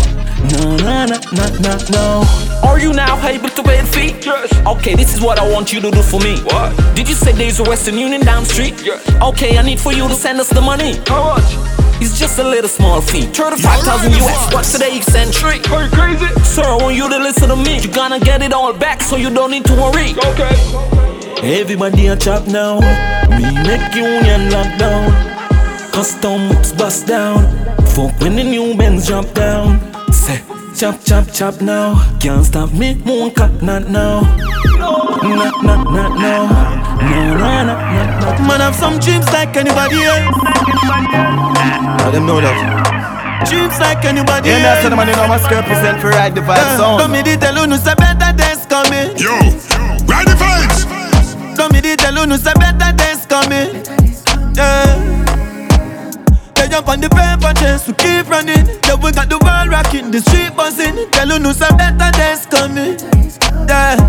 No, 0.51 0.75
no, 0.77 1.05
no, 1.05 1.17
no, 1.31 1.47
no, 1.59 1.77
no. 1.91 2.23
Are 2.63 2.79
you 2.79 2.91
now 2.93 3.15
able 3.25 3.49
to 3.49 3.63
pay 3.63 3.79
the 3.81 3.87
fee? 3.87 4.15
Yes. 4.25 4.51
Okay, 4.67 4.95
this 4.95 5.15
is 5.15 5.21
what 5.21 5.39
I 5.39 5.49
want 5.49 5.71
you 5.71 5.79
to 5.81 5.89
do 5.91 6.01
for 6.01 6.19
me. 6.19 6.39
What? 6.41 6.75
Did 6.95 7.07
you 7.07 7.15
say 7.15 7.31
there's 7.31 7.59
a 7.59 7.63
Western 7.63 7.97
Union 7.97 8.21
down 8.21 8.43
the 8.43 8.49
street? 8.49 8.81
Yes. 8.83 9.01
Okay, 9.21 9.57
I 9.57 9.61
need 9.61 9.79
for 9.79 9.93
you 9.93 10.07
to 10.07 10.13
send 10.13 10.39
us 10.39 10.49
the 10.49 10.61
money. 10.61 10.99
How 11.07 11.35
much? 11.35 11.79
It's 12.01 12.19
just 12.19 12.39
a 12.39 12.43
little 12.43 12.69
small 12.69 13.01
fee. 13.01 13.23
35,000 13.27 14.13
US. 14.13 14.53
What's 14.53 14.71
today 14.71 14.97
eccentric? 14.97 15.69
Are 15.71 15.83
you 15.83 15.89
crazy? 15.91 16.27
Sir, 16.43 16.63
I 16.63 16.75
want 16.75 16.95
you 16.95 17.09
to 17.09 17.17
listen 17.17 17.49
to 17.49 17.55
me. 17.55 17.79
You're 17.79 17.93
gonna 17.93 18.19
get 18.19 18.41
it 18.41 18.53
all 18.53 18.73
back, 18.73 19.01
so 19.01 19.15
you 19.15 19.29
don't 19.29 19.51
need 19.51 19.65
to 19.65 19.73
worry. 19.73 20.15
Okay. 20.31 20.55
Everybody 21.59 22.07
a 22.07 22.15
chop 22.15 22.47
now. 22.47 22.79
Me 23.29 23.51
make 23.63 23.93
union 23.95 24.49
lock 24.51 24.77
down. 24.77 25.11
Customs 25.91 26.73
bust 26.73 27.07
down. 27.07 27.68
Fuck 27.95 28.19
when 28.21 28.35
the 28.35 28.43
new 28.43 28.75
Benz 28.75 29.07
jump 29.07 29.33
down. 29.33 29.79
Say, 30.13 30.41
chop, 30.75 31.03
chop, 31.03 31.31
chop 31.31 31.61
now. 31.61 31.95
Can't 32.19 32.45
stop 32.45 32.71
me, 32.73 32.95
moon 32.95 33.31
cut, 33.31 33.61
not 33.61 33.89
now. 33.89 34.21
Not, 35.21 35.63
not, 35.63 35.83
not, 35.91 36.11
no. 36.19 36.35
No, 36.99 37.33
no, 37.35 37.43
no, 37.43 37.75
no, 37.75 38.37
no. 38.37 38.47
Man 38.47 38.59
have 38.61 38.75
some 38.75 38.99
dreams 38.99 39.25
like 39.33 39.55
anybody 39.57 40.03
else. 40.03 40.35
Let 42.03 42.11
them 42.13 42.25
know 42.25 42.39
that. 42.41 43.45
Dreams 43.47 43.79
like 43.79 44.03
anybody 44.05 44.49
Yeah, 44.49 44.55
else. 44.55 44.63
that's 44.83 44.89
the 44.89 44.95
man 44.95 45.07
you 45.07 45.15
know 45.15 45.27
must 45.27 45.49
represent 45.49 46.01
for 46.01 46.09
ride 46.09 46.35
the 46.35 46.41
vibe 46.41 46.77
sound. 46.77 46.99
Don't 46.99 47.11
me 47.11 47.23
tell 47.23 47.55
you 47.55 47.67
no 47.67 47.77
say 47.77 47.95
better 47.95 48.35
days 48.35 48.65
coming. 48.67 49.15
Yo, 49.17 49.31
ride 50.05 50.27
the 50.27 50.35
vibes. 50.35 51.55
Don't 51.55 51.71
me 51.73 51.81
tell 51.95 52.13
you 52.15 52.25
no 52.27 52.35
say 52.37 52.53
better 52.59 52.91
days 52.95 53.25
coming. 53.25 53.83
Yeah. 54.55 55.08
They 56.79 56.85
jump 56.85 56.95
on 56.95 57.01
the 57.01 57.09
paper 57.11 57.51
chase, 57.59 57.87
we 57.87 57.93
keep 57.99 58.31
running. 58.31 58.63
Yeah, 58.87 58.95
we 58.95 59.11
got 59.11 59.27
the 59.27 59.35
world 59.43 59.67
rocking, 59.67 60.11
the 60.11 60.23
street 60.23 60.55
buzzing. 60.55 61.11
Tell 61.11 61.27
you 61.27 61.39
no 61.39 61.51
say 61.51 61.67
better 61.75 62.07
days 62.15 62.47
coming. 62.47 62.95
Yeah. 63.67 63.99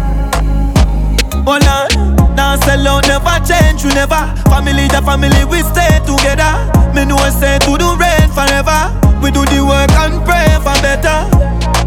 Hold 1.42 1.66
on, 1.66 1.90
now 2.38 2.54
sell 2.62 2.86
out, 2.86 3.10
never 3.10 3.42
change, 3.42 3.82
we 3.82 3.90
never. 3.90 4.22
Family, 4.46 4.86
the 4.86 5.02
family, 5.02 5.42
we 5.50 5.66
stay 5.66 5.98
together. 6.06 6.54
Me 6.94 7.02
know 7.10 7.18
I 7.18 7.34
say 7.34 7.58
to 7.66 7.74
the 7.74 7.90
rain 7.98 8.30
forever. 8.30 8.94
We 9.18 9.34
do 9.34 9.42
the 9.50 9.66
work 9.66 9.90
and 10.06 10.22
pray 10.22 10.54
for 10.62 10.76
better. 10.78 11.26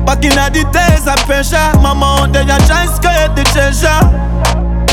Back 0.04 0.28
in 0.28 0.36
the 0.36 0.68
days 0.68 1.08
of 1.08 1.16
pressure, 1.24 1.63
mama 1.80 2.28
there, 2.28 2.44
you 2.44 2.60
try 2.68 2.92
skate 2.92 3.32
the 3.40 3.48
treasure. 3.56 4.04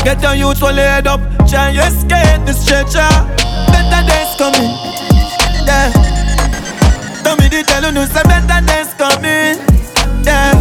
Get 0.07 0.23
your 0.23 0.39
youth 0.39 0.63
all 0.63 0.71
laid 0.71 1.03
up, 1.03 1.19
try 1.51 1.75
escape 1.75 2.47
the 2.47 2.55
stretcher. 2.55 3.11
Better 3.75 4.07
days 4.07 4.31
coming, 4.39 4.71
yeah. 5.65 5.91
Tell 7.23 7.35
me 7.37 7.47
the 7.47 7.63
tell 7.63 7.83
you 7.83 7.91
no 7.91 8.05
say 8.05 8.23
better 8.23 8.61
days 8.65 8.93
coming, 8.95 9.57
yeah. 10.25 10.53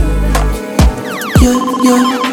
Yeah, 1.40 1.56
yeah. 1.84 2.28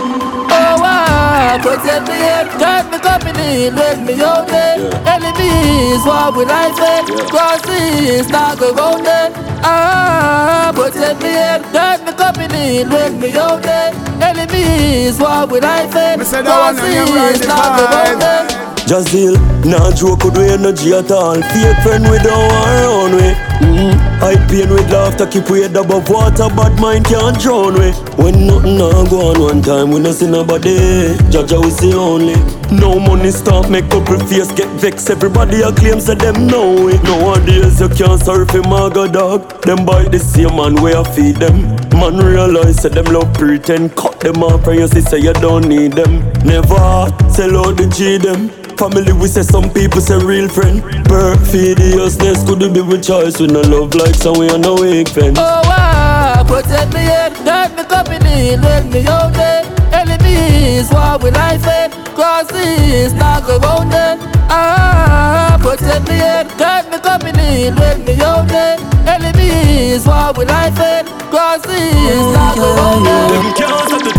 Oh, 0.50 0.76
wow, 0.82 1.60
protect 1.62 2.08
me, 2.10 2.20
drive 2.60 2.90
me 2.92 3.00
company, 3.00 3.70
make 3.72 4.00
me 4.04 4.14
own 4.24 4.48
it. 4.50 4.94
Enemies, 5.08 6.04
what 6.06 6.36
will 6.36 6.50
I 6.50 6.72
say? 6.76 7.04
Crosses, 7.30 8.28
not 8.30 8.60
go 8.60 8.74
round 8.74 9.06
it. 9.08 9.32
Ah, 9.64 10.72
protect 10.76 11.22
me, 11.24 11.34
drive 11.72 12.04
me 12.06 12.12
company, 12.14 12.84
make 12.84 13.14
me 13.14 13.38
own 13.40 13.62
it. 13.64 13.94
Enemies, 14.22 15.20
what 15.20 15.50
will 15.50 15.64
I 15.64 15.88
say? 15.90 16.16
Crosses, 16.18 17.48
not 17.48 17.78
go 17.78 17.86
round 17.86 18.24
it. 18.24 18.57
Just 18.88 19.12
deal, 19.12 19.34
nah 19.68 19.92
joke 19.92 20.24
with 20.24 20.38
we 20.38 20.48
energy 20.48 20.94
at 20.94 21.12
all. 21.12 21.36
Fake 21.36 21.76
friend 21.84 22.08
we 22.08 22.18
don't 22.24 22.48
want 22.48 22.72
around 22.72 23.12
we. 23.20 23.28
Mm-hmm. 23.60 24.00
High 24.24 24.40
pain 24.48 24.70
with 24.70 24.90
laughter 24.90 25.28
keep 25.28 25.50
we 25.50 25.64
head 25.64 25.76
above 25.76 26.08
water, 26.10 26.48
bad 26.56 26.80
mind 26.80 27.04
can't 27.06 27.38
drown 27.38 27.74
we. 27.74 27.92
When 28.16 28.48
nothing 28.48 28.78
nah 28.78 29.04
go 29.10 29.32
on 29.32 29.42
one 29.42 29.62
time, 29.62 29.92
we 29.92 30.00
no 30.00 30.14
see 30.14 30.32
nobody. 30.32 30.78
Jaja 31.28 31.62
we 31.62 31.70
see 31.70 31.94
only. 31.94 32.36
No 32.72 32.98
money 32.98 33.30
stop, 33.32 33.70
make 33.70 33.90
couple 33.90 34.20
face 34.20 34.54
get 34.54 34.70
vexed. 34.80 35.10
Everybody 35.10 35.64
a 35.64 35.72
claim 35.74 36.00
say 36.00 36.16
them 36.16 36.48
know 36.48 36.88
it. 36.88 37.04
Nowadays 37.04 37.82
you 37.82 37.90
can't 37.90 38.24
surf 38.24 38.52
him 38.52 38.70
maga 38.70 39.10
dog. 39.12 39.64
Them 39.64 39.86
buy 39.86 40.04
the 40.08 40.18
same 40.20 40.56
man 40.56 40.82
where 40.82 40.98
I 40.98 41.04
feed 41.14 41.36
them. 41.36 41.76
Man 41.92 42.16
realize 42.24 42.82
say 42.82 42.88
them 42.88 43.12
love 43.12 43.34
pretend. 43.34 43.98
Cut 43.98 44.22
them 44.22 44.44
off 44.44 44.66
and 44.68 44.80
you 44.80 44.88
see 44.88 45.02
say 45.02 45.20
you 45.20 45.34
don't 45.34 45.68
need 45.68 45.92
them. 45.92 46.20
Never 46.46 47.12
sell 47.36 47.68
out 47.68 47.76
the 47.76 47.92
G 47.94 48.18
them. 48.18 48.67
Family, 48.78 49.12
we 49.12 49.28
say 49.28 49.42
some 49.42 49.72
people 49.74 50.02
say 50.02 50.18
real 50.20 50.48
friend. 50.48 50.84
Perfidiousness 51.06 52.44
couldn't 52.46 52.74
be 52.74 52.82
with 52.82 53.04
choice. 53.04 53.40
We 53.40 53.48
no 53.48 53.62
love 53.62 53.96
like 53.96 54.14
some 54.14 54.38
we 54.38 54.50
are 54.50 54.58
no 54.60 54.76
weak 54.76 55.10
friend. 55.10 55.36
Oh, 55.40 55.62
wow, 55.66 56.44
protect 56.46 56.94
me, 56.94 57.06
drive 57.44 57.76
me 57.76 57.84
company, 57.86 58.56
make 58.56 58.86
me 58.94 59.00
own 59.10 59.34
it. 59.34 59.66
Enemies, 59.92 60.90
what 60.92 61.24
will 61.24 61.36
I 61.36 61.58
say? 61.58 61.90
Crosses, 62.14 63.14
not 63.14 63.48
go 63.48 63.58
round 63.58 63.94
it. 63.94 64.20
Ah, 64.50 65.58
protect 65.60 66.08
me, 66.08 66.20
drive 66.58 66.90
me 66.92 67.00
company, 67.00 67.72
make 67.72 68.06
me 68.06 68.14
own 68.24 68.46
it. 68.46 68.80
Enemies, 69.08 70.06
what 70.06 70.38
will 70.38 70.52
I 70.52 70.70
say? 70.78 71.04
Crosses, 71.32 72.34
not 72.36 72.56
go 72.56 72.76
round 72.76 73.08
it. 74.14 74.17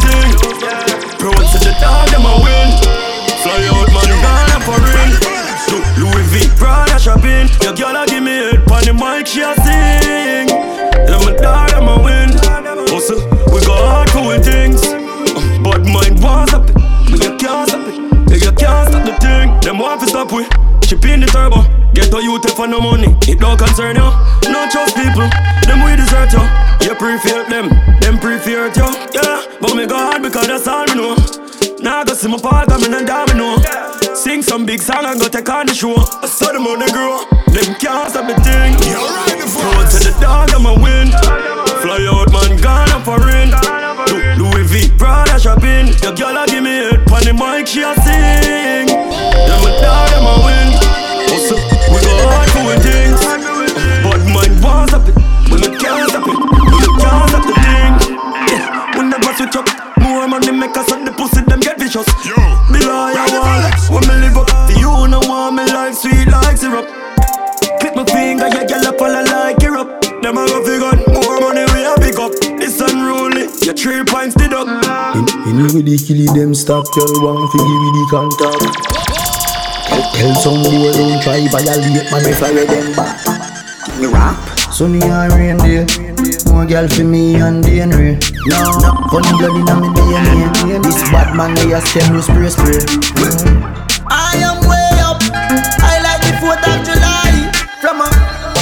She 9.29 9.41
a 9.43 9.55
sing. 9.65 10.49
Them 11.07 11.23
a 11.29 11.33
dog, 11.41 11.71
them 11.71 11.89
a 11.89 11.97
win. 12.03 12.31
Also, 12.93 13.17
we 13.53 13.61
go 13.65 13.75
hard 13.77 14.09
cool 14.09 14.33
things. 14.43 14.83
Uh, 14.87 15.61
But 15.63 15.85
mine 15.85 16.17
was 16.21 16.53
up 16.55 16.69
it, 16.69 16.75
but 17.11 17.21
you 17.25 17.37
can't 17.37 17.69
stop 17.69 17.87
it. 17.89 17.97
Yeah, 18.31 18.49
You 18.49 18.53
can't 18.57 18.89
stop 18.89 19.05
the 19.05 19.15
thing. 19.21 19.61
Them 19.61 19.79
want 19.79 20.01
to 20.01 20.07
stop 20.07 20.33
we. 20.33 20.45
Chip 20.81 21.05
in 21.05 21.21
the 21.21 21.27
turbo. 21.27 21.63
Get 21.95 22.13
a 22.13 22.23
youth 22.23 22.49
for 22.57 22.67
no 22.67 22.81
money. 22.81 23.17
It 23.29 23.41
don't 23.41 23.59
concern 23.59 23.97
you. 23.97 24.09
No 24.53 24.67
trust 24.71 24.97
people. 24.97 25.29
Them 25.69 25.85
we 25.85 25.97
desert 25.97 26.33
you. 26.33 26.45
You 26.89 26.95
prefer 26.95 27.45
them. 27.49 27.69
Them 28.01 28.19
prefer 28.19 28.69
you. 28.73 28.89
Yeah, 29.13 29.45
but 29.61 29.75
me 29.75 29.87
go 29.87 29.97
hard 29.97 30.23
because 30.23 30.47
that's 30.47 30.67
all 30.67 30.85
me 30.87 30.95
know. 30.95 31.15
Now 31.81 32.01
I 32.01 32.05
go 32.05 32.15
see 32.15 32.29
my 32.29 32.39
part, 32.39 32.71
I'm 32.73 32.83
in 32.85 32.95
a 32.95 33.05
domino. 33.05 33.59
Sing 34.29 34.43
some 34.43 34.67
big 34.67 34.83
song 34.83 35.07
and 35.07 35.19
go 35.19 35.27
take 35.27 35.49
on 35.49 35.65
the 35.65 35.73
show. 35.73 35.97
I 35.97 36.27
saw 36.27 36.53
the 36.53 36.61
grow. 36.93 37.25
Them 37.49 37.75
can't 37.81 38.11
stop 38.11 38.29
the 38.29 38.37
thing. 38.45 38.75
It 38.77 39.49
to 39.89 39.99
the 40.05 40.15
dog, 40.21 40.51
I'm 40.53 40.67
a 40.67 40.75
win. 40.75 41.09
Fly 41.81 42.05
out, 42.13 42.31
man, 42.31 42.61
gone 42.61 42.91
up 42.91 43.07
for 43.07 43.25
in. 43.33 43.49
Lu- 44.13 44.51
Louis 44.51 44.69
V, 44.69 44.91
Prada 44.99 45.41
shopping. 45.41 45.97
Your 46.03 46.15
girl 46.15 46.37
a 46.37 46.45
give 46.47 46.63
me 46.63 46.77
head 46.77 47.07
pon 47.07 47.25
the 47.25 47.33
mic, 47.33 47.69
she 47.69 47.81
a 47.81 47.95
sing. 48.05 48.88
Deduct. 75.59 75.75
Anyway, 75.75 75.83
they 75.83 75.99
kill 75.99 76.35
them 76.35 76.55
stop, 76.55 76.87
girl, 76.95 77.35
one 77.35 77.49
fi 77.51 77.59
give 77.59 77.83
me 77.83 77.91
the 77.95 78.05
contact. 78.11 78.63
Tell 80.15 80.35
some 80.35 80.63
boy 80.63 80.93
don't 80.93 81.23
try 81.23 81.47
violate 81.51 82.11
man 82.11 82.27
if 82.27 82.43
I 82.43 82.51
remember. 82.51 83.07
Me 84.01 84.07
rap. 84.07 84.39
Sunny 84.73 85.03
and 85.03 85.33
rain 85.33 85.57
day. 85.59 85.87
More 86.51 86.67
girl 86.67 86.89
for 86.89 87.05
me 87.05 87.35
and 87.37 87.65
DNA. 87.65 88.19
No, 88.47 88.79
no, 88.79 88.91
funny 89.11 89.33
blood 89.39 89.57
inna 89.59 89.75
me 89.81 89.89
DNA. 89.95 90.83
This 90.83 91.03
bad 91.11 91.35
man 91.37 91.55
they 91.55 91.73
a 91.73 91.81
stem 91.81 92.15
you 92.15 92.23
spray 92.23 92.49
spray. 92.49 92.79
I 94.11 94.39
am 94.39 94.63
way 94.69 94.91
up. 95.03 95.23
I 95.83 95.99
like 96.03 96.23
the 96.23 96.33
4th 96.39 96.67
of 96.67 96.79
July. 96.87 97.51
From 97.81 98.01
a 98.03 98.09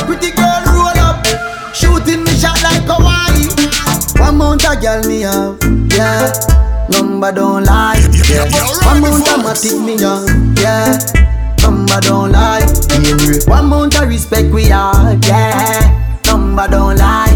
pretty 0.06 0.30
girl 0.32 0.62
roll 0.72 0.98
up, 1.00 1.26
shooting 1.74 2.24
me 2.24 2.32
shot 2.32 2.62
like 2.62 2.84
Hawaii. 2.84 3.48
One 4.20 4.38
mount 4.38 4.64
a 4.64 4.76
girl 4.80 5.02
me 5.08 5.22
have, 5.22 5.58
yeah. 5.92 6.65
Number 6.88 7.32
don't 7.32 7.64
lie, 7.64 7.98
yeah. 8.30 8.46
One 8.86 9.00
mount 9.00 9.26
a 9.26 9.34
matic 9.42 9.84
me 9.84 10.00
have, 10.00 10.26
yeah. 10.58 10.98
Number 11.62 12.00
don't 12.00 12.32
lie. 12.32 12.64
One 13.46 13.66
mount 13.66 13.94
a 14.00 14.06
respect 14.06 14.52
we 14.52 14.64
have, 14.66 15.22
yeah. 15.24 16.20
Number 16.26 16.68
don't 16.68 16.96
lie. 16.96 17.32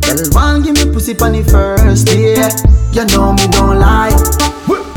Girl, 0.00 0.16
one 0.32 0.62
give 0.62 0.74
me 0.76 0.92
pussy 0.92 1.14
pon 1.14 1.32
the 1.32 1.44
first 1.44 2.06
day. 2.06 2.36
You 2.92 3.04
know 3.06 3.32
me 3.32 3.46
don't 3.48 3.78
lie. 3.78 4.14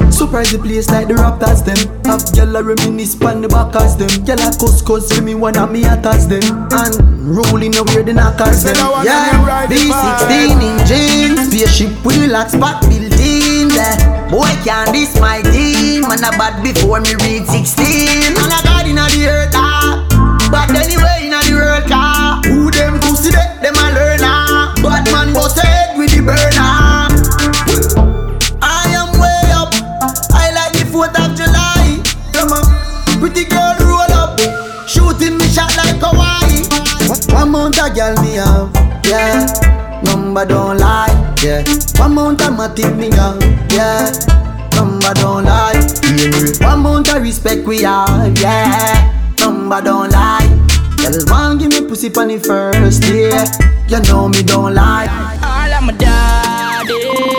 Surprise 0.09 0.51
the 0.51 0.57
place 0.57 0.89
like 0.89 1.07
the 1.07 1.13
Raptors 1.13 1.63
them 1.63 1.77
Have 2.05 2.21
gyal 2.33 2.57
a 2.57 2.63
reminisce 2.63 3.13
pon 3.13 3.41
the 3.41 3.47
backers 3.47 3.95
them 3.97 4.09
Gyal 4.25 4.41
a 4.41 4.49
cuss 4.57 4.81
cuss 4.81 5.13
for 5.13 5.21
me 5.21 5.35
one 5.35 5.55
of 5.55 5.69
me 5.71 5.85
attacks 5.85 6.25
them 6.25 6.41
And 6.71 7.37
rolling 7.37 7.75
away 7.77 8.01
the 8.01 8.13
knockers 8.13 8.63
them 8.63 8.73
Yeah, 9.05 9.67
B16 9.69 10.57
in 10.57 10.85
jeans 10.87 11.53
Spaceship 11.53 12.03
with 12.03 12.17
relax 12.17 12.55
back 12.55 12.81
building 12.89 13.11
yeah. 13.11 13.16
Boy 14.29 14.51
can 14.63 14.91
this 14.91 15.15
my 15.19 15.41
team. 15.41 16.01
Man 16.07 16.23
a 16.23 16.31
bad 16.37 16.61
before 16.63 16.99
me 17.01 17.15
reach 17.23 17.47
16 17.47 18.33
Man 18.35 18.51
a 18.51 18.59
god 18.63 18.85
inna 18.87 19.07
the 19.15 19.27
earth 19.27 19.51
ah. 19.55 20.03
But 20.51 20.69
anyway 20.75 21.27
inna 21.27 21.39
the 21.43 21.53
world 21.55 21.85
car 21.87 22.41
Who 22.43 22.69
them 22.71 22.99
pussy 22.99 23.31
they, 23.31 23.47
them 23.61 23.75
a 23.75 23.87
learn 23.95 24.19
ah 24.23 24.73
Bad 24.83 25.05
man 25.11 25.33
bust 25.33 25.59
head 25.59 25.97
with 25.97 26.11
the 26.11 26.21
burner. 26.21 27.07
I 28.61 28.83
am 28.93 29.15
way 29.19 29.51
up. 29.55 29.71
I 30.31 30.51
like 30.53 30.73
the 30.73 30.85
4th 30.85 31.15
of 31.17 31.35
July. 31.35 31.99
Come 32.31 32.51
on, 32.53 32.65
pretty 33.19 33.45
girl 33.49 33.75
roll 33.81 34.11
up, 34.13 34.39
shooting 34.87 35.37
me 35.37 35.47
shot 35.49 35.75
like 35.75 35.97
Hawaii. 35.99 36.63
One 37.33 37.51
mount 37.51 37.77
a 37.79 37.89
girl 37.89 38.15
me 38.21 38.35
have, 38.35 38.69
yeah. 39.03 39.47
Number 40.03 40.45
don't 40.45 40.77
lie, 40.77 41.06
yeah. 41.47 41.63
One 41.99 42.15
mount 42.15 42.41
a 42.41 42.45
matic 42.45 42.95
me 42.97 43.09
have, 43.15 43.41
yeah. 43.71 44.11
Number 44.75 45.13
don't 45.13 45.45
lie, 45.45 45.79
yeah. 46.03 46.67
One 46.67 46.81
mount 46.81 47.07
a 47.13 47.19
respect 47.19 47.65
we 47.65 47.83
have, 47.83 48.37
yeah. 48.39 49.33
Number 49.39 49.81
don't 49.81 50.11
lie. 50.11 50.47
Girl, 50.97 51.13
one 51.27 51.57
give 51.57 51.69
me 51.69 51.87
pussy 51.87 52.09
pon 52.09 52.27
the 52.27 52.37
first 52.39 53.01
day. 53.03 53.31
You 53.87 54.01
know 54.03 54.27
me 54.27 54.43
don't 54.43 54.73
lie. 54.73 55.07
All 55.41 55.73
of 55.73 55.83
my 55.83 55.93
dog 55.93 57.36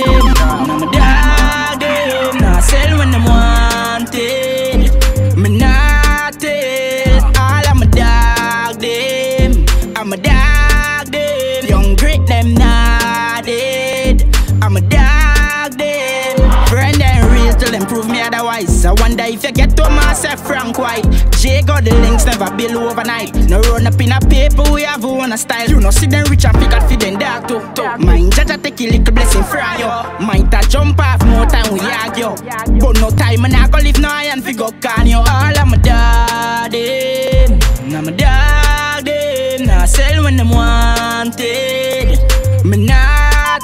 you 19.89 20.01
get 20.01 20.19
to 20.23 20.37
Frank 20.37 20.79
White. 20.79 21.05
J 21.39 21.63
got 21.63 21.85
the 21.85 21.95
links 21.95 22.25
never 22.25 22.51
build 22.57 22.77
overnight. 22.77 23.35
No 23.49 23.61
run 23.61 23.87
up 23.87 24.01
in 24.01 24.13
a 24.13 24.21
paper, 24.21 24.71
we 24.73 24.83
have 24.83 25.05
one 25.05 25.33
a 25.33 25.39
style. 25.39 25.69
You 25.69 25.81
know, 25.81 25.91
see 25.91 26.07
them 26.07 26.25
rich 26.31 26.45
and 26.45 26.57
figure 26.59 26.81
feed 26.89 27.01
them 27.01 27.19
dark 27.19 27.49
too. 27.49 27.61
Mind 28.05 28.33
Jaja 28.33 28.63
take 28.63 28.81
a 28.81 28.99
little 28.99 29.15
blessing 29.15 29.45
from 29.45 29.79
you. 29.79 30.27
Mind 30.27 30.53
a 30.55 30.61
jump 30.69 31.01
off 31.01 31.25
more 31.27 31.47
time 31.47 31.73
we 31.73 31.81
argue. 31.81 32.35
But 32.79 33.01
no 33.01 33.11
time 33.11 33.45
and 33.45 33.55
I 33.55 33.69
go 33.69 33.79
live 33.79 33.99
no 33.99 34.09
iron 34.11 34.43
figure 34.43 34.71
can 34.81 35.07
you. 35.07 35.19
All 35.19 35.67
my 35.67 35.77
dog 35.77 36.73
them, 36.73 37.59
now 37.89 38.03
my 38.03 38.13
dog 38.13 39.05
them. 39.05 39.67
Now 39.67 39.87
sell 39.87 40.25
when 40.25 40.37
them 40.37 40.51
wanted. 40.51 42.19
Me 42.65 42.77
not. 42.87 43.63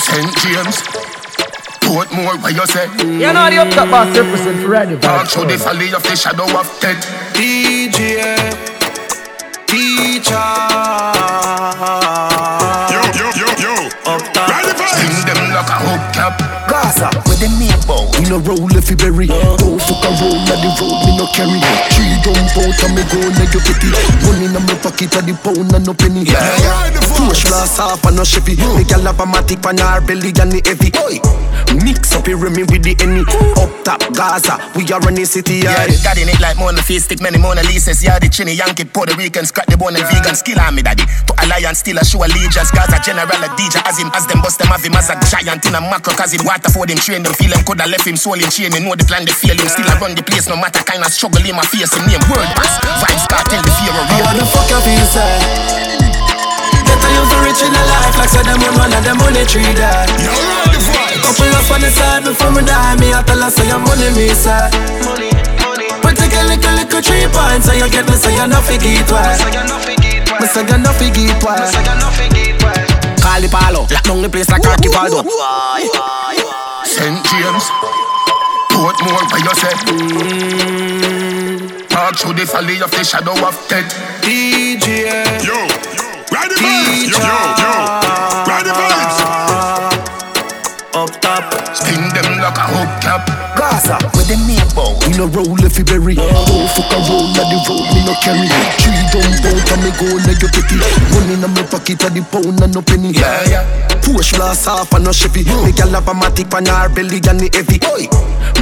St. 0.00 0.36
James. 0.36 0.93
Portmore, 2.14 2.40
what 2.42 2.54
you 2.54 2.66
say? 2.66 2.86
You 3.02 3.32
know 3.32 3.50
the 3.50 3.58
up 3.58 3.70
top 3.74 3.90
boss 3.90 4.16
represent 4.16 4.62
for 4.62 4.68
Radio 4.68 4.98
Talk 4.98 5.26
Vibes. 5.26 5.32
through 5.32 5.46
the 5.50 5.56
valley 5.56 5.92
of 5.92 6.02
the 6.02 6.14
shadow 6.14 6.44
of 6.44 6.66
death. 6.80 7.02
DJ 7.34 8.30
Teacher 9.66 10.34
Yo, 12.94 13.00
yo, 13.18 13.26
yo, 13.34 13.48
yo. 13.58 13.74
Up 14.06 14.22
top. 14.32 14.46
Sting 14.94 15.26
them 15.26 15.42
like 15.50 15.66
a 15.66 15.78
hubcap. 15.82 16.38
Gaza, 16.70 17.10
the 17.44 17.50
meatball. 17.60 18.08
We 18.16 18.24
no 18.32 18.40
roll 18.40 18.72
if 18.72 18.88
you 18.88 18.96
berry. 18.96 19.28
Uh-huh. 19.28 19.56
Don't 19.60 19.80
fuck 19.80 20.00
a 20.00 20.10
roll 20.16 20.40
na 20.48 20.56
the 20.64 20.70
road, 20.80 20.96
me 21.04 21.12
no 21.20 21.26
carry. 21.36 21.60
Three 21.92 22.16
jump 22.24 22.56
out 22.56 22.80
and 22.80 22.92
me 22.96 23.02
go 23.12 23.20
na 23.36 23.44
your 23.52 23.60
kitty. 23.60 23.90
Money 24.24 24.48
na 24.48 24.60
my 24.64 24.74
pocket 24.80 25.12
a 25.12 25.20
the 25.20 25.36
pound 25.44 25.72
and 25.76 25.84
no 25.84 25.92
penny. 25.92 26.24
Yeah, 26.24 26.40
yeah. 26.64 27.04
Push 27.20 27.44
blast 27.44 27.80
off 27.80 28.04
and 28.04 28.16
no 28.16 28.24
Chevy. 28.24 28.56
Me 28.56 28.84
gal 28.88 29.04
have 29.04 29.20
a 29.20 29.26
matic 29.28 29.60
on 29.68 29.76
her 29.76 30.00
belly 30.00 30.32
and 30.40 30.52
the 30.52 30.60
heavy. 30.64 30.88
Oi. 31.04 31.20
Mix 31.84 32.14
up 32.16 32.24
here 32.26 32.38
me 32.38 32.64
with 32.64 32.80
the 32.86 32.96
any. 33.04 33.20
Up 33.60 33.72
top 33.84 34.00
Gaza, 34.14 34.56
we 34.76 34.86
are 34.94 35.00
running 35.04 35.26
city. 35.26 35.60
Yeah, 35.66 35.84
Yeah, 35.84 36.00
got 36.00 36.16
in 36.16 36.28
it 36.28 36.40
like 36.40 36.56
Mona 36.56 36.80
Face, 36.80 37.04
stick 37.04 37.20
many 37.20 37.36
Mona 37.36 37.62
Lisa's. 37.66 38.00
Yeah, 38.00 38.18
the 38.18 38.28
chinny 38.28 38.54
Yankee, 38.54 38.84
Puerto 38.84 39.12
Rican, 39.16 39.44
scratch 39.44 39.68
the 39.68 39.76
bone 39.76 39.96
and 39.96 40.06
vegan. 40.08 40.34
Skill 40.34 40.60
on 40.60 40.74
me, 40.74 40.82
daddy. 40.82 41.04
To 41.04 41.32
alliance, 41.44 41.84
still 41.84 41.98
a 41.98 42.04
show 42.04 42.24
allegiance. 42.24 42.70
Gaza 42.70 43.02
general, 43.04 43.28
a 43.42 43.48
DJ, 43.58 43.82
as 43.84 43.98
him, 43.98 44.08
as 44.14 44.24
them 44.26 44.40
bust 44.40 44.58
them, 44.58 44.70
have 44.70 44.84
him 44.84 44.94
as 44.94 45.10
a 45.10 45.16
giant 45.28 45.66
in 45.66 45.74
a 45.74 45.80
macro, 45.80 46.14
cause 46.14 46.32
him 46.32 46.46
water 46.46 46.70
for 46.70 46.86
them, 46.86 46.96
train 46.96 47.22
them, 47.22 47.33
feel 47.34 47.52
him, 47.52 47.62
coulda 47.66 47.86
left 47.90 48.06
him, 48.06 48.16
soul 48.16 48.38
in 48.38 48.48
chain. 48.50 48.70
You 48.72 48.80
know 48.80 48.94
the 48.94 49.04
plan, 49.04 49.26
they 49.26 49.34
feel 49.34 49.54
him. 49.58 49.68
Still 49.68 49.86
I 49.90 49.98
run 49.98 50.14
the 50.14 50.22
place, 50.22 50.48
no 50.48 50.56
matter 50.56 50.80
kind 50.86 51.02
of 51.02 51.10
struggle 51.12 51.42
in 51.42 51.54
my 51.54 51.66
face. 51.66 51.90
Him 51.94 52.06
name, 52.06 52.22
world 52.30 52.48
pass. 52.56 52.78
Vybz 53.02 53.24
Kartel, 53.28 53.62
the 53.62 53.70
fear 53.78 53.92
of 53.94 54.06
How 54.08 54.18
real. 54.32 54.40
the 54.40 54.46
fuck 54.48 54.68
you 54.70 54.80
feel 54.86 55.06
sad? 55.10 55.40
Get 56.84 57.00
a 57.00 57.08
youth 57.16 57.34
rich 57.42 57.60
in 57.64 57.72
the 57.72 57.80
life 57.90 58.14
Like 58.20 58.28
say 58.28 58.44
them 58.44 58.60
one 58.60 58.76
man 58.76 58.92
and 58.92 59.04
them 59.08 59.16
money 59.16 59.40
tree 59.48 59.64
that 59.80 60.04
Couple 61.24 61.48
up 61.56 61.70
on 61.72 61.80
the 61.80 61.88
side 61.88 62.22
before 62.28 62.52
me 62.52 62.60
die 62.60 62.94
Me 63.00 63.08
I 63.08 63.24
tell 63.24 63.40
her 63.40 63.48
say 63.48 63.64
your 63.66 63.80
money 63.80 64.12
me 64.12 64.28
sad 64.36 64.68
Money, 65.08 65.32
money. 65.64 65.88
But 66.04 66.20
take 66.20 66.36
a 66.36 66.44
little 66.44 66.76
little 66.76 67.00
three 67.00 67.24
points 67.32 67.66
So 67.66 67.72
you 67.72 67.88
get 67.88 68.04
me 68.04 68.14
say 68.20 68.36
you 68.36 68.46
no 68.46 68.60
figure 68.60 69.00
it 69.00 69.08
why 69.08 69.32
Me 70.38 70.46
say 70.46 70.60
you 70.60 70.76
no 70.76 70.92
figure 70.92 71.32
it 71.32 71.40
why 71.40 71.56
Call 73.24 73.40
the 73.40 73.48
palo, 73.48 73.88
lock 73.88 74.04
down 74.04 74.20
the 74.20 74.28
place 74.28 74.50
like 74.52 74.60
Archivaldo. 74.62 75.24
St. 76.84 77.24
James. 77.24 77.64
Portmore, 78.70 79.24
what 79.30 79.40
you 79.40 79.54
say? 79.56 79.74
Talk 81.88 82.16
through 82.16 82.34
the 82.34 82.44
valley 82.44 82.80
of 82.82 82.90
the 82.90 83.02
shadow 83.04 83.32
of 83.46 83.56
death. 83.68 83.88
DJ 84.20 85.08
Yo, 85.44 85.54
ride 86.30 86.50
the 86.50 86.56
vibes. 86.60 87.08
Yo, 87.08 87.18
yo, 87.18 87.38
yo. 87.62 87.72
Ride 88.44 88.66
the 88.66 88.72
vibes. 88.76 89.18
Up 90.94 91.10
top 91.20 91.74
Sting 91.74 92.06
them 92.14 92.38
like 92.38 92.58
a 92.58 92.66
hubcap. 92.70 93.26
Gaza, 93.56 93.98
with 94.14 94.28
the 94.28 94.36
meatball. 94.46 94.94
We 95.08 95.16
no 95.18 95.26
roll 95.26 95.58
if 95.64 95.78
you 95.78 95.84
berry. 95.84 96.14
Don't 96.14 96.28
oh, 96.30 96.68
fuck 96.76 96.92
a 96.92 96.98
roll 97.10 97.26
na 97.34 97.42
the 97.50 97.58
road, 97.66 97.86
me 97.94 98.04
no 98.06 98.14
carry. 98.22 98.46
Three 98.78 99.04
jump 99.10 99.42
out 99.42 99.72
and 99.72 99.82
me 99.82 99.90
go 99.98 100.06
na 100.22 100.32
your 100.38 100.50
kitty. 100.50 100.78
Money 101.10 101.36
na 101.40 101.48
my 101.48 101.62
pocket 101.66 102.02
a 102.04 102.10
the 102.10 102.22
pound 102.30 102.62
and 102.62 102.74
no 102.74 102.82
penny. 102.82 103.10
Yeah, 103.10 103.48
yeah. 103.48 103.93
Push 104.04 104.34
blast 104.36 104.68
off 104.68 104.92
and 104.92 105.04
no 105.04 105.12
Chevy. 105.12 105.44
Me 105.64 105.72
gal 105.72 105.88
have 105.90 106.08
a 106.08 106.12
matic 106.12 106.52
on 106.52 106.66
her 106.66 106.88
belly 106.92 107.20
and 107.24 107.40
the 107.40 107.48
heavy. 107.52 107.80
Oi. 107.88 108.06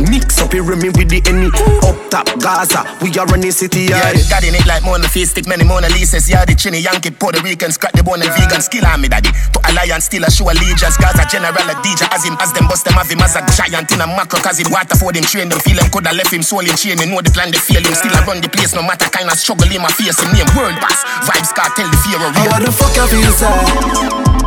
Mix 0.09 0.38
up 0.40 0.52
here 0.55 0.62
me 0.62 0.88
with 0.94 1.11
the 1.11 1.18
any. 1.26 1.50
Up 1.83 1.98
top 2.09 2.26
Gaza, 2.38 2.87
we 3.02 3.11
are 3.18 3.26
running 3.26 3.50
city. 3.50 3.90
Yeah, 3.90 4.14
Yeah, 4.14 4.46
in 4.46 4.55
it 4.55 4.66
like 4.66 4.87
Mona 4.87 5.09
Face, 5.11 5.31
stick 5.35 5.46
many 5.46 5.64
Mona 5.64 5.90
Lisa's. 5.90 6.31
Yeah, 6.31 6.46
the 6.46 6.55
chinny 6.55 6.78
Yankee, 6.78 7.11
Puerto 7.11 7.42
Rican, 7.42 7.70
scratch 7.74 7.92
the 7.98 8.02
bone 8.02 8.22
and 8.22 8.31
vegan. 8.38 8.62
Skill 8.62 8.87
on 8.87 9.02
me, 9.02 9.09
daddy. 9.11 9.31
To 9.52 9.59
alliance, 9.66 10.07
still 10.07 10.24
a 10.24 10.31
show 10.31 10.46
allegiance. 10.46 10.96
Gaza 10.96 11.26
general, 11.26 11.66
a 11.68 11.74
DJ, 11.83 12.07
as 12.14 12.24
him, 12.24 12.38
as 12.38 12.55
them 12.55 12.70
bust 12.70 12.87
them, 12.87 12.94
have 12.94 13.11
him 13.11 13.20
as 13.20 13.35
a 13.35 13.42
giant 13.52 13.90
in 13.90 14.00
a 14.00 14.07
macro, 14.07 14.38
cause 14.38 14.62
him 14.62 14.70
water 14.70 14.94
for 14.94 15.12
them, 15.12 15.26
train 15.26 15.50
them, 15.50 15.59
feel 15.61 15.78
him, 15.78 15.90
coulda 15.90 16.14
left 16.14 16.33
him, 16.33 16.42
soul 16.42 16.62
in 16.62 16.74
chain. 16.78 16.98
You 17.02 17.11
know 17.11 17.20
the 17.20 17.35
plan, 17.35 17.50
they 17.50 17.59
feel 17.59 17.83
him. 17.83 17.94
Still 17.98 18.14
I 18.14 18.22
run 18.24 18.40
the 18.40 18.48
place, 18.48 18.74
no 18.74 18.83
matter 18.83 19.11
kind 19.11 19.26
of 19.26 19.37
struggle 19.37 19.68
in 19.68 19.83
my 19.83 19.90
face. 19.92 20.16
Him 20.22 20.31
name, 20.33 20.48
world 20.55 20.78
boss. 20.78 21.02
Vybz 21.26 21.50
Kartel, 21.52 21.90
the 21.90 21.98
fear 22.07 22.20
of 22.22 22.31
real. 22.38 22.50
How 22.50 22.61
the 22.62 22.70
fuck 22.70 22.94
you 22.94 23.07
feel 23.11 23.33
sad? 23.35 24.41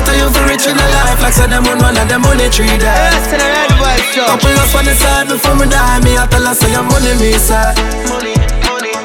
Get 0.00 0.16
a 0.16 0.16
youth 0.16 0.40
rich 0.48 0.64
in 0.64 0.76
the 0.80 0.86
life. 0.96 1.20
Like 1.20 1.34
say 1.34 1.46
them 1.46 1.64
one 1.64 1.76
man 1.76 1.92
and 2.00 2.08
them 2.08 2.22
money 2.22 2.48
tree 2.48 2.72
that 2.80 3.12
Couple 4.16 4.56
up 4.56 4.72
on 4.72 4.84
the 4.88 4.96
side 4.96 5.28
before 5.28 5.52
me 5.60 5.68
die. 5.68 6.00
Me 6.00 6.16
I 6.16 6.24
tell 6.24 6.40
her 6.40 6.54
say 6.54 6.72
your 6.72 6.82
money 6.88 7.12
me 7.20 7.36
sad 7.36 7.76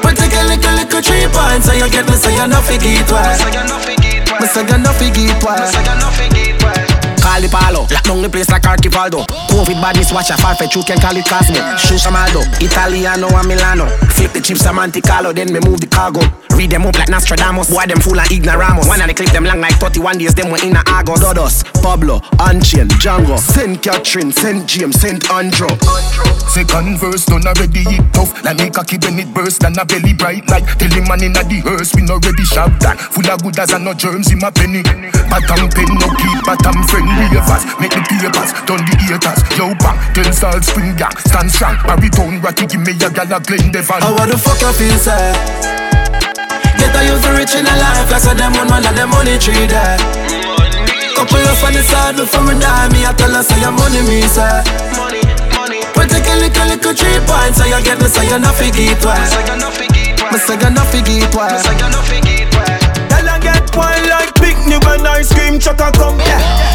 But 0.00 0.16
take 0.16 0.32
a 0.32 0.40
little 0.48 0.72
little 0.72 1.02
three 1.04 1.28
points 1.28 1.68
So 1.68 1.76
you 1.76 1.90
get 1.92 2.08
me 2.08 2.16
say 2.16 2.32
you 2.32 2.48
no 2.48 2.64
figure 2.64 2.96
it 2.96 3.12
why 3.12 3.36
Me 4.40 4.46
say 4.48 4.64
you 4.64 4.78
no 4.80 4.90
figure 4.96 5.36
it 5.36 5.44
why 5.44 6.95
call 7.26 7.42
the 7.42 7.48
palo. 7.48 7.82
Lock 7.90 8.04
down 8.04 8.22
the 8.22 8.30
place 8.30 8.48
like 8.48 8.62
Archivaldo. 8.62 9.26
COVID 9.50 9.78
badness 9.82 10.12
watch 10.12 10.30
a 10.30 10.36
far 10.38 10.54
fetch, 10.54 10.76
you 10.76 10.82
can 10.82 10.98
call 10.98 11.16
it 11.16 11.26
Cosmo. 11.26 11.58
Shoes 11.76 12.06
Amaldo, 12.06 12.46
Italiano 12.62 13.26
and 13.28 13.48
Milano. 13.48 13.86
Flip 14.14 14.32
the 14.32 14.40
chips 14.40 14.64
a 14.64 14.72
Monte 14.72 15.00
Carlo, 15.00 15.32
then 15.32 15.52
me 15.52 15.60
move 15.60 15.80
the 15.80 15.86
cargo. 15.86 16.22
Read 16.54 16.70
them 16.70 16.86
up 16.86 16.96
like 16.96 17.08
Nostradamus, 17.08 17.68
boy 17.68 17.84
them 17.86 18.00
full 18.00 18.18
of 18.18 18.26
ignoramos. 18.28 18.88
One 18.88 19.00
of 19.02 19.08
the 19.08 19.14
clip 19.14 19.30
them 19.30 19.44
long 19.44 19.60
like 19.60 19.76
31 19.76 20.18
days, 20.18 20.34
them 20.34 20.50
were 20.50 20.62
in 20.62 20.76
a 20.76 20.82
Argos. 20.86 21.20
Dodos, 21.20 21.64
Pablo, 21.82 22.20
Anchian, 22.38 22.88
Django, 23.02 23.38
Saint 23.38 23.82
Catherine, 23.82 24.32
Saint 24.32 24.66
James, 24.66 24.98
Saint 24.98 25.28
Andrew. 25.30 25.68
Second 26.56 26.96
verse 26.98 27.26
done 27.26 27.46
already 27.46 27.84
it 27.84 28.14
tough 28.14 28.32
Like 28.42 28.56
me 28.56 28.70
cocky 28.70 28.96
when 29.02 29.18
it 29.18 29.28
burst 29.34 29.62
and 29.64 29.76
a 29.76 29.84
belly 29.84 30.14
bright 30.14 30.48
like 30.48 30.64
Tell 30.78 30.88
him 30.88 31.04
man 31.04 31.20
inna 31.20 31.44
the 31.44 31.60
hearse 31.60 31.92
we 31.94 32.00
no 32.00 32.16
ready 32.16 32.44
shop 32.48 32.72
that 32.80 32.96
Full 33.12 33.28
of 33.28 33.42
good 33.42 33.58
as 33.58 33.76
and 33.76 33.84
no 33.84 33.92
germs 33.92 34.32
in 34.32 34.38
my 34.38 34.50
penny 34.50 34.80
Bottom 35.28 35.68
pen 35.68 35.90
no 36.00 36.08
keep 36.16 36.40
bottom 36.48 36.80
friend 36.88 37.04
ravers 37.16 37.64
Make 37.80 37.92
the 37.96 38.02
papers. 38.04 38.50
Done 38.68 38.84
the 38.84 38.94
haters. 39.00 39.40
Yo 39.56 39.72
bang. 39.80 39.98
Tell 40.14 40.30
salt 40.32 40.64
spring 40.64 40.94
gang 40.96 41.16
stand 41.24 41.50
strong. 41.50 41.76
Baritone 41.86 42.40
ratty 42.40 42.66
give 42.66 42.80
me 42.84 42.92
a 42.92 43.08
gal 43.10 43.30
a 43.32 43.38
Glendevon 43.40 44.00
How 44.00 44.26
the 44.26 44.36
fuck 44.38 44.60
I 44.62 44.72
feel 44.72 44.96
say 45.00 45.32
Get 46.78 46.92
a 46.94 47.00
youth 47.08 47.26
rich 47.36 47.54
in 47.56 47.66
a 47.66 47.74
life 47.76 48.10
Like 48.10 48.20
so 48.22 48.32
them 48.34 48.52
one 48.52 48.68
man 48.68 48.84
and 48.84 48.96
them 48.96 49.10
money 49.10 49.38
tree 49.40 49.66
there. 49.66 49.96
Couple 51.16 51.40
of 51.40 51.64
on 51.64 51.72
the 51.72 51.82
side 51.82 52.16
before 52.16 52.44
me 52.44 52.52
die. 52.60 52.88
Me 52.92 53.04
I 53.08 53.12
tell 53.16 53.32
her 53.32 53.42
say 53.42 53.56
your 53.60 53.72
money 53.72 54.04
me 54.04 54.20
say 54.28 54.60
Money, 55.00 55.24
money 55.56 55.80
We 55.96 56.04
take 56.04 56.28
a 56.28 56.36
little 56.36 56.66
little 56.68 56.92
three 56.92 57.20
points 57.24 57.56
So 57.56 57.64
you 57.64 57.80
get 57.80 57.96
me 57.96 58.08
say 58.12 58.28
you 58.28 58.36
not 58.36 58.52
forget 58.52 59.00
why 59.00 59.16
Me 60.28 60.36
say 60.36 60.60
you 60.60 60.68
not 60.68 60.86
forget 60.92 61.32
why 61.32 61.48
Me 61.48 61.58
say 61.64 61.72
you 61.72 61.88
not 61.88 62.04
forget 62.04 62.48
why 62.52 62.76
Girl 63.08 63.28
I 63.32 63.36
get 63.40 63.64
one 63.72 64.04
like 64.12 64.32
picnic 64.36 64.84
when 64.84 65.06
ice 65.08 65.32
cream 65.32 65.56
truck 65.58 65.80
a 65.80 65.88
come 65.96 66.20
yeah. 66.20 66.65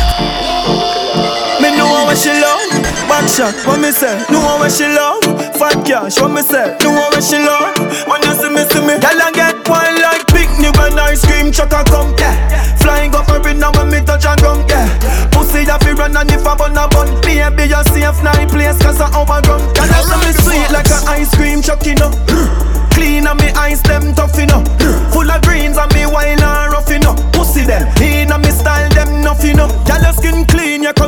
Me 2.22 2.38
know 2.38 2.54
what 2.54 2.70
she 2.70 2.78
love? 2.78 3.10
Back 3.10 3.28
shot, 3.28 3.56
what 3.66 3.80
me 3.82 3.90
say? 3.92 4.14
Know 4.30 4.42
what 4.62 4.72
she 4.72 4.86
love? 4.86 5.26
Fat 5.58 5.82
cash, 5.86 6.22
what 6.22 6.30
me 6.30 6.42
say? 6.42 6.78
Know 6.84 6.94
what 6.94 7.24
she 7.24 7.42
love? 7.42 7.74
When 8.06 8.22
you 8.22 8.34
see 8.38 8.50
me, 8.54 8.62
see 8.70 8.82
me. 8.86 9.02
Girl 9.02 9.18
I 9.18 9.32
get 9.34 9.58
one 9.66 9.98
like 10.02 10.28
picnic 10.30 10.78
when 10.78 11.00
ice 11.00 11.26
cream 11.26 11.52
truck 11.52 11.74
a 11.74 11.82
come 11.90 12.14
yeah. 12.20 12.38
Flying 12.78 13.16
up 13.16 13.30
every 13.30 13.54
now 13.56 13.72
when 13.74 13.90
me 13.90 14.06
touch 14.06 14.26
and 14.26 14.40
ground 14.40 14.70
yeah. 14.70 14.86
Pussy 15.34 15.66
a 15.66 15.80
fi 15.82 15.94
run 15.94 16.16
and 16.16 16.30
if 16.30 16.46
I 16.46 16.54
bun 16.54 16.78
a 16.78 16.86
bun. 16.94 17.10
Baby 17.26 17.74
you 17.74 17.84
safe 17.90 18.22
night 18.22 18.50
place 18.54 18.78
cause 18.78 19.02
I 19.02 19.10
overgrown 19.18 19.66
Girl 19.74 19.90
I 19.90 20.22
me 20.22 20.32
sweet 20.46 20.70
like 20.70 20.94
a 20.94 21.02
ice 21.10 21.34
cream 21.34 21.62
truck 21.62 21.86
you 21.86 21.96
know. 21.96 22.14
Clean 22.94 23.26
and 23.26 23.40
me 23.42 23.50
eyes 23.58 23.82
them 23.82 24.14
tough 24.14 24.38
you 24.38 24.46
know. 24.46 24.62
Full 25.10 25.26
of 25.26 25.42
greens 25.42 25.78
and 25.78 25.90
me 25.98 26.06
wild 26.06 26.42
and 26.42 26.70
rough 26.70 26.90
you 26.90 27.00
know. 27.00 27.18
Pussy 27.34 27.66
them 27.66 27.90
in 27.98 28.30
and 28.30 28.44
me 28.46 28.52
style 28.52 28.90
them 28.94 29.26
nuff 29.26 29.44
you 29.44 29.58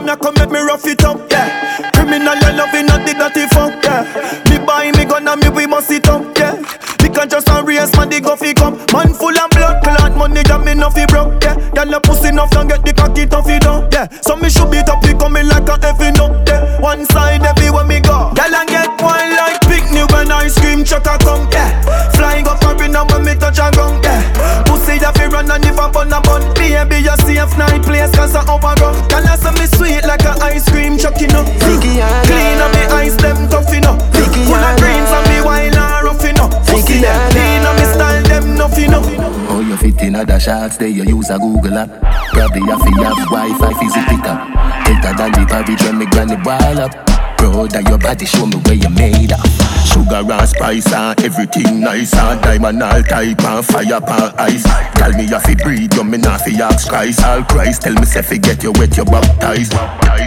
come 0.04 0.10
you 0.10 0.18
come 0.18 0.36
make 0.36 0.52
me 0.52 0.60
rough 0.60 0.86
it 0.86 1.04
up 1.04 1.20
yeah. 1.32 1.92
Criminal 1.94 2.36
you 2.36 2.52
love 2.58 2.74
you 2.74 2.84
not 2.84 3.06
the 3.08 3.14
dirty 3.14 3.48
fuck 3.48 3.84
yeah. 3.84 4.04
Me 4.50 4.60
buy 4.66 4.92
me 4.92 5.06
gun 5.06 5.28
and 5.28 5.42
me 5.42 5.50
we 5.50 5.66
must 5.68 5.92
it 5.92 6.08
up 6.08 6.24
yeah. 6.38 6.56
We 7.02 7.10
can 7.10 7.30
just 7.30 7.50
a 7.50 7.64
race 7.64 7.92
man 7.96 8.10
the 8.10 8.20
go 8.22 8.36
fi 8.36 8.54
come. 8.54 8.76
Man 8.92 9.14
full 9.14 9.36
of 9.38 9.50
blood 9.52 9.84
clot 9.84 10.16
money 10.18 10.44
got 10.44 10.66
me 10.66 10.74
nuffy 10.74 11.08
broke 11.08 11.42
yeah. 11.44 11.56
Girl 11.72 11.88
your 11.88 12.02
pussy 12.02 12.30
enough 12.30 12.52
and 12.56 12.70
get 12.70 12.84
the 12.86 12.94
cocky 12.94 13.26
tough 13.26 13.48
you 13.48 13.60
down 13.60 13.88
yeah. 13.92 14.08
So 14.22 14.36
me 14.36 14.50
should 14.50 14.72
beat 14.72 14.90
up 14.90 15.04
you 15.06 15.16
coming 15.16 15.48
like 15.48 15.68
a 15.68 15.80
heavy 15.80 16.12
nut 16.12 16.48
yeah. 16.48 16.80
One 16.80 17.06
side 17.08 17.44
everywhere 17.44 17.86
me 17.86 18.00
go. 18.00 18.32
Girl 18.36 18.54
I 18.56 18.66
get 18.68 18.92
one 19.00 19.32
like 19.36 19.62
picnic 19.68 20.10
when 20.12 20.32
ice 20.32 20.60
cream 20.60 20.84
a 20.84 21.00
come 21.00 21.48
yeah. 21.52 21.72
Flying 22.12 22.48
up 22.48 22.64
every 22.64 22.88
now 22.90 23.08
when 23.08 23.24
me 23.24 23.36
touch 23.36 23.60
a 23.60 23.72
ground 23.72 24.04
yeah. 24.04 24.64
Pussy 24.68 25.00
you 25.00 25.12
fi 25.16 25.28
run 25.28 25.52
and 25.52 25.64
if 25.66 25.80
I 25.80 25.92
bun 25.92 26.12
a 26.12 26.20
bun. 26.22 26.44
Baby 26.56 27.04
you 27.08 27.16
safe 27.24 27.56
night 27.58 27.84
place 27.84 28.12
cause 28.16 28.36
I 28.36 28.44
overgrown 28.48 28.96
Girl 29.08 29.28
I 29.28 29.36
say 29.36 29.52
me 29.60 29.66
like 30.14 30.26
a 30.30 30.44
ice 30.46 30.70
cream 30.70 30.98
truck 30.98 31.20
you 31.20 31.28
know 31.28 31.44
Clean 31.58 32.60
and 32.62 32.74
me 32.76 32.84
eyes 32.94 33.18
them 33.18 33.50
tough 33.50 33.74
you 33.74 33.82
know 33.82 33.98
Full 34.14 34.54
of 34.54 34.78
greens 34.78 35.10
and 35.10 35.26
me 35.30 35.42
wild 35.42 35.74
and 35.74 36.06
rough 36.06 36.24
you 36.24 36.34
know 36.34 36.50
Pussy 36.70 37.02
them 37.02 37.32
clean 37.32 37.66
and 37.66 37.78
me 37.80 37.86
style 37.90 38.24
them 38.24 38.56
nuff 38.56 38.78
you 38.78 38.90
know 38.90 39.02
Oh, 39.50 39.62
you 39.62 39.76
fit 39.78 40.02
in 40.02 40.16
other 40.16 40.40
shots, 40.40 40.78
there 40.78 40.88
you 40.88 41.04
use 41.04 41.30
a 41.30 41.38
Google 41.38 41.78
app. 41.78 41.90
Probably 42.30 42.62
have 42.62 42.82
to 42.82 42.92
have 43.04 43.18
Wi-Fi 43.30 43.74
physical 43.80 44.18
pick 44.18 44.26
up. 44.26 44.54
Better 44.86 45.14
than 45.18 45.32
the 45.34 45.46
porridge 45.48 45.82
when 45.84 45.98
me 45.98 46.06
granny 46.08 46.38
boil 46.38 46.80
up. 46.80 46.94
Proud 47.38 47.76
of 47.76 47.88
your 47.88 47.98
body, 47.98 48.26
show 48.26 48.46
me 48.46 48.58
where 48.66 48.76
you 48.76 48.90
made 48.90 49.32
up. 49.32 49.46
Sugar 49.86 50.26
and 50.26 50.50
spice 50.50 50.92
and 50.92 51.20
everything 51.22 51.82
nice 51.82 52.16
and 52.16 52.42
diamond 52.42 52.82
all 52.82 53.04
type 53.04 53.44
and 53.44 53.66
fire 53.66 54.02
pan 54.02 54.34
ice. 54.40 54.64
Tell 54.96 55.12
me 55.12 55.26
you 55.26 55.40
fi 55.40 55.54
breathe, 55.56 55.94
you 55.94 56.04
me 56.04 56.18
not 56.18 56.42
fi 56.42 56.60
ask 56.62 56.88
Christ. 56.90 57.24
All 57.24 57.44
Christ, 57.44 57.84
tell 57.84 57.94
me 57.94 58.06
say 58.06 58.24
fi 58.24 58.38
get 58.38 58.64
you 58.64 58.72
wet, 58.72 58.98
you 58.98 59.06
baptized. 59.06 59.74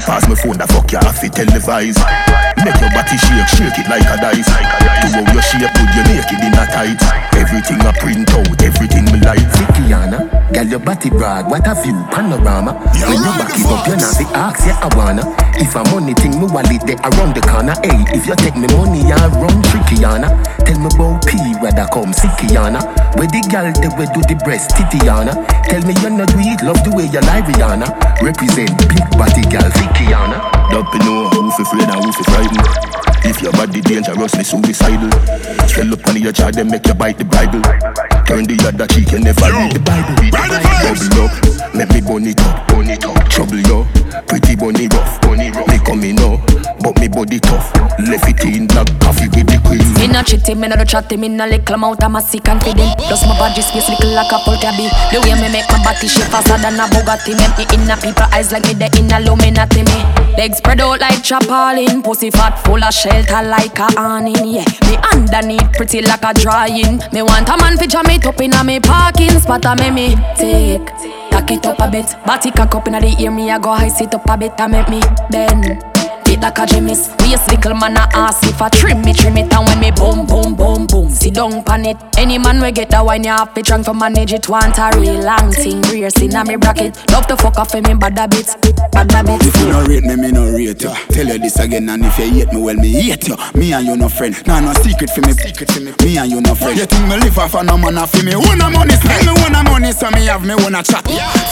Pass 0.06 0.28
me 0.28 0.34
phone, 0.34 0.58
the 0.58 0.66
fuck 0.66 0.90
you 0.92 0.98
have 0.98 1.16
fi 1.16 1.28
televise. 1.28 1.98
Make 2.64 2.80
your 2.80 2.90
body 2.90 3.16
shake, 3.16 3.48
shake 3.54 3.78
it 3.78 3.88
like 3.88 4.02
a 4.02 4.16
dice. 4.18 4.46
To 4.46 5.06
how 5.14 5.32
your 5.32 5.42
shape 5.42 5.70
good, 5.74 5.90
you 5.94 6.02
naked 6.10 6.40
in 6.42 6.54
a 6.54 6.66
tight. 6.66 7.25
Everything 7.46 7.78
I 7.86 7.92
print 7.94 8.30
out, 8.34 8.62
everything 8.62 9.04
me 9.06 9.20
like. 9.22 9.38
Thickiana, 9.54 10.26
girl 10.52 10.66
your 10.66 10.80
body 10.80 11.10
broad, 11.10 11.46
what 11.48 11.62
a 11.66 11.74
view, 11.78 11.94
panorama. 12.10 12.74
When 13.06 13.22
you 13.22 13.32
back 13.38 13.54
it 13.54 13.64
up, 13.70 13.86
you 13.86 13.96
not 13.96 14.14
fi 14.18 14.26
ask, 14.34 14.66
yeah 14.66 14.82
I 14.82 14.90
wanna. 14.98 15.22
If 15.54 15.74
a 15.78 15.86
money 15.94 16.12
thing, 16.14 16.34
me 16.42 16.50
wallet 16.50 16.82
there 16.84 16.98
around 17.06 17.38
the 17.38 17.42
corner. 17.46 17.78
Hey, 17.86 18.02
if 18.18 18.26
you 18.26 18.34
take 18.36 18.56
me 18.58 18.66
money, 18.74 19.06
I 19.14 19.30
run 19.38 19.62
trickyana. 19.70 20.34
Tell 20.66 20.78
me 20.82 20.90
about 20.90 21.22
P, 21.22 21.38
rather 21.62 21.86
come 21.94 22.10
sickyana. 22.10 22.82
Where 23.14 23.30
the 23.30 23.40
girl 23.46 23.70
they 23.78 23.94
we 23.94 24.10
do 24.10 24.20
the 24.26 24.36
breast 24.42 24.74
titiana. 24.74 25.32
Tell 25.70 25.82
me 25.86 25.94
you 26.02 26.10
not 26.10 26.28
do 26.34 26.42
it, 26.42 26.60
love 26.66 26.82
the 26.82 26.90
way 26.98 27.06
you 27.06 27.22
lie 27.30 27.46
Rihanna. 27.46 28.20
Represent 28.26 28.74
big 28.90 29.06
body 29.14 29.46
girl 29.46 29.70
Thickiana. 29.70 30.42
Don't 30.74 30.90
be 30.90 30.98
know 30.98 31.30
who 31.30 31.50
fi 31.54 31.62
afraid 31.62 31.88
and 31.94 32.04
who 32.04 32.10
fi 32.10 32.22
frightened. 32.26 33.05
If 33.26 33.42
your 33.42 33.52
body 33.52 33.80
dangerously 33.80 34.44
suicidal, 34.44 35.10
swell 35.66 35.92
up 35.92 36.06
on 36.06 36.16
your 36.22 36.32
child, 36.32 36.54
then 36.54 36.70
make 36.70 36.86
you 36.86 36.94
bite 36.94 37.18
the 37.18 37.24
Bible. 37.24 37.60
Turn 38.26 38.46
the 38.46 38.54
other 38.66 38.86
cheek, 38.86 39.10
you 39.10 39.18
never 39.18 39.50
read 39.50 39.74
the 39.74 39.82
Bible. 39.82 40.14
Bubble 40.30 41.26
up, 41.26 41.32
let 41.74 41.90
me 41.90 42.00
bun 42.00 42.26
it 42.26 42.40
up, 42.40 42.68
bun 42.68 42.90
it 42.90 43.04
up. 43.04 43.18
Trouble 43.28 43.58
yo, 43.66 43.82
pretty 44.30 44.54
bunny 44.54 44.86
rough, 44.88 45.20
bunny 45.20 45.50
rough. 45.50 45.66
Me 45.66 45.78
coming 45.82 46.18
up, 46.22 46.38
but 46.78 46.94
me 47.02 47.08
body 47.08 47.38
tough. 47.42 47.74
Left 47.98 48.30
it 48.30 48.42
in 48.46 48.66
black 48.70 48.86
coffee 49.02 49.26
with 49.34 49.50
the 49.50 49.58
queen. 49.66 49.82
Me 49.98 50.06
no 50.06 50.22
chitty, 50.22 50.54
me 50.54 50.68
no 50.68 50.76
do 50.76 50.84
chatty, 50.86 51.16
me 51.16 51.28
no 51.28 51.46
little 51.46 51.74
amount 51.74 52.02
of 52.02 52.10
massy 52.10 52.38
confident. 52.38 52.94
Just 53.10 53.26
my 53.26 53.34
body 53.38 53.62
space 53.62 53.90
little 53.90 54.14
like 54.14 54.30
a 54.30 54.38
poultry 54.46 54.70
bee. 54.78 54.90
The 55.10 55.18
way 55.22 55.34
me 55.34 55.50
make 55.50 55.66
my 55.70 55.82
body 55.82 56.06
shape 56.06 56.30
faster 56.30 56.58
than 56.62 56.78
a 56.78 56.86
Bugatti. 56.86 57.34
Make 57.34 57.58
me 57.58 57.64
in 57.74 57.90
a 57.90 57.98
people 57.98 58.26
eyes 58.30 58.54
like 58.54 58.66
me 58.70 58.74
the 58.74 58.86
in 58.94 59.10
Illuminati 59.10 59.82
me. 59.82 59.98
Legs 60.36 60.58
spread 60.58 60.80
out 60.80 61.00
like 61.00 61.24
chapalin, 61.24 62.04
pussy 62.04 62.30
fat 62.30 62.58
full 62.64 62.82
of 62.82 62.92
shelter 63.16 63.48
like 63.48 63.78
a 63.78 63.86
awning. 63.98 64.46
Yeah, 64.46 64.64
me 64.86 64.96
underneath 65.12 65.72
pretty 65.72 66.02
like 66.02 66.22
a 66.22 66.34
drying. 66.34 67.00
Me 67.12 67.22
want 67.22 67.48
a 67.48 67.56
man 67.56 67.76
fi 67.76 67.86
jam 67.86 68.06
it 68.06 68.26
up 68.26 68.40
inna 68.40 68.62
me 68.64 68.80
parking 68.80 69.38
spot. 69.38 69.64
A 69.64 69.76
me 69.76 69.90
me 69.90 70.16
take. 70.36 70.86
Tack 71.30 71.50
it 71.50 71.66
up 71.66 71.78
a 71.80 71.90
bit, 71.90 72.06
body 72.26 72.50
cock 72.50 72.74
up 72.74 72.88
inna 72.88 73.00
the 73.00 73.16
ear. 73.20 73.30
Me 73.30 73.50
I 73.50 73.58
go 73.58 73.74
high 73.74 73.88
sit 73.88 74.14
up 74.14 74.28
a 74.28 74.36
bit 74.36 74.52
and 74.58 74.72
make 74.72 74.88
me 74.88 75.00
bend. 75.30 75.95
Fit 76.36 76.42
like 76.42 76.58
a 76.58 76.66
gymnast 76.66 77.10
Waist 77.22 77.48
little 77.50 77.74
man 77.74 77.96
a 77.96 78.04
ask 78.12 78.44
if 78.44 78.60
I 78.60 78.68
trim 78.68 79.00
me, 79.02 79.14
trim 79.14 79.36
it 79.38 79.52
And 79.52 79.66
when 79.66 79.80
me 79.80 79.90
boom, 79.90 80.26
boom, 80.26 80.54
boom, 80.54 80.86
boom 80.86 81.08
Sit 81.10 81.34
down 81.34 81.64
pan 81.64 81.86
it. 81.86 81.96
Any 82.18 82.38
man 82.38 82.60
we 82.60 82.72
get 82.72 82.90
that 82.90 83.04
wine 83.04 83.24
You 83.24 83.30
have 83.30 83.54
to 83.54 83.62
drunk 83.62 83.86
for 83.86 83.94
manage 83.94 84.32
it 84.32 84.48
Want 84.48 84.76
a 84.76 84.92
real 84.98 85.24
long 85.24 85.50
thing 85.52 85.80
Rear 85.88 86.10
sin 86.10 86.36
a 86.36 86.44
me 86.44 86.56
bracket. 86.56 86.92
Love 87.10 87.26
to 87.28 87.36
fuck 87.36 87.58
off 87.58 87.72
me 87.72 87.80
bad 87.94 88.18
a 88.18 88.28
bit 88.28 88.52
Bad 88.92 89.12
a 89.16 89.24
bit 89.24 89.48
If 89.48 89.56
you 89.56 89.68
no 89.68 89.80
rate 89.88 90.04
me, 90.04 90.16
me 90.16 90.30
no 90.30 90.52
rate 90.52 90.82
ya. 90.82 90.92
Tell 91.08 91.26
you 91.26 91.38
this 91.38 91.56
again 91.58 91.88
And 91.88 92.04
if 92.04 92.18
you 92.18 92.28
hate 92.28 92.52
me, 92.52 92.60
well 92.60 92.76
me 92.76 92.90
hate 92.92 93.28
you 93.28 93.36
Me 93.54 93.72
and 93.72 93.86
you 93.86 93.96
no 93.96 94.08
friend. 94.08 94.36
Nah, 94.46 94.60
no 94.60 94.74
secret 94.84 95.08
for 95.08 95.22
me 95.22 95.32
Secret 95.32 95.70
for 95.72 95.80
me. 95.80 95.92
Me 96.04 96.18
and 96.18 96.30
you 96.30 96.40
no 96.40 96.54
friend. 96.54 96.76
You 96.76 96.84
think 96.84 97.08
me 97.08 97.16
live 97.16 97.38
off 97.38 97.54
and 97.54 97.68
no 97.68 97.78
man 97.78 97.96
off 97.96 98.12
me? 98.22 98.34
Own 98.36 98.60
a 98.60 98.68
money? 98.68 98.92
Spend 98.92 99.24
me 99.24 99.32
own 99.32 99.56
a 99.56 99.64
money 99.64 99.92
So 99.92 100.10
me 100.12 100.28
have 100.28 100.44
me 100.44 100.52
own 100.52 100.76
a 100.76 100.84
chat. 100.84 101.00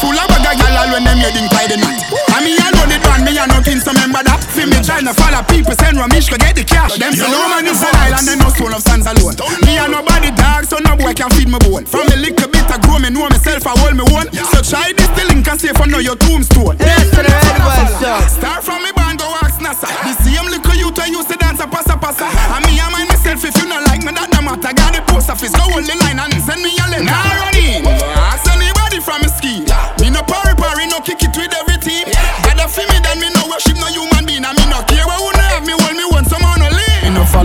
Full 0.04 0.12
of 0.12 0.28
bag 0.28 0.44
of 0.44 0.54
gal 0.60 0.76
all 0.76 0.92
when 0.92 1.04
them 1.08 1.18
heading 1.24 1.48
by 1.48 1.64
the 1.72 1.80
night. 1.80 2.04
And 2.36 2.44
me 2.44 2.52
alone 2.60 2.92
it 2.92 3.00
one 3.08 3.24
Me 3.24 3.32
and 3.40 3.48
nothing 3.48 3.80
so 3.80 3.92
remember 3.96 4.20
that. 4.20 4.44
Feel 4.52 4.68
me 4.68 4.73
trying 4.82 5.06
to 5.06 5.14
follow 5.14 5.42
people 5.46 5.74
Send 5.78 5.98
Ramesh 5.98 6.30
go 6.30 6.36
get 6.40 6.56
the 6.56 6.64
cash. 6.64 6.98
Them 6.98 7.14
say 7.14 7.28
no 7.30 7.46
man 7.52 7.66
is 7.68 7.78
an 7.78 7.94
island 7.94 8.26
And 8.26 8.40
no 8.40 8.48
soul 8.50 8.72
of 8.74 8.82
stands 8.82 9.06
alone 9.06 9.36
Me 9.62 9.78
and 9.78 9.92
nobody 9.92 10.34
dog 10.34 10.64
So 10.64 10.82
no 10.82 10.96
boy 10.96 11.14
can 11.14 11.30
feed 11.36 11.46
me 11.48 11.58
bone. 11.62 11.86
From 11.86 12.08
a 12.10 12.16
little 12.16 12.48
bit 12.50 12.66
I 12.66 12.78
grow 12.82 12.98
me 12.98 13.10
know 13.10 13.28
myself 13.28 13.66
I 13.66 13.76
hold 13.78 13.94
me 13.94 14.04
one 14.10 14.26
So 14.50 14.58
try 14.64 14.90
this 14.96 15.10
the 15.14 15.24
link 15.30 15.46
and 15.46 15.60
say 15.60 15.72
for 15.72 15.86
know 15.86 15.98
your 16.02 16.16
tombstone. 16.16 16.76
Yes, 16.80 17.10
to 17.14 17.22
the 17.22 17.30
red 17.30 17.60
one, 17.62 17.88
sir. 18.02 18.18
Start 18.40 18.60
from 18.64 18.82
me 18.82 18.90
band 18.92 19.18
go 19.18 19.28
ask 19.42 19.60
NASA. 19.60 19.86
The 20.02 20.12
same 20.22 20.50
little 20.50 20.74
youth 20.74 20.98
I 20.98 21.06
used 21.06 21.30
to 21.30 21.36
dance 21.36 21.60
a 21.60 21.66
passa 21.66 21.96
passa. 21.96 22.26
And 22.26 22.64
me 22.66 22.80
I 22.80 22.90
mind 22.90 23.08
myself 23.08 23.44
if 23.44 23.54
you 23.56 23.68
not 23.68 23.86
like 23.86 24.02
me 24.02 24.12
that 24.12 24.32
no 24.32 24.42
matter. 24.42 24.72
Got 24.74 24.94
the 24.94 25.02
post 25.06 25.30
office 25.30 25.52
go 25.52 25.62
hold 25.70 25.84
the 25.86 25.94
line 26.02 26.18
and 26.18 26.34
send 26.42 26.62
me 26.62 26.74
a 26.74 26.86
letter 26.90 27.43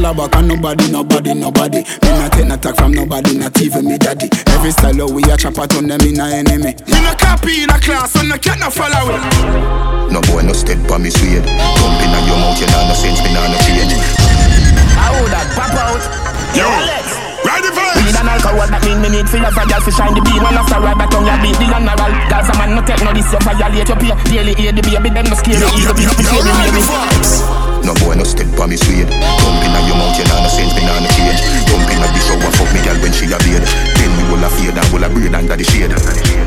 a 0.10 0.14
back 0.14 0.36
and 0.36 0.48
nobody, 0.48 0.92
nobody, 0.92 1.34
nobody. 1.34 1.82
Me 2.02 2.10
not 2.18 2.32
take 2.34 2.48
no 2.48 2.58
talk 2.58 2.76
from 2.76 2.92
nobody, 2.94 3.38
not 3.38 3.60
even 3.62 3.86
me 3.86 3.98
daddy. 3.98 4.30
Every 4.58 4.72
style 4.72 5.12
we 5.14 5.24
a 5.30 5.38
chop 5.38 5.58
out 5.58 5.76
on 5.78 5.88
them 5.88 6.02
in 6.02 6.20
a 6.20 6.26
enemy. 6.34 6.74
Me 6.90 6.98
no 7.06 7.14
copy 7.14 7.64
in 7.64 7.70
a 7.70 7.78
class, 7.80 8.16
and 8.16 8.30
no 8.30 8.38
cat 8.38 8.60
no 8.60 8.70
follow 8.70 9.14
it. 9.14 10.12
No 10.12 10.22
boy 10.26 10.42
no 10.42 10.54
step 10.54 10.82
by 10.88 10.98
me 10.98 11.10
sweet. 11.10 11.46
Jump 11.46 12.02
in 12.02 12.12
your 12.26 12.38
mouth, 12.42 12.58
you 12.58 12.68
know 12.74 12.90
no 12.90 12.94
sense, 12.98 13.22
me 13.22 13.34
nah 13.34 13.46
no 13.54 13.58
change. 13.66 13.94
How 14.98 15.14
that 15.30 15.48
pop 15.54 15.74
out? 15.78 16.02
Yo, 16.58 16.66
ride 17.46 17.62
the 17.62 17.70
We 17.70 18.10
need 18.10 18.18
an 18.18 18.19
alcohol 18.30 18.68
that 18.70 18.82
mean 18.86 19.02
me 19.02 19.10
need 19.10 19.28
for 19.28 19.42
your 19.42 19.52
girl 19.52 19.82
to 19.82 19.92
shine 19.92 20.14
the 20.14 20.22
beam 20.22 20.42
One 20.46 20.58
after 20.58 20.78
ride 20.78 20.98
back 20.98 21.14
on 21.18 21.26
your 21.26 21.38
beat 21.42 21.58
the 21.58 21.66
general 21.66 22.12
Girls 22.30 22.50
a 22.50 22.54
man 22.62 22.70
no 22.78 22.82
take 22.86 23.02
no 23.02 23.12
this 23.12 23.30
you 23.34 23.42
violate 23.42 23.90
your 23.90 23.98
peer 23.98 24.16
Daily 24.30 24.54
aid 24.62 24.78
the 24.78 24.82
baby 24.86 25.10
them 25.10 25.26
no 25.26 25.36
scary 25.36 25.66
Easy 25.74 25.94
be 25.98 26.04
happy 26.06 26.24
shady 26.24 26.52
baby 26.54 26.82
No 27.84 27.94
boy 28.06 28.14
no 28.14 28.24
step 28.28 28.46
by 28.54 28.68
me 28.68 28.78
sweet. 28.78 29.08
Jump 29.08 29.64
in 29.66 29.74
your 29.88 29.98
mouth, 29.98 30.14
you 30.14 30.28
know 30.28 30.44
no 30.44 30.50
sense, 30.52 30.76
me 30.76 30.84
nah 30.86 31.00
no 31.00 31.10
change. 31.16 31.42
Jump 31.66 31.90
in 31.90 31.98
the 31.98 32.20
shower, 32.22 32.52
fuck 32.54 32.70
me 32.76 32.84
girl 32.86 32.98
when 33.02 33.10
she 33.16 33.26
a 33.32 33.40
bed. 33.40 33.64
Then 33.98 34.12
we 34.20 34.24
will 34.30 34.44
a 34.44 34.50
fade 34.52 34.78
and 34.78 34.90
will 34.94 35.02
a 35.02 35.10
breathe 35.10 35.34
under 35.34 35.56
the 35.56 35.64
shade. 35.64 35.96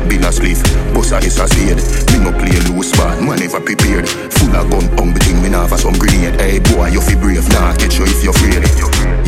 Bill 0.07 0.23
a 0.23 0.31
spliff, 0.31 0.61
bust 0.93 1.11
a 1.11 1.19
hiss 1.19 1.41
a 1.41 1.45
spade. 1.49 1.81
Me 2.13 2.23
no 2.23 2.31
play 2.37 2.55
loose 2.69 2.95
man, 2.95 3.27
man 3.27 3.41
never 3.41 3.59
prepared. 3.59 4.07
Full 4.07 4.55
of 4.55 4.69
gun, 4.71 4.85
hungry 4.95 5.19
thing, 5.25 5.41
me 5.41 5.49
nah 5.49 5.67
have 5.67 5.81
some 5.81 5.97
grenade. 5.99 6.39
Hey 6.39 6.63
boy, 6.63 6.93
you 6.93 7.01
fi 7.01 7.17
brave, 7.17 7.43
nah 7.51 7.75
catch 7.75 7.97
you 7.99 8.05
if 8.05 8.23
you're 8.23 8.31
afraid. 8.31 8.63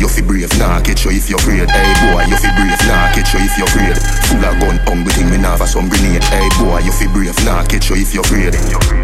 You 0.00 0.08
fi 0.08 0.22
brave, 0.22 0.54
nah 0.56 0.80
catch 0.80 1.04
you 1.04 1.12
if 1.12 1.28
you're 1.28 1.42
afraid. 1.42 1.68
Hey 1.68 1.92
boy, 2.06 2.22
you 2.30 2.38
fi 2.38 2.48
brave, 2.56 2.80
nah 2.88 3.12
catch 3.12 3.36
you 3.36 3.44
if 3.44 3.54
you're 3.60 3.68
afraid. 3.68 3.96
Full 4.32 4.42
of 4.42 4.56
gun, 4.58 4.76
hungry 4.88 5.12
thing, 5.12 5.30
me 5.30 5.38
nah 5.38 5.56
have 5.56 5.68
some 5.68 5.88
grenade. 5.88 6.24
Hey 6.32 6.48
boy, 6.58 6.80
you 6.80 6.92
fi 6.92 7.06
brave, 7.12 7.36
nah 7.44 7.62
catch 7.68 7.90
you 7.92 7.96
if 8.00 8.16
you're 8.16 8.24
afraid. 8.24 8.56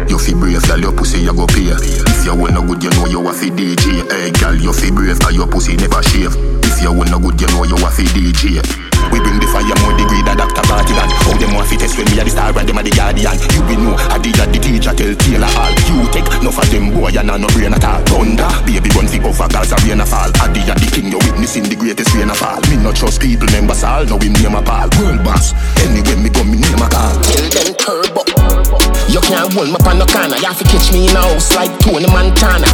You 0.09 0.17
fi 0.17 0.33
brave, 0.33 0.65
girl, 0.65 0.81
your 0.81 0.93
pussy 0.93 1.21
you 1.21 1.33
go 1.33 1.45
pay. 1.47 1.71
If 1.71 2.25
you 2.25 2.35
want 2.35 2.57
no 2.57 2.65
good, 2.65 2.83
you 2.83 2.89
know 2.97 3.05
you 3.05 3.21
a 3.21 3.31
fi 3.31 3.49
DJ. 3.53 4.03
Hey 4.09 4.31
girl, 4.41 4.55
you 4.57 4.73
fi 4.73 4.89
brave, 4.91 5.19
cause 5.19 5.35
your 5.35 5.47
pussy 5.47 5.77
never 5.77 6.01
shave. 6.03 6.33
If 6.65 6.81
you 6.81 6.91
want 6.91 7.11
no 7.13 7.19
good, 7.19 7.39
you 7.39 7.47
know 7.53 7.63
you 7.63 7.77
a 7.77 7.89
fi 7.93 8.03
DJ. 8.11 8.92
We 9.13 9.21
bring 9.21 9.37
the 9.37 9.45
fire 9.45 9.77
more 9.85 9.93
degree 9.93 10.25
than 10.25 10.41
Dr. 10.41 10.65
Bartigan 10.65 11.05
How 11.05 11.37
them 11.37 11.53
want 11.53 11.69
fi 11.69 11.77
test 11.77 11.93
when 12.01 12.09
me 12.09 12.17
a 12.17 12.25
the 12.25 12.33
star 12.33 12.49
and 12.49 12.65
them 12.65 12.77
a 12.77 12.81
the 12.81 12.89
guardian? 12.89 13.37
You 13.53 13.61
will 13.61 13.93
know, 13.93 13.95
I 14.09 14.17
did 14.17 14.41
a 14.41 14.49
the 14.49 14.57
teacher 14.57 14.89
tell 14.89 15.13
Taylor 15.13 15.53
all 15.53 15.73
You 15.85 16.09
take 16.09 16.25
enough 16.41 16.57
of 16.57 16.65
them 16.73 16.89
boy 16.89 17.13
and 17.13 17.29
no 17.29 17.47
brain 17.53 17.77
at 17.77 17.85
all. 17.85 18.01
Thunder, 18.09 18.49
baby 18.65 18.89
run 18.97 19.05
fi 19.05 19.21
over 19.21 19.45
cause 19.53 19.69
a 19.69 19.77
rain 19.85 20.01
a 20.01 20.05
fall. 20.09 20.33
I 20.41 20.49
did 20.49 20.65
a 20.65 20.73
the 20.73 20.89
king, 20.89 21.13
you 21.13 21.21
witnessing 21.29 21.69
the 21.69 21.77
greatest 21.77 22.09
rain 22.17 22.33
a 22.33 22.35
fall. 22.35 22.57
Me 22.73 22.81
no 22.81 22.89
trust 22.89 23.21
people, 23.21 23.45
members 23.53 23.85
all, 23.85 24.01
know 24.09 24.17
him 24.17 24.33
name 24.33 24.57
a 24.57 24.61
Paul. 24.65 24.89
World 24.97 25.21
boss, 25.21 25.53
anyway 25.85 26.17
me 26.17 26.33
go 26.33 26.41
me 26.41 26.57
name 26.57 26.81
a 26.81 26.89
call 26.89 27.13
Tell 27.21 27.47
them 27.53 27.69
turbo. 27.77 28.82
You 29.13 29.21
can't 29.21 29.53
hold 29.53 29.69
me 29.69 29.77
on 29.85 29.99
no 30.01 30.09
corner. 30.09 30.33
You 30.41 30.49
have 30.49 30.57
to 30.57 30.65
catch 30.65 30.91
me 30.91 31.05
in 31.05 31.15
a 31.15 31.21
house 31.21 31.53
like 31.53 31.69
Tony 31.77 32.09
Montana. 32.09 32.65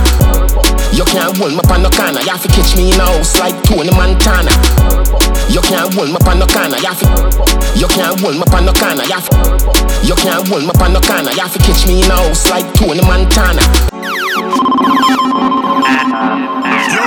You 0.96 1.04
can't 1.04 1.36
hold 1.36 1.52
me 1.52 1.60
on 1.68 1.84
no 1.84 1.92
corner. 1.92 2.24
You 2.24 2.32
have 2.32 2.40
to 2.44 2.48
catch 2.48 2.80
me 2.80 2.96
in 2.96 3.00
a 3.00 3.04
house 3.04 3.36
like 3.44 3.60
Tony 3.68 3.92
Montana. 3.92 4.48
You 5.52 5.60
can't 5.60 5.92
hold 5.92 6.08
me 6.08 6.16
on 6.16 6.40
no 6.40 6.48
corner. 6.48 6.80
You 6.80 6.88
have 6.88 7.04
to. 7.04 7.12
You 7.76 7.92
can't 7.92 8.16
hold 8.24 8.40
me 8.40 8.48
on 8.56 8.64
no 8.64 8.72
corner. 8.72 9.04
You 9.04 9.20
have 9.20 9.28
to. 9.28 9.36
You 10.08 10.16
can't 10.16 10.48
hold 10.48 10.64
me 10.64 10.72
on 10.80 10.96
no 10.96 11.04
corner. 11.04 11.28
You 11.36 11.44
have 11.44 11.52
to 11.52 11.60
catch 11.60 11.84
me 11.84 12.08
in 12.08 12.08
a 12.08 12.16
house 12.16 12.48
like 12.48 12.72
Tony 12.72 13.04
Montana. 13.04 13.60
Yo, 16.88 17.04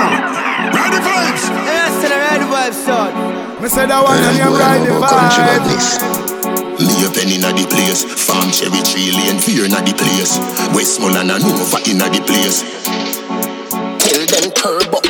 ride 0.77 0.93
the 0.93 1.01
vibes. 1.01 1.49
Yes, 1.65 1.89
to 2.05 2.07
the 2.07 2.21
ride 2.21 2.37
the 2.37 2.45
vibes, 2.53 2.77
son. 2.85 3.09
Me 3.57 3.67
say 3.67 3.89
that 3.89 3.97
one 3.97 4.13
and 4.13 4.37
you 4.37 4.45
ride 4.53 4.85
the 4.85 4.93
vibes. 5.01 6.32
A 6.73 7.09
pen 7.13 7.29
inna 7.29 7.53
the 7.53 7.65
place. 7.69 8.03
Farm 8.03 8.49
cherry 8.49 8.81
tree 8.81 9.11
lane 9.11 9.37
Fear 9.37 9.65
inna 9.65 9.81
the 9.81 9.93
place. 9.93 10.39
Westmoreland 10.73 11.31
and 11.31 11.43
Nova 11.43 11.77
inna 11.89 12.09
the 12.09 12.21
place. 12.25 12.63
Tell 13.99 14.25
them 14.25 14.51
turbo. 14.51 15.02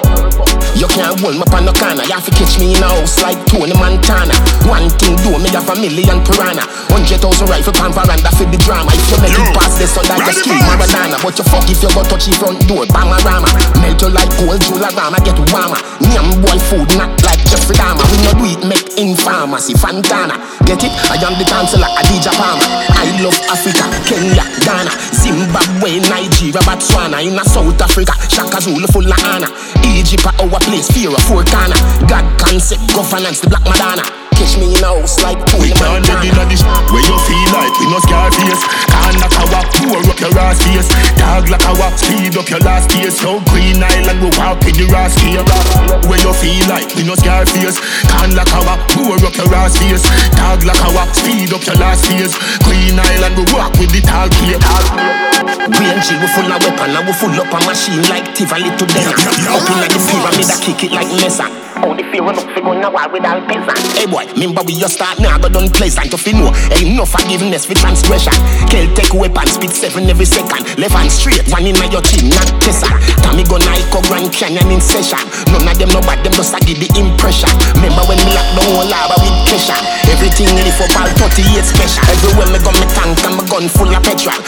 You 0.83 0.91
can't 0.91 1.15
hold 1.15 1.39
me 1.39 1.47
on 1.55 1.63
no 1.63 1.71
corner. 1.71 2.03
You 2.03 2.11
have 2.11 2.27
to 2.27 2.33
catch 2.35 2.59
me 2.59 2.75
in 2.75 2.83
a 2.83 2.91
house 2.91 3.23
like 3.23 3.39
Tony 3.47 3.71
Montana. 3.71 4.35
One 4.67 4.91
thing 4.99 5.15
do 5.23 5.39
me 5.39 5.47
have 5.55 5.71
a 5.71 5.79
million 5.79 6.19
piranha. 6.27 6.67
Hundred 6.91 7.23
thousand 7.23 7.47
rifle 7.47 7.71
pan 7.71 7.95
veranda 7.95 8.27
for 8.35 8.43
the 8.43 8.59
drama. 8.59 8.91
If 8.91 9.07
you 9.07 9.17
make 9.23 9.31
it 9.31 9.47
past 9.55 9.79
this, 9.79 9.95
so 9.95 10.03
that 10.03 10.19
you 10.19 10.35
scream 10.35 10.59
Maradona. 10.67 11.15
But 11.23 11.39
you 11.39 11.47
fuck 11.47 11.71
if 11.71 11.79
you 11.79 11.87
go 11.95 12.03
touch 12.03 12.27
the 12.27 12.35
front 12.35 12.67
door, 12.67 12.83
Bamarama. 12.91 13.47
Melt 13.79 14.03
you 14.03 14.11
like 14.11 14.27
gold, 14.35 14.59
Jularama, 14.59 15.23
get 15.23 15.39
warmer. 15.55 15.79
Nyam 16.03 16.43
boy 16.43 16.59
food, 16.67 16.91
not 16.99 17.15
like 17.23 17.39
Jeffrey 17.47 17.79
Dahmer. 17.79 18.03
We 18.11 18.19
no 18.27 18.31
do 18.35 18.45
it, 18.51 18.59
make 18.67 18.99
in 18.99 19.15
pharmacy, 19.15 19.79
Fantana. 19.79 20.35
Get 20.67 20.83
it? 20.83 20.91
I 21.07 21.15
am 21.23 21.39
the 21.39 21.47
chancellor, 21.47 21.87
Adidja 21.95 22.35
Palmer. 22.35 22.67
I 22.91 23.07
love 23.23 23.39
Africa, 23.47 23.87
Kenya, 24.03 24.43
Ghana, 24.67 24.91
Zimbabwe, 25.15 26.03
Nigeria, 26.11 26.59
Botswana, 26.67 27.23
in 27.23 27.39
a 27.39 27.43
South 27.47 27.79
Africa, 27.79 28.11
Shaka 28.27 28.59
Zulu 28.59 28.91
full 28.91 29.07
of 29.07 29.23
honor. 29.23 29.47
Egypt 29.87 30.27
our 30.41 30.59
place, 30.73 30.89
fear 30.89 31.13
of 31.13 31.21
corner. 31.29 31.77
God 32.09 32.25
concept, 32.41 32.81
governance, 32.89 33.39
the 33.41 33.49
Black 33.49 33.61
Madonna. 33.69 34.01
Catch 34.33 34.57
me 34.57 34.73
in 34.73 34.81
a 34.81 34.89
house 34.89 35.21
like 35.21 35.37
We 35.61 35.69
can't 35.69 36.01
live 36.09 36.25
inna 36.25 36.41
this 36.49 36.65
Where 36.89 37.05
you 37.05 37.17
feel 37.29 37.49
like 37.53 37.69
we 37.77 37.85
no 37.85 38.01
scar 38.01 38.33
face. 38.33 38.63
Can't 38.89 39.13
knock 39.21 39.37
a 39.37 39.45
walk, 39.53 39.69
pour 39.77 40.01
up 40.01 40.17
your 40.17 40.33
ass 40.41 40.57
face. 40.65 40.89
Dog 41.21 41.53
like 41.53 41.61
a 41.69 41.73
walk, 41.77 41.93
speed 42.01 42.33
up 42.33 42.49
your 42.49 42.57
last 42.65 42.89
case 42.89 43.21
So 43.21 43.37
Green 43.53 43.77
Island, 43.77 44.17
we 44.25 44.33
walk 44.33 44.57
with 44.65 44.73
the 44.73 44.89
ass 44.89 45.13
here 45.21 45.45
Where 46.09 46.17
you 46.17 46.33
feel 46.41 46.65
like 46.65 46.89
we 46.97 47.05
no 47.05 47.13
scar 47.13 47.45
face. 47.45 47.77
Can't 48.09 48.33
knock 48.33 48.49
a 48.57 48.65
walk, 48.65 48.81
pour 48.89 49.21
up 49.21 49.37
your 49.37 49.53
ass 49.53 49.77
face. 49.77 50.01
Dog 50.33 50.65
like 50.65 50.81
a 50.81 50.89
walk, 50.97 51.13
speed 51.13 51.53
up 51.53 51.61
your 51.69 51.77
last 51.77 52.09
case 52.09 52.33
Green 52.65 52.97
Island, 52.97 53.37
we 53.37 53.45
walk 53.53 53.77
with 53.77 53.93
the 53.93 54.01
tall 54.01 54.33
gear 54.41 54.57
Range, 55.43 56.09
we 56.21 56.27
full 56.35 56.51
of 56.51 56.59
weapon 56.63 56.95
and 56.95 57.07
we 57.07 57.13
full 57.13 57.35
up 57.35 57.51
a 57.51 57.59
machine 57.67 58.03
like 58.09 58.33
Tivoli 58.35 58.69
to 58.79 58.85
them 58.85 59.11
Up 59.51 59.67
in 59.67 59.79
the 59.83 59.99
pyramid, 60.07 60.47
I 60.47 60.55
kick 60.61 60.83
it 60.83 60.91
like 60.91 61.11
Mesa 61.19 61.47
how 61.83 61.91
the 61.91 62.03
fear 62.15 62.23
enough 62.23 62.47
fi 62.55 62.63
go 62.63 62.71
war 62.71 63.07
with 63.11 63.27
all 63.27 63.43
peasant 63.43 63.75
Hey 63.99 64.07
boy, 64.07 64.23
remember 64.39 64.63
we 64.63 64.79
just 64.79 64.95
start 64.95 65.19
now 65.19 65.35
Go 65.35 65.51
done 65.51 65.67
pleasant 65.67 66.07
to 66.15 66.17
fi 66.17 66.31
know 66.31 66.47
Ain't 66.71 66.95
no 66.95 67.03
forgiveness 67.03 67.67
for 67.67 67.75
transgression. 67.75 68.31
Take 68.71 69.11
weapon, 69.11 69.47
spit 69.51 69.71
seven 69.75 70.07
every 70.07 70.23
second. 70.23 70.63
Left 70.79 70.95
hand 70.95 71.11
straight, 71.11 71.43
one 71.51 71.67
in 71.67 71.75
your 71.91 71.99
chin, 71.99 72.31
not 72.31 72.47
tessa. 72.63 72.87
Tommy 73.19 73.43
gun 73.43 73.59
Ico 73.61 73.99
Grand 74.07 74.31
Canyon 74.31 74.71
in 74.71 74.79
session. 74.79 75.19
None 75.51 75.67
of 75.67 75.75
them 75.75 75.89
know 75.91 75.99
bad, 76.07 76.23
them 76.23 76.31
just 76.31 76.55
a 76.55 76.59
give 76.63 76.79
the 76.79 76.87
impression. 76.95 77.51
Remember 77.75 78.07
when 78.07 78.21
me 78.23 78.31
lock 78.31 78.47
down 78.55 78.69
whole 78.71 78.87
lava 78.87 79.19
with 79.19 79.35
Kesha 79.51 79.75
Everything 80.07 80.47
lift 80.63 80.79
up 80.79 80.95
all 81.03 81.11
38 81.27 81.67
special. 81.67 82.03
Everywhere 82.07 82.49
me 82.53 82.59
go 82.63 82.71
me 82.79 82.87
tank 82.95 83.19
and 83.27 83.35
my 83.35 83.43
gun 83.49 83.67
full 83.67 83.91
of 83.91 83.99
petrol 84.07 84.39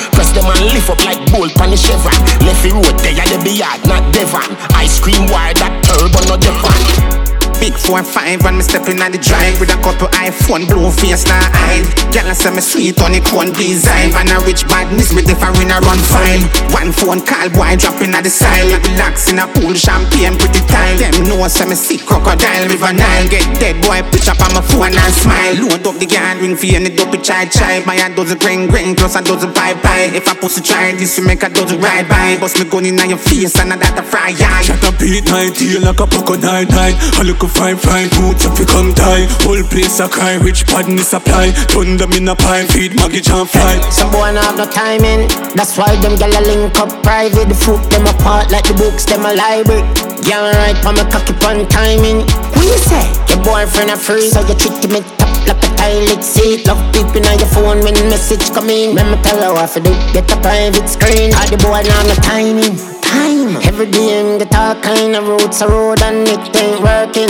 Them 0.54 0.68
lift 0.70 0.90
up 0.90 1.04
like 1.06 1.20
bolt 1.32 1.54
pan 1.56 1.72
the 1.72 1.78
chevron. 1.78 2.14
Left 2.46 2.62
the 2.62 2.70
road 2.74 2.96
they 3.02 3.16
be 3.44 3.58
yard, 3.60 3.82
not 3.88 4.14
Devon. 4.14 4.56
Ice 4.76 5.00
cream 5.00 5.26
wire, 5.28 5.54
that 5.56 5.84
turbo, 5.84 6.20
not 6.28 6.42
Devon 6.42 7.15
Big 7.60 7.74
four 7.74 8.04
five 8.04 8.44
and 8.46 8.58
me 8.58 8.64
stepping 8.64 9.02
on 9.02 9.12
the 9.12 9.18
drive 9.18 9.58
with 9.60 9.74
a 9.74 9.80
couple 9.82 10.08
iPhone 10.22 10.68
blue 10.70 10.92
face 10.92 11.26
na 11.26 11.38
eye. 11.66 11.82
Girl 12.14 12.30
I 12.30 12.34
say 12.34 12.54
me 12.54 12.62
sweet 12.62 13.00
on 13.02 13.14
the 13.14 13.22
cone 13.26 13.50
design 13.54 14.14
and 14.14 14.30
a 14.30 14.38
rich 14.46 14.68
badness 14.70 15.10
with 15.16 15.26
the 15.26 15.34
foreign 15.34 15.72
a 15.74 15.82
run 15.82 15.98
fine. 15.98 16.46
One 16.70 16.92
phone 16.94 17.26
call 17.26 17.50
boy 17.50 17.74
dropping 17.80 18.14
at 18.14 18.22
the 18.22 18.30
side. 18.30 18.70
Relax 18.70 19.32
in 19.32 19.40
a 19.40 19.48
pool 19.50 19.74
champagne 19.74 20.38
pretty 20.38 20.62
time. 20.70 20.98
Them 21.02 21.26
know 21.26 21.42
say 21.48 21.66
me 21.66 21.74
sick 21.74 22.06
crocodile 22.06 22.70
river 22.70 22.94
Nile. 22.94 23.28
Get 23.34 23.46
dead 23.58 23.82
boy 23.82 24.04
pitch 24.14 24.30
up 24.30 24.42
on 24.46 24.54
my 24.54 24.62
phone 24.62 24.94
and 24.94 25.14
smile. 25.16 25.56
Load 25.66 25.86
up 25.88 25.98
the 25.98 26.06
yard 26.06 26.44
ring 26.46 26.54
for 26.54 26.70
any 26.70 26.94
dopey 26.94 27.18
chai 27.18 27.50
chai. 27.50 27.82
My 27.86 27.98
a 27.98 28.14
dozen 28.14 28.38
green 28.38 28.68
green 28.70 28.94
plus 28.94 29.16
a 29.18 29.26
dozen 29.26 29.54
pie 29.58 29.74
pie. 29.82 30.14
If 30.14 30.28
I 30.30 30.38
pussy 30.38 30.62
try 30.62 30.94
this, 30.94 31.18
you 31.18 31.26
make 31.26 31.42
a 31.42 31.50
dozen 31.50 31.82
ride 31.82 32.06
by. 32.06 32.38
Bust 32.38 32.60
me 32.62 32.70
gun 32.70 32.86
in 32.86 33.00
your 33.10 33.18
face 33.18 33.58
and 33.58 33.74
a 33.74 33.78
that 33.80 33.98
a 33.98 34.04
fry 34.04 34.38
eye. 34.38 34.62
Shut 34.62 34.84
up, 34.86 35.00
beat 35.02 35.26
my 35.34 35.50
tail 35.50 35.82
like 35.82 35.98
a 35.98 36.06
nine 36.38 36.68
nine. 36.70 36.96
I 37.18 37.24
a 37.46 37.48
fine 37.48 37.78
fine 37.78 38.10
boots 38.18 38.46
if 38.46 38.58
you 38.60 38.66
come 38.66 38.94
tie. 38.94 39.26
Whole 39.46 39.64
place 39.70 40.00
a 40.00 40.08
cry, 40.10 40.36
rich 40.36 40.66
badness 40.66 41.14
apply. 41.14 41.52
Turn 41.70 41.98
them 41.98 42.12
in 42.14 42.28
a 42.28 42.36
pine, 42.36 42.68
feed 42.68 42.96
Maggie 42.96 43.22
and 43.30 43.50
fly. 43.50 43.80
Some 43.90 44.12
boy 44.12 44.34
not 44.34 44.46
have 44.46 44.58
no 44.58 44.66
timing. 44.66 45.28
That's 45.54 45.78
why 45.78 45.96
them 46.02 46.18
gyal 46.18 46.34
a 46.34 46.42
link 46.42 46.78
up 46.80 46.90
private. 47.04 47.48
The 47.50 47.56
foot 47.56 47.82
them 47.92 48.06
apart 48.08 48.52
like 48.52 48.66
the 48.68 48.74
books 48.74 49.06
them 49.06 49.26
a 49.26 49.34
library. 49.34 49.86
Girl 50.26 50.50
right 50.58 50.78
for 50.82 50.94
me 50.94 51.06
cocky 51.14 51.34
on 51.46 51.68
timing. 51.70 52.26
What 52.56 52.66
you 52.66 52.80
say? 52.90 53.06
Your 53.30 53.44
boyfriend 53.44 53.92
a 53.92 53.98
free, 53.98 54.30
so 54.30 54.42
you 54.42 54.56
treat 54.56 54.84
him 54.84 54.96
it 54.98 55.25
like 55.48 55.64
a 55.64 55.70
toilet 55.78 56.24
seat. 56.24 56.68
Love 56.68 56.82
peeping 56.94 57.26
on 57.26 57.38
your 57.40 57.50
phone 57.50 57.80
when 57.82 57.96
message 58.10 58.46
come 58.54 58.70
in. 58.70 58.96
Me 58.96 59.18
tell 59.22 59.42
her 59.42 59.54
what 59.54 59.70
to 59.74 59.80
do. 59.80 59.94
Get 60.14 60.32
a 60.32 60.38
private 60.42 60.88
screen. 60.90 61.34
All 61.34 61.48
the 61.48 61.58
boy 61.58 61.82
not 61.86 62.06
no 62.10 62.16
timing. 62.26 62.76
Time. 63.02 63.58
Every 63.64 63.90
day 63.90 64.20
him 64.20 64.38
get 64.38 64.54
all 64.56 64.76
kind 64.82 65.16
of 65.16 65.28
roads 65.28 65.62
a 65.62 65.68
road 65.68 66.02
and 66.02 66.28
it 66.28 66.56
ain't 66.56 66.82
working. 66.82 67.30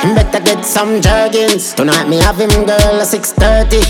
Him 0.00 0.14
better 0.14 0.40
get 0.40 0.64
some 0.64 1.00
jerkins. 1.00 1.74
Tonight 1.74 2.08
me 2.08 2.16
have 2.16 2.38
him 2.38 2.50
girl 2.64 3.00
at 3.00 3.08
6.30 3.08 3.84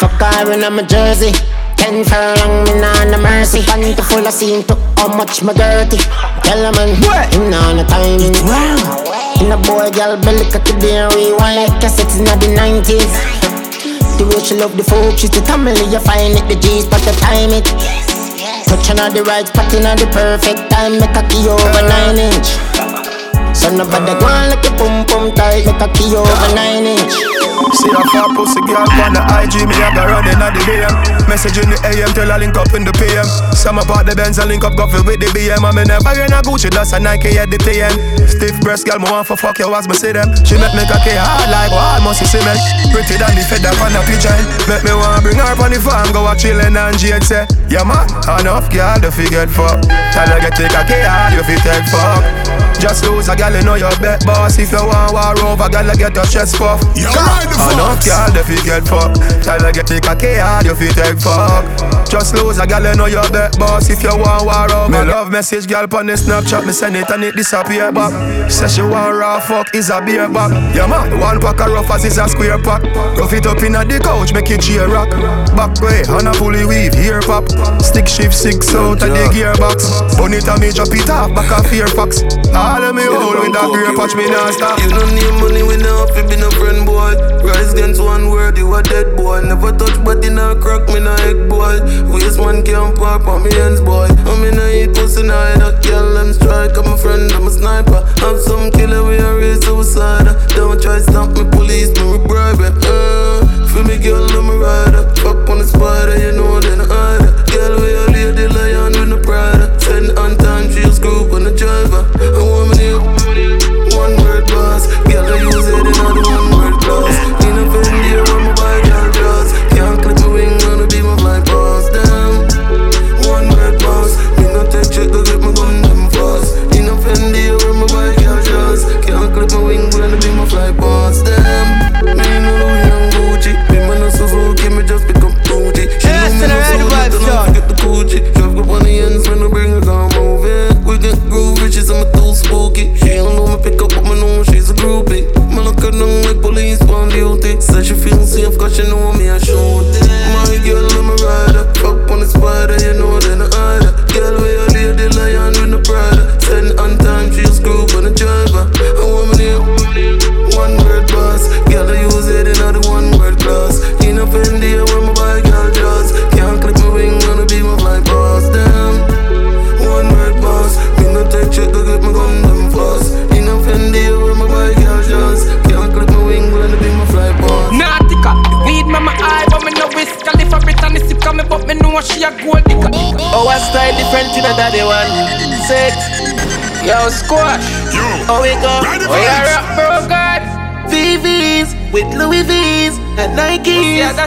Fuck 0.00 0.20
her 0.20 0.52
in 0.52 0.60
my 0.74 0.82
jersey 0.82 1.32
Ten 1.76 2.02
furlong, 2.04 2.64
me 2.64 2.80
nah 2.80 3.04
no 3.04 3.18
mercy 3.18 3.60
Panty 3.60 4.02
full 4.02 4.26
of 4.26 4.32
scene 4.32 4.62
to 4.64 4.74
how 4.96 5.14
much 5.14 5.42
my 5.42 5.52
dirty 5.52 5.98
Tell 6.42 6.64
a 6.64 6.72
man, 6.72 6.94
him 7.32 7.50
nah 7.50 7.72
no 7.74 7.84
timing 7.84 9.11
In 9.40 9.52
a 9.52 9.56
boy 9.56 9.90
girl 9.90 10.16
belly 10.20 10.44
the 10.50 10.76
beer 10.80 11.08
rewind 11.14 11.56
like 11.62 11.70
a 11.70 11.86
cassettes 11.86 12.18
in 12.18 12.24
the 12.24 12.48
90s 12.58 13.12
The 14.18 14.24
way 14.26 14.42
she 14.44 14.54
love 14.54 14.76
the 14.76 14.84
folk, 14.84 15.18
she's 15.18 15.30
the 15.30 15.42
family 15.42 15.84
You 15.88 16.00
find 16.00 16.34
it, 16.34 16.46
the 16.48 16.56
G's, 16.56 16.86
but 16.86 17.00
the 17.02 17.12
time 17.22 17.50
it. 17.50 17.66
Touching 18.72 18.98
on 19.00 19.12
the 19.12 19.22
right 19.24 19.46
spot 19.46 19.72
in 19.74 19.82
the 19.82 20.08
perfect 20.12 20.70
time. 20.70 20.98
Make 20.98 21.14
a 21.14 21.22
key 21.28 21.46
over 21.46 21.82
nine 21.84 22.16
inch. 22.16 22.56
So 23.54 23.68
nobody 23.68 24.18
go 24.18 24.24
on 24.24 24.48
like 24.48 24.64
a 24.64 24.70
pum 24.80 25.04
pum 25.04 25.34
tight, 25.34 25.66
make 25.66 25.80
a 25.80 25.88
key 25.92 26.16
over 26.16 26.54
nine 26.54 26.86
inch. 26.86 27.31
See 27.72 27.88
a 27.88 28.02
fat 28.12 28.30
pussy 28.36 28.60
girl 28.68 28.84
on 29.00 29.16
the 29.16 29.22
IG, 29.42 29.64
me 29.64 29.74
a 29.80 29.88
go 29.96 30.04
running 30.04 30.36
at 30.36 30.52
the 30.52 30.60
DM. 30.68 30.94
Message 31.24 31.56
in 31.56 31.72
the 31.72 31.78
AM, 31.88 32.12
tell 32.12 32.28
her 32.28 32.38
link 32.38 32.54
up 32.54 32.68
in 32.76 32.84
the 32.84 32.92
PM. 33.00 33.24
Some 33.56 33.80
apart 33.80 34.04
the 34.04 34.14
Benz 34.14 34.38
I 34.38 34.44
link 34.44 34.62
up 34.62 34.76
coffee 34.76 35.00
with 35.02 35.18
the 35.18 35.32
BM. 35.32 35.64
I 35.64 35.72
me 35.72 35.82
never 35.88 36.12
in 36.20 36.30
a 36.30 36.44
Gucci, 36.44 36.68
that's 36.68 36.92
a 36.92 37.00
Nike 37.00 37.40
at 37.40 37.48
the 37.48 37.56
TN. 37.56 37.94
Stiff 38.28 38.60
breast 38.60 38.84
girl, 38.84 39.00
me 39.00 39.08
want 39.08 39.26
for 39.26 39.40
fuck 39.40 39.58
you 39.58 39.72
as 39.72 39.88
me 39.88 39.94
see 39.96 40.12
them. 40.12 40.28
She 40.44 40.60
make 40.60 40.76
me 40.76 40.84
cocky 40.84 41.16
hard 41.16 41.48
like 41.48 41.72
wall, 41.72 41.98
must 42.04 42.20
see 42.22 42.44
me? 42.44 42.54
Pretty 42.92 43.16
than 43.16 43.32
the 43.32 43.42
feather 43.42 43.72
on 43.80 43.96
the 43.96 44.04
pigeon. 44.04 44.36
Make 44.68 44.84
me 44.84 44.92
wanna 44.92 45.24
bring 45.24 45.40
her 45.40 45.48
up 45.48 45.64
on 45.64 45.72
the 45.72 45.80
farm, 45.80 46.12
go 46.12 46.28
a 46.28 46.36
chillin' 46.36 46.76
and 46.76 46.96
Jade 47.00 47.24
say, 47.24 47.48
Yeah 47.72 47.88
man, 47.88 48.04
enough 48.38 48.68
girl, 48.68 49.00
the 49.00 49.08
figure 49.08 49.48
fuck. 49.48 49.80
Her 50.12 50.28
get 50.28 50.54
take 50.54 50.76
a 50.76 50.82
key 50.84 51.02
hard, 51.02 51.32
you 51.32 51.42
fit 51.48 51.64
take 51.64 51.88
fuck. 51.88 52.20
Just 52.82 53.04
lose 53.06 53.28
a 53.28 53.36
gal, 53.36 53.54
you 53.54 53.62
know 53.62 53.76
your 53.76 53.94
bet 54.02 54.26
boss. 54.26 54.58
If 54.58 54.72
you 54.72 54.82
want 54.82 55.14
war 55.14 55.38
over, 55.46 55.68
gal, 55.70 55.86
get 55.94 56.14
your 56.14 56.26
chest 56.26 56.58
puff. 56.58 56.82
Enough 57.72 58.04
girl, 58.04 58.28
the 58.34 58.42
fi 58.44 58.56
get 58.64 58.84
fuck. 58.84 59.12
Tell 59.42 59.60
her 59.60 59.72
get 59.72 59.86
take 59.86 60.06
a 60.06 60.14
key 60.16 60.36
hard, 60.36 60.66
you 60.66 60.74
fi 60.74 60.88
take 60.92 61.20
fuck. 61.20 61.64
Just 62.08 62.34
lose 62.34 62.58
a 62.58 62.66
gal, 62.66 62.84
you 62.84 62.94
know 62.94 63.06
your 63.06 63.24
bet 63.30 63.58
boss. 63.58 63.88
If 63.88 64.02
you 64.02 64.12
want 64.12 64.44
war 64.44 64.68
over, 64.68 64.92
me 64.92 65.00
love 65.08 65.30
message 65.30 65.66
gal 65.66 65.88
on 65.96 66.06
the 66.06 66.12
Snapchat, 66.12 66.66
me 66.66 66.72
send 66.72 66.96
it 66.96 67.08
and 67.08 67.24
it 67.24 67.34
disappear 67.34 67.90
back. 67.90 68.12
Say 68.50 68.68
she 68.68 68.82
want 68.82 69.16
raw 69.16 69.40
fuck, 69.40 69.74
is 69.74 69.88
a 69.88 70.04
beer 70.04 70.28
back. 70.28 70.52
Yeah 70.76 70.86
man, 70.86 71.18
one 71.18 71.40
pack 71.40 71.60
of 71.60 71.72
rough 71.72 71.90
as 71.90 72.04
is 72.04 72.18
a 72.18 72.28
square 72.28 72.60
pack. 72.60 72.82
Rough 73.16 73.32
it 73.32 73.46
up 73.46 73.62
inna 73.62 73.84
the 73.84 73.98
couch, 73.98 74.34
make 74.34 74.50
it 74.50 74.60
cheer 74.60 74.88
rock. 74.88 75.08
Back 75.56 75.80
way, 75.80 76.04
on 76.12 76.26
a 76.26 76.34
fully 76.34 76.66
weave, 76.66 76.92
here 76.92 77.22
pop. 77.22 77.48
Stick 77.80 78.08
shift 78.08 78.34
six 78.34 78.74
out 78.74 79.00
of 79.00 79.08
the 79.08 79.24
gearbox. 79.32 80.18
Bun 80.18 80.34
it 80.34 80.48
and 80.48 80.60
me 80.60 80.72
drop 80.72 80.92
it 80.92 81.08
off, 81.08 81.32
back 81.34 81.48
a 81.48 81.62
fear 81.68 81.88
fox. 81.88 82.20
All 82.52 82.82
of 82.82 82.92
me 82.94 83.08
hold 83.08 83.40
with 83.40 83.56
that 83.56 83.70
grey 83.72 83.88
patch, 83.96 84.12
me 84.12 84.28
nah 84.28 84.50
stop. 84.52 84.76
You 84.84 84.90
don't 84.90 85.14
need 85.14 85.32
money, 85.40 85.62
we 85.62 85.80
not 85.80 86.10
fi 86.12 86.20
be 86.28 86.36
no 86.36 86.50
friend 86.50 86.84
boy. 86.84 87.16
Rise 87.42 87.72
against 87.72 88.00
one 88.00 88.30
word, 88.30 88.56
you 88.58 88.72
a 88.74 88.82
dead 88.82 89.16
boy. 89.16 89.40
Never 89.42 89.72
touch 89.72 89.96
body, 90.04 90.30
nah 90.30 90.54
crack 90.54 90.88
me 90.88 91.00
nah 91.00 91.16
egg 91.28 91.48
boy. 91.48 91.80
Waste 92.12 92.38
man 92.38 92.62
can't 92.62 92.96
park 92.96 93.26
on 93.26 93.42
me 93.42 93.52
hands 93.54 93.80
boy. 93.80 94.08
I'm 94.26 94.44
in 94.44 94.58
a 94.58 94.66
eat 94.70 94.94
pussy 94.94 95.22
now, 95.22 95.38
I 95.38 95.80
kill 95.80 96.14
them 96.14 96.32
strike. 96.32 96.76
I'm 96.76 96.92
a 96.92 96.96
friend, 96.96 97.30
I'm 97.32 97.46
a 97.46 97.50
sniper. 97.50 98.02
I'm 98.18 98.38
some 98.38 98.70
killer, 98.70 99.04
we 99.04 99.18
are 99.18 99.36
raise 99.36 99.64
suicide. 99.64 100.26
Don't 100.54 100.80
try 100.80 101.00
stop 101.00 101.30
me, 101.36 101.44
police, 101.50 101.90
me 101.98 102.18
bribe 102.26 102.60
it. 102.60 102.76
Uh, 102.84 103.46
for 103.68 103.82
me 103.84 103.98
girl, 103.98 104.24
I'm 104.30 104.50
a 104.50 104.56
rider. 104.58 105.14
Fuck 105.22 105.48
on 105.50 105.58
the 105.58 105.64
spider, 105.64 106.18
you 106.18 106.32
know 106.32 106.60
then 106.60 106.80
I 106.80 107.21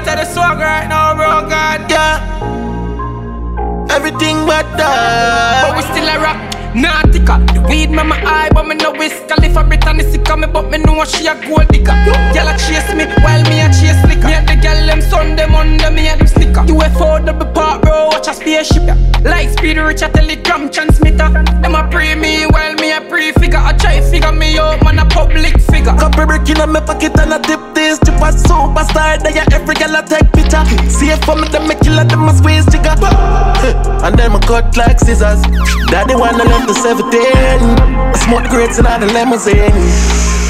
That's 0.05 0.29
the 0.29 0.33
swag 0.33 0.59
right 0.59 0.87
now, 0.87 1.15
bro, 1.15 1.49
God. 1.49 1.89
Yeah. 1.89 2.21
Everything 3.89 4.45
but 4.45 4.65
that. 4.77 5.65
But 5.65 5.77
we 5.77 5.81
still 5.81 6.07
a 6.07 6.21
rock. 6.21 6.37
Nautica, 6.75 7.41
the 7.53 7.61
weed 7.67 7.89
mama 7.89 8.15
eye, 8.21 8.49
but 8.53 8.67
me 8.67 8.75
no 8.75 8.91
whisk. 8.91 9.25
Califa 9.25 9.67
Brittany 9.67 10.03
sick 10.03 10.29
of 10.29 10.37
me, 10.39 10.47
but 10.47 10.69
me 10.69 10.77
know 10.77 11.03
she 11.05 11.25
a 11.25 11.33
gold 11.47 11.67
digger. 11.69 11.95
Girl 12.35 12.49
a 12.49 12.53
chase 12.59 12.93
me, 12.93 13.05
while 13.23 13.41
me 13.49 13.61
a 13.61 13.67
chase 13.73 13.97
liquor. 14.05 14.27
Me 14.27 14.33
and 14.33 14.47
the 14.47 14.55
girl 14.61 14.85
them 14.85 15.01
Sunday, 15.01 15.47
Monday, 15.47 15.89
me 15.89 16.07
and 16.07 16.19
them 16.19 16.27
snicker. 16.27 16.61
UFO 16.69 17.25
double 17.25 17.47
part, 17.53 17.81
bro, 17.81 18.07
watch 18.07 18.27
a 18.27 18.33
spaceship. 18.33 18.83
Yeah. 18.85 18.99
Light 19.23 19.57
speed, 19.57 19.77
rich 19.77 20.03
a 20.03 20.09
telegram 20.09 20.69
transmitter. 20.69 21.31
Them 21.63 21.73
a 21.73 21.87
pre 21.89 22.13
me, 22.13 22.45
while 22.45 22.75
me 22.75 22.91
a 22.91 23.01
pre-figure. 23.01 23.57
I 23.57 23.73
try 23.73 24.01
figure 24.01 24.31
me 24.31 24.57
out, 24.59 24.83
man 24.83 24.99
a 24.99 25.05
public 25.05 25.59
figure. 25.61 25.95
Couple 25.97 26.27
brick 26.27 26.47
in 26.49 26.57
my 26.69 26.79
pocket 26.81 27.17
and 27.17 27.33
I 27.33 27.39
dip 27.39 27.74
a 28.21 28.31
superstar, 28.31 29.21
they 29.21 29.39
are 29.39 29.47
every 29.51 29.75
girl 29.75 29.95
I 29.95 30.01
take 30.03 30.31
picture. 30.33 30.63
See 30.89 31.09
it 31.09 31.23
for 31.25 31.35
me, 31.35 31.47
them 31.49 31.67
me 31.67 31.75
killer, 31.75 32.03
them 32.03 32.27
a 32.27 32.33
squeeze 32.33 32.65
jigger 32.67 32.95
And 34.03 34.17
then 34.17 34.31
my 34.31 34.39
cut 34.39 34.75
like 34.77 34.99
scissors. 34.99 35.41
Daddy 35.89 36.15
wanna 36.15 36.43
left 36.43 36.67
the 36.67 36.73
17 36.73 37.11
I 37.11 38.17
smoke 38.17 38.49
grapes 38.49 38.77
and 38.77 38.87
all 38.87 38.99
the 38.99 39.07
limousine. 39.07 39.73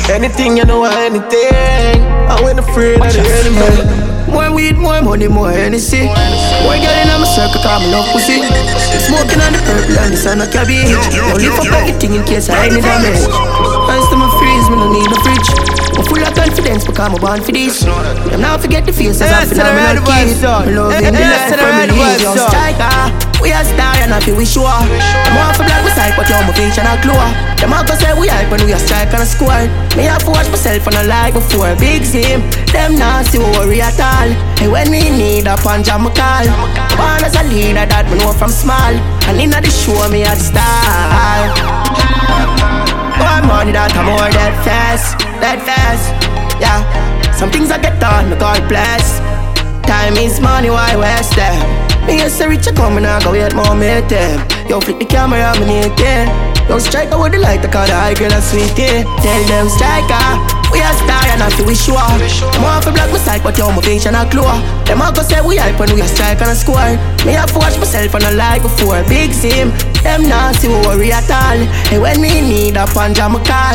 Anything, 0.09 0.57
you 0.57 0.65
know, 0.65 0.85
or 0.85 0.93
anything. 1.01 2.01
I 2.29 2.37
ain't 2.45 2.59
afraid 2.59 3.01
of 3.01 3.13
the 3.13 3.25
enemy. 3.25 4.05
More 4.31 4.51
weed, 4.51 4.77
more 4.77 5.01
money, 5.01 5.27
more 5.27 5.49
Hennessy. 5.49 6.05
More 6.05 6.77
girl 6.77 6.97
in 7.01 7.07
my 7.07 7.25
circle, 7.25 7.61
call 7.61 7.79
me 7.79 7.89
love 7.89 8.05
pussy. 8.11 8.41
Smoking 9.07 9.41
on 9.41 9.53
the 9.53 9.61
purple 9.65 9.97
and 9.97 10.13
the 10.13 10.17
sun 10.17 10.41
of 10.41 10.51
cabbage. 10.51 10.93
Don't 11.13 11.41
lift 11.41 11.59
up 11.59 11.73
everything 11.73 12.13
in 12.15 12.23
case 12.25 12.49
I 12.49 12.67
any 12.67 12.81
damage. 12.81 13.25
Hands 13.89 14.07
to 14.09 14.15
my 14.17 14.29
freeze, 14.37 14.69
me 14.69 14.75
no 14.77 14.91
need 14.91 15.09
no 15.09 15.17
fridge. 15.25 15.64
I'm 15.95 16.03
full 16.03 16.19
of 16.19 16.35
confidence 16.35 16.83
because 16.83 17.07
I'm 17.07 17.15
born 17.15 17.41
for 17.41 17.51
this. 17.51 17.83
I'm 17.87 18.41
not 18.41 18.61
forget 18.61 18.85
the 18.85 18.91
faces 18.91 19.21
I'm 19.23 19.47
phenomenal 19.47 20.03
kid. 20.03 20.35
Me 20.67 20.75
love 20.75 20.91
in 20.91 21.13
the 21.15 21.23
life 21.23 21.55
for 21.55 21.71
me, 21.87 21.95
young 22.19 22.35
striker. 22.35 23.25
We 23.41 23.51
are 23.51 23.63
star 23.63 23.95
and 24.03 24.11
I 24.11 24.19
feel 24.19 24.35
we 24.35 24.45
sure. 24.45 24.67
I'm 24.67 25.37
off 25.39 25.55
for 25.55 25.63
black 25.63 25.83
beside, 25.87 26.15
but 26.17 26.27
you're 26.27 26.43
my 26.43 26.51
bitch 26.51 26.75
and 26.79 26.87
I 26.87 26.99
glow. 26.99 27.15
Them 27.61 27.71
all 27.71 27.83
go 27.87 27.95
say 27.95 28.11
we 28.19 28.27
hype 28.27 28.51
when 28.51 28.65
we 28.65 28.73
are 28.73 28.79
strike 28.79 29.13
and 29.13 29.23
a 29.23 29.25
squad. 29.25 29.71
Me 29.95 30.03
have 30.03 30.23
to 30.23 30.31
watch 30.31 30.49
myself 30.51 30.87
on 30.87 30.95
a 30.99 31.03
like 31.07 31.33
before 31.33 31.75
big 31.79 32.03
zim. 32.03 32.41
Them 32.75 32.99
not 32.99 33.25
see 33.25 33.39
worry 33.39 33.81
at 33.81 33.99
all. 33.99 34.29
Hey, 34.59 34.67
when 34.67 34.91
we 34.91 34.99
need 35.09 35.47
a 35.47 35.55
panja, 35.55 35.95
me 35.95 36.11
call. 36.11 36.47
Born 36.99 37.23
as 37.23 37.35
a 37.39 37.43
leader 37.47 37.85
that 37.87 38.09
me 38.11 38.19
know 38.19 38.33
from 38.33 38.51
small. 38.51 38.93
And 39.31 39.39
in 39.39 39.51
the 39.51 39.69
show 39.71 40.09
me 40.09 40.23
a 40.23 40.35
star. 40.35 41.45
One 43.19 43.47
money 43.47 43.71
that 43.71 43.95
I'm 43.95 44.11
more 44.11 44.29
dead 44.31 44.55
fast, 44.67 45.19
dead 45.39 45.59
fast. 45.63 46.11
Yeah, 46.59 46.83
some 47.31 47.51
things 47.51 47.71
I 47.71 47.79
get 47.79 47.99
done, 47.99 48.29
me 48.29 48.35
God 48.35 48.67
bless. 48.67 49.19
Time 49.87 50.17
is 50.17 50.39
money, 50.39 50.69
why 50.69 50.95
waste 50.95 51.35
them? 51.35 51.55
Me 52.07 52.21
a 52.21 52.29
say 52.29 52.47
rich, 52.47 52.67
I 52.67 52.71
come 52.73 52.97
and 52.97 53.05
I 53.05 53.23
go 53.23 53.31
wait 53.31 53.55
more 53.55 53.75
meet 53.75 54.09
them. 54.09 54.41
Yo, 54.69 54.79
flip 54.81 54.99
the 54.99 55.05
camera, 55.05 55.53
me 55.59 55.65
need 55.65 55.95
it. 55.95 56.27
Yo, 56.69 56.77
strike 56.79 57.09
with 57.13 57.31
the 57.31 57.39
light, 57.39 57.63
I 57.63 57.69
call 57.69 57.85
the 57.85 57.93
high 57.93 58.13
girl 58.13 58.33
a 58.33 58.41
sweetie. 58.41 59.05
Tell 59.23 59.41
them 59.47 59.69
striker, 59.69 60.25
we 60.73 60.81
a 60.81 60.89
star 60.99 61.23
and 61.31 61.41
I 61.41 61.49
feel 61.55 61.65
we 61.65 61.75
sure. 61.75 61.97
I'm 61.97 62.65
off 62.65 62.85
a 62.85 62.91
black 62.91 63.09
my 63.13 63.39
but 63.39 63.57
yo, 63.57 63.71
my 63.71 63.81
vision 63.81 64.15
a 64.15 64.27
glow. 64.29 64.49
Them 64.85 65.01
all 65.01 65.13
go 65.13 65.23
say 65.23 65.41
we 65.41 65.57
hype 65.57 65.79
when 65.79 65.93
we 65.93 66.01
a 66.01 66.07
strike 66.07 66.41
and 66.41 66.51
a 66.51 66.55
score. 66.55 66.93
Me 67.23 67.37
to 67.37 67.57
watch 67.57 67.77
myself 67.79 68.13
on 68.15 68.23
a 68.27 68.31
like 68.35 68.61
before 68.61 69.01
big 69.07 69.31
sim. 69.31 69.71
Them 70.05 70.29
not 70.29 70.53
see 70.61 70.69
worry 70.69 71.09
at 71.09 71.25
all. 71.33 71.57
Hey, 71.89 71.97
when 71.97 72.21
me 72.21 72.37
need 72.37 72.77
a 72.77 72.85
panja, 72.85 73.25
me 73.25 73.41
call. 73.41 73.73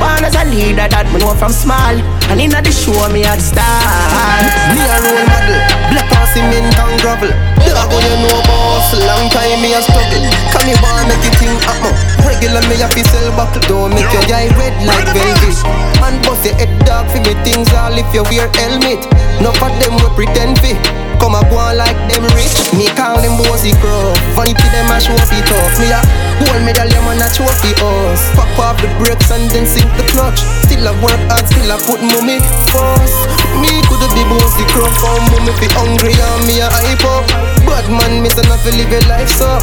Born 0.00 0.24
as 0.24 0.32
a 0.32 0.48
leader 0.48 0.88
that 0.88 1.04
me 1.12 1.20
know 1.20 1.36
from 1.36 1.52
small. 1.52 2.00
And 2.32 2.40
in 2.40 2.48
the 2.48 2.72
show, 2.72 2.96
me 3.12 3.28
a 3.28 3.36
star. 3.36 4.40
Me 4.72 4.80
a 4.80 4.96
role 5.04 5.20
model, 5.28 5.60
black 5.92 6.08
on 6.16 6.24
cement 6.32 6.72
and 6.80 6.96
gravel. 7.04 7.28
Dog 7.60 7.92
when 7.92 8.08
you 8.08 8.16
know 8.24 8.40
boss, 8.48 8.88
long 9.04 9.28
time 9.28 9.60
me 9.60 9.76
a 9.76 9.84
struggle. 9.84 10.24
Come 10.48 10.64
me 10.64 10.72
born 10.80 11.04
make 11.12 11.20
you 11.28 11.32
think 11.36 11.60
up 11.68 11.76
mo. 11.84 11.92
Regular, 12.24 12.64
me 12.72 12.80
have 12.80 12.96
to 12.96 13.04
sell 13.12 13.28
buckle. 13.36 13.60
Don't 13.68 13.92
make 13.92 14.08
your 14.16 14.24
eye 14.32 14.48
red 14.56 14.72
like 14.80 15.12
velvet. 15.12 15.60
And 16.00 16.16
bust 16.24 16.48
your 16.48 16.56
head 16.56 16.72
dark 16.88 17.04
for 17.12 17.20
me 17.20 17.36
things 17.44 17.68
all 17.76 17.92
if 17.92 18.08
you 18.16 18.24
wear 18.32 18.48
helmet. 18.56 19.04
Enough 19.44 19.60
of 19.60 19.72
them 19.76 19.92
will 20.00 20.14
pretend 20.16 20.56
fi. 20.64 20.72
Come 21.20 21.34
a 21.36 21.42
go 21.48 21.58
on 21.58 21.76
like 21.78 21.96
them 22.08 22.24
rich. 22.36 22.54
Me 22.76 22.86
call 22.94 23.20
them 23.20 23.36
bossy 23.40 23.72
crow. 23.80 24.12
Vanity 24.36 24.68
them 24.72 24.90
a 24.92 24.96
show 25.00 25.16
fi 25.26 25.40
tough. 25.44 25.76
Me 25.80 25.90
a 25.90 26.00
gold 26.40 26.62
medal, 26.64 26.88
yeah 26.88 27.02
man 27.04 27.22
a 27.22 27.28
trophy 27.32 27.72
us. 27.80 28.22
Pop 28.36 28.50
off 28.58 28.76
the 28.82 28.88
brakes 29.00 29.30
and 29.32 29.48
then 29.50 29.66
sink 29.66 29.88
the 29.96 30.04
clutch. 30.12 30.40
Still 30.66 30.86
a 30.86 30.92
work 31.00 31.20
hard, 31.32 31.46
still 31.48 31.70
a 31.72 31.76
put 31.84 32.00
mummy 32.00 32.40
first. 32.70 33.18
Me 33.60 33.70
coulda 33.88 34.08
be 34.12 34.22
bossy 34.28 34.64
crow 34.72 34.88
for 35.00 35.16
mummy 35.32 35.52
fi 35.56 35.66
hungry 35.76 36.14
and 36.14 36.42
me 36.44 36.60
a 36.60 36.68
hype 36.68 37.06
up. 37.06 37.24
Bad 37.64 37.86
man, 37.88 38.22
me 38.22 38.28
say 38.28 38.44
not 38.48 38.60
fi 38.60 38.70
live 38.76 38.92
a 38.92 39.00
life 39.08 39.32
so. 39.32 39.60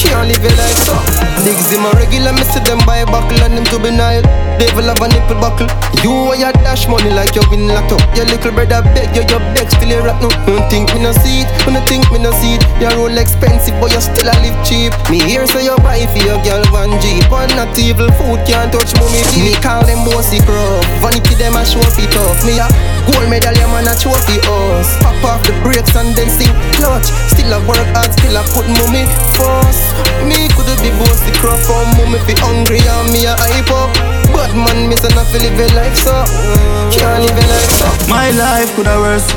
Can't 0.00 0.28
live 0.28 0.40
a 0.40 0.48
life 0.56 0.80
so 0.88 0.96
Niggas 1.44 1.74
in 1.74 1.82
my 1.82 1.92
regular, 1.92 2.32
me 2.32 2.42
see 2.42 2.60
them 2.64 2.78
buy 2.86 3.04
buckle 3.04 3.42
and 3.44 3.52
them 3.52 3.64
juvenile 3.66 4.24
Devil 4.60 4.92
have 4.92 5.00
a 5.00 5.08
nipple 5.08 5.40
buckle. 5.40 5.64
You 6.04 6.12
are 6.28 6.36
your 6.36 6.52
dash 6.60 6.84
money 6.84 7.08
like 7.08 7.32
you 7.32 7.40
locked 7.48 7.96
up 7.96 8.04
Your 8.12 8.28
little 8.28 8.52
brother 8.52 8.84
beg 8.92 9.08
you, 9.16 9.24
your 9.24 9.40
beg 9.56 9.72
still 9.72 9.88
a 9.88 10.04
rat 10.04 10.20
no. 10.20 10.28
Don't 10.44 10.68
think 10.68 10.92
me 10.92 11.00
no 11.00 11.16
see 11.16 11.44
it, 11.44 11.48
don't 11.64 11.80
think 11.88 12.04
me 12.12 12.20
no 12.20 12.28
see 12.44 12.60
it. 12.60 12.62
Your 12.76 12.92
roll 12.92 13.16
expensive 13.16 13.72
but 13.80 13.88
you 13.88 14.04
still 14.04 14.28
a 14.28 14.36
live 14.44 14.60
cheap. 14.60 14.92
Me 15.08 15.16
here 15.24 15.48
say 15.48 15.64
you 15.64 15.72
buy 15.80 16.04
for 16.12 16.20
your 16.20 16.36
girl 16.44 16.60
one 16.76 16.92
Jeep. 17.00 17.24
One 17.32 17.48
not 17.56 17.72
evil 17.80 18.12
food 18.20 18.44
can't 18.44 18.68
touch 18.68 18.92
mommy 19.00 19.24
Me 19.40 19.56
call 19.64 19.80
them 19.88 20.04
bossy 20.04 20.44
crow 20.44 20.76
Vanity 21.00 21.40
them 21.40 21.56
a 21.56 21.64
show 21.64 21.80
fi 21.96 22.04
tough. 22.12 22.44
Me 22.44 22.60
a 22.60 22.68
gold 23.08 23.32
medal, 23.32 23.56
yeah 23.56 23.64
man 23.72 23.88
a 23.88 23.96
trophy 23.96 24.44
us. 24.44 24.92
Pop 25.00 25.16
off 25.24 25.40
the 25.48 25.56
brakes 25.64 25.96
and 25.96 26.12
then 26.12 26.28
sink 26.28 26.52
clutch. 26.76 27.08
Still 27.32 27.48
a 27.48 27.64
work 27.64 27.80
hard, 27.96 28.12
still 28.12 28.36
a 28.36 28.44
put 28.52 28.68
mommy 28.76 29.08
first. 29.40 29.88
Me 30.28 30.52
coulda 30.52 30.76
be 30.84 30.92
bossy 31.00 31.32
crop 31.40 31.56
for 31.64 31.80
mummy 31.96 32.20
fi 32.28 32.36
hungry 32.44 32.84
and 32.84 33.08
me 33.08 33.24
a 33.24 33.32
hype 33.40 33.72
up 33.72 34.19
Bad 34.32 34.52
man 34.54 34.88
me 34.88 34.96
say 34.96 35.08
not 35.14 35.26
fi 35.28 35.38
live 35.38 35.72
life 35.74 35.96
so 35.96 36.12
mm, 36.12 36.92
Can't 36.94 37.22
live 37.24 37.48
life 37.50 37.70
so. 37.78 37.86
My 38.08 38.30
life 38.32 38.70
coulda 38.76 38.96
worse. 39.00 39.28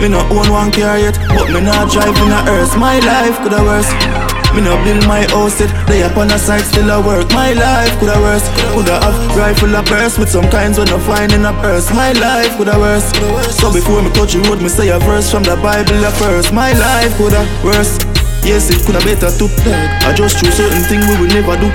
Me 0.00 0.08
no 0.08 0.20
own 0.28 0.48
one 0.52 0.70
car 0.70 0.98
yet 0.98 1.16
But 1.32 1.48
me 1.48 1.60
not 1.64 1.88
drive 1.90 2.16
in 2.20 2.30
a 2.32 2.40
hearse. 2.44 2.76
My 2.76 2.98
life 3.00 3.36
coulda 3.40 3.62
worse. 3.64 3.90
Me 4.54 4.62
no 4.64 4.76
build 4.84 5.04
my 5.06 5.24
house 5.32 5.60
yet. 5.60 5.68
Lay 5.88 6.02
up 6.02 6.16
on 6.16 6.28
the 6.28 6.38
side 6.38 6.64
still 6.64 6.88
a 6.90 7.00
work. 7.00 7.28
My 7.32 7.52
life 7.52 7.92
coulda 7.98 8.16
worse. 8.20 8.44
Coulda 8.72 9.00
have 9.00 9.36
rifle 9.36 9.74
a 9.74 9.82
burst 9.82 10.18
With 10.18 10.28
some 10.30 10.48
kinds 10.50 10.78
when 10.78 10.88
I 10.88 10.98
find 11.00 11.32
in 11.32 11.44
a 11.44 11.52
purse. 11.60 11.90
My 11.92 12.12
life 12.12 12.56
coulda 12.56 12.78
worse. 12.78 13.08
So 13.52 13.72
before 13.72 14.02
me 14.02 14.10
touch 14.12 14.32
the 14.34 14.40
road 14.48 14.60
Me 14.62 14.68
say 14.68 14.88
a 14.88 14.98
verse 15.00 15.30
from 15.30 15.42
the 15.42 15.56
Bible 15.56 16.04
a 16.04 16.10
first. 16.12 16.52
My 16.52 16.72
life 16.72 17.16
coulda 17.16 17.44
worse. 17.64 17.98
Yes, 18.44 18.70
it 18.70 18.84
coulda 18.86 19.00
better 19.04 19.30
too. 19.36 19.48
I 20.06 20.12
just 20.14 20.38
choose 20.38 20.54
certain 20.54 20.82
thing 20.84 21.00
we 21.08 21.16
will 21.20 21.32
never 21.32 21.56
do. 21.58 21.68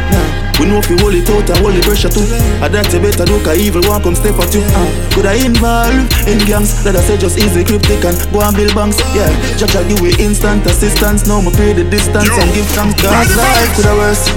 We 0.62 0.70
know 0.70 0.78
if 0.78 0.93
we 0.93 0.95
hold 1.01 1.18
it 1.18 1.26
out 1.26 1.49
and 1.49 1.57
hold 1.57 1.74
the 1.74 1.82
pressure 1.82 2.14
too. 2.14 2.22
I 2.62 2.70
that 2.70 2.93
you 2.93 3.01
better 3.01 3.26
do, 3.26 3.41
cause 3.41 3.57
evil 3.57 3.82
one 3.89 4.05
come 4.05 4.14
step 4.14 4.38
at 4.38 4.53
you. 4.53 4.62
Uh, 4.62 4.86
could 5.09 5.26
I 5.26 5.41
involve 5.41 6.05
in 6.30 6.38
gangs 6.45 6.86
that 6.86 6.93
I 6.93 7.01
say 7.01 7.18
just 7.18 7.41
easy 7.41 7.66
cryptic 7.66 8.05
and 8.05 8.14
go 8.30 8.45
and 8.45 8.53
build 8.53 8.78
banks? 8.78 9.01
Yeah, 9.18 9.26
I 9.74 9.82
give 9.89 9.97
we 10.05 10.14
instant 10.22 10.62
assistance. 10.70 11.26
Now 11.26 11.41
me 11.41 11.49
pay 11.49 11.74
the 11.74 11.82
distance 11.82 12.30
and 12.30 12.49
give 12.53 12.70
thanks. 12.78 13.01
God's 13.01 13.34
life 13.34 13.74
coulda 13.74 13.97
worse. 13.97 14.30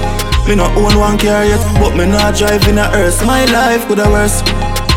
Me 0.49 0.57
not 0.57 0.73
own 0.73 0.97
one 0.97 1.21
car 1.21 1.45
yet, 1.45 1.61
but 1.77 1.93
me 1.93 2.09
not 2.09 2.33
drive 2.33 2.65
in 2.65 2.81
a 2.81 2.89
hearse. 2.89 3.21
My 3.21 3.45
life 3.45 3.85
coulda 3.85 4.09
worse. 4.09 4.41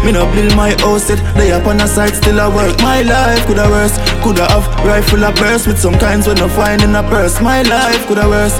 Me 0.04 0.12
no 0.12 0.24
build 0.32 0.54
my 0.56 0.70
house 0.80 1.08
yet 1.10 1.20
Lay 1.36 1.52
up 1.52 1.66
on 1.66 1.78
the 1.78 1.86
side 1.86 2.14
still 2.14 2.40
I 2.40 2.48
work 2.48 2.78
My 2.80 3.02
life. 3.02 3.44
Coulda 3.46 3.68
worse 3.68 3.98
Coulda 4.22 4.46
have 4.48 4.66
rifle 4.84 5.24
a 5.24 5.32
burst 5.32 5.66
With 5.66 5.78
some 5.78 5.98
kinds 5.98 6.26
when 6.26 6.38
I 6.38 6.48
find 6.48 6.82
in 6.82 6.94
a 6.94 7.02
purse. 7.02 7.40
My 7.40 7.62
life 7.62 8.06
coulda 8.06 8.28
worse. 8.28 8.54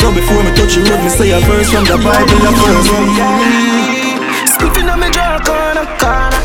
So 0.00 0.10
before 0.12 0.42
me 0.42 0.50
touch 0.56 0.74
the 0.74 0.82
road 0.88 1.02
Me 1.02 1.10
say 1.10 1.30
a 1.30 1.40
verse 1.46 1.70
from 1.70 1.84
the 1.84 1.98
Bible 2.02 2.42
a 2.42 2.52
verse. 2.58 2.88
Skipping 4.54 4.88
on 4.88 4.98
me 5.00 5.10
draw 5.10 5.38
corner, 5.46 5.86
corner. 6.02 6.42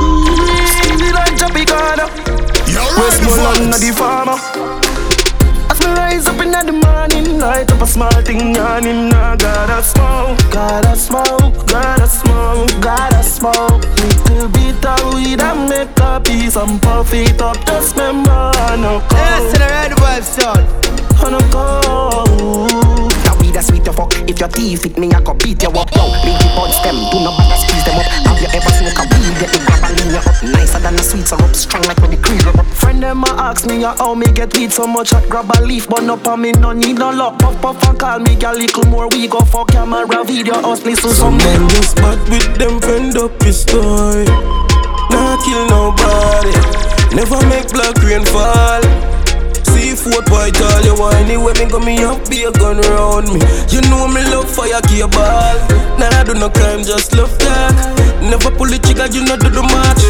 Mm-hmm. 0.00 0.66
Skinny 0.72 1.12
like 1.12 1.36
jumpy 1.36 1.64
corner 1.64 2.08
Westmoreland 2.96 3.70
not 3.70 3.80
the 3.80 3.92
farmer. 3.92 4.38
As 5.70 5.78
me 5.80 5.86
rise 5.92 6.26
up 6.26 6.40
in 6.40 6.50
the 6.50 6.85
Light 7.38 7.70
up 7.70 7.82
a 7.82 7.86
small 7.86 8.10
thing 8.22 8.54
yawning 8.54 9.12
I 9.12 9.36
gotta 9.36 9.82
smoke, 9.82 10.38
gotta 10.50 10.96
smoke, 10.96 11.66
gotta 11.66 12.06
smoke, 12.06 12.70
gotta 12.80 13.22
smoke. 13.22 13.84
Little 14.28 14.48
bit 14.48 14.84
of 14.84 15.14
weed 15.14 15.40
and 15.40 15.68
make 15.68 15.98
a 16.00 16.20
piece 16.20 16.56
and 16.56 16.80
puff 16.80 17.12
it 17.12 17.40
up 17.40 17.56
Just 17.66 17.94
remember 17.96 18.30
I 18.30 18.76
no 18.76 19.00
go 19.08 19.16
Yes, 19.16 19.52
to 19.52 19.58
the 19.58 19.66
red 19.66 19.92
vibe 19.92 20.24
sound 20.24 20.64
I 21.20 21.30
no 21.30 21.40
go 21.52 22.68
That 23.24 23.36
weed 23.40 23.56
a 23.56 23.62
sweet 23.62 23.84
fuck. 23.84 24.12
If 24.28 24.40
your 24.40 24.48
teeth 24.48 24.82
fit 24.82 24.98
me, 24.98 25.08
I 25.12 25.20
go 25.20 25.32
beat 25.34 25.62
you 25.62 25.70
up. 25.70 25.88
Yo, 25.96 26.04
big 26.24 26.36
the 26.40 26.48
buds 26.56 26.76
them 26.84 26.96
Do 27.12 27.20
not 27.24 27.36
bother 27.36 27.56
squeeze 27.56 27.84
them 27.84 27.96
up. 27.96 28.06
Have 28.28 28.40
you 28.40 28.48
ever 28.52 28.72
smoke 28.76 29.00
a 29.00 29.04
weed? 29.12 29.32
Get 29.40 29.50
the 29.52 29.60
grab 29.64 29.84
and 29.84 29.94
lean 29.96 30.10
you 30.12 30.20
up. 30.20 30.36
Nicer 30.44 30.80
than 30.80 30.96
the 30.96 31.04
sweet 31.04 31.26
syrup. 31.28 31.52
Strong 31.56 31.84
like 31.88 31.95
them 33.06 33.22
a 33.22 33.30
ask 33.38 33.66
me 33.66 33.84
ah, 33.84 33.94
how 33.98 34.14
me 34.14 34.26
get 34.32 34.52
weed 34.56 34.72
so 34.72 34.86
much? 34.86 35.12
I 35.12 35.24
grab 35.28 35.50
a 35.56 35.62
leaf 35.62 35.88
but 35.88 36.04
up 36.10 36.26
on 36.26 36.40
me 36.42 36.52
no 36.52 36.72
need 36.72 36.98
no 36.98 37.10
luck. 37.10 37.38
Puff 37.38 37.60
puff 37.62 37.88
and 37.88 37.98
call 37.98 38.18
me 38.18 38.34
a 38.34 38.52
little 38.52 38.84
more 38.90 39.08
We 39.08 39.28
go 39.28 39.40
for 39.40 39.64
camera 39.66 40.24
video 40.24 40.54
us 40.70 40.84
listen 40.84 41.10
Some 41.10 41.38
some 41.38 41.38
men 41.38 41.68
just 41.68 41.96
bad 41.96 42.18
with 42.28 42.58
them 42.58 42.80
friend 42.80 43.16
up 43.16 43.40
his 43.42 43.60
story. 43.60 44.24
Not 45.10 45.38
kill 45.44 45.64
nobody. 45.68 46.54
Never 47.14 47.40
make 47.46 47.70
black 47.70 47.96
rain 48.02 48.24
fall 48.24 49.15
Seafood 50.06 50.28
white 50.30 50.60
all 50.60 50.84
you 50.84 50.94
whiny 50.94 51.36
When 51.36 51.58
me 51.58 51.66
go 51.66 51.78
me 51.80 51.98
up 52.04 52.30
be 52.30 52.44
a 52.44 52.52
gun 52.52 52.78
round 52.78 53.26
me. 53.26 53.40
You 53.70 53.80
know 53.90 54.06
me 54.06 54.22
love 54.30 54.48
fire 54.48 54.80
cable 54.82 55.58
Nah 55.98 56.10
I 56.14 56.22
do 56.24 56.34
no 56.34 56.48
crime 56.50 56.84
just 56.84 57.12
love 57.14 57.36
talk 57.38 57.74
Never 58.22 58.50
pull 58.50 58.66
the 58.66 58.78
trigger 58.78 59.06
you 59.12 59.24
not 59.24 59.40
do 59.40 59.50
the 59.50 59.62
match. 59.62 60.02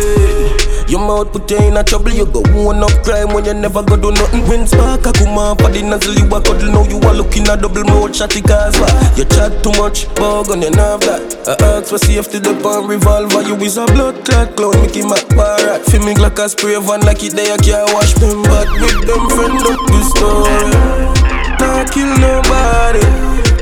Your 0.89 1.01
mouth 1.01 1.33
put 1.33 1.51
you 1.51 1.59
in 1.59 1.77
a 1.77 1.83
trouble 1.83 2.13
You 2.13 2.27
go 2.27 2.41
one 2.55 2.83
up 2.83 2.93
crime 3.03 3.35
when 3.35 3.45
you 3.45 3.55
never 3.55 3.83
go 3.83 3.97
do 3.97 4.13
nothing. 4.13 4.47
When 4.47 4.67
spark 4.67 5.05
a 5.07 5.13
come 5.13 5.37
up 5.37 5.59
the 5.59 5.83
nozzle 5.83 6.15
you 6.15 6.27
a 6.31 6.39
cuddle 6.41 6.71
Now 6.71 6.87
you 6.87 7.03
a 7.03 7.11
looking 7.11 7.49
a 7.49 7.57
double 7.57 7.83
mouth 7.85 8.13
shotty 8.15 8.41
cause 8.47 8.79
why 8.79 8.93
You 9.17 9.25
chat 9.27 9.51
too 9.65 9.75
much 9.81 10.07
bug 10.15 10.51
on 10.51 10.63
you 10.63 10.71
nerve 10.71 11.01
that. 11.03 11.27
I 11.49 11.83
ask 11.83 11.91
for 11.91 11.99
safety 11.99 12.39
the 12.39 12.55
pan 12.63 12.87
revolver 12.87 13.43
You 13.43 13.57
is 13.67 13.77
a 13.77 13.87
blood 13.87 14.25
clot 14.25 14.55
clown 14.57 14.79
Mickey 14.81 15.03
Mac 15.03 15.27
Barat. 15.35 15.83
Feel 15.91 16.05
me 16.07 16.15
like 16.15 16.39
a 16.39 16.49
spray 16.49 16.79
van 16.79 17.03
like 17.03 17.25
it 17.27 17.35
there 17.35 17.51
you 17.51 17.59
can't 17.59 17.91
wash 17.91 18.15
them 18.23 18.47
But 18.47 18.71
with 18.79 19.03
them 19.11 19.25
friend 19.35 19.59
up 19.67 19.86
the 19.87 21.57
Not 21.61 21.91
kill 21.93 22.11
nobody. 22.19 23.05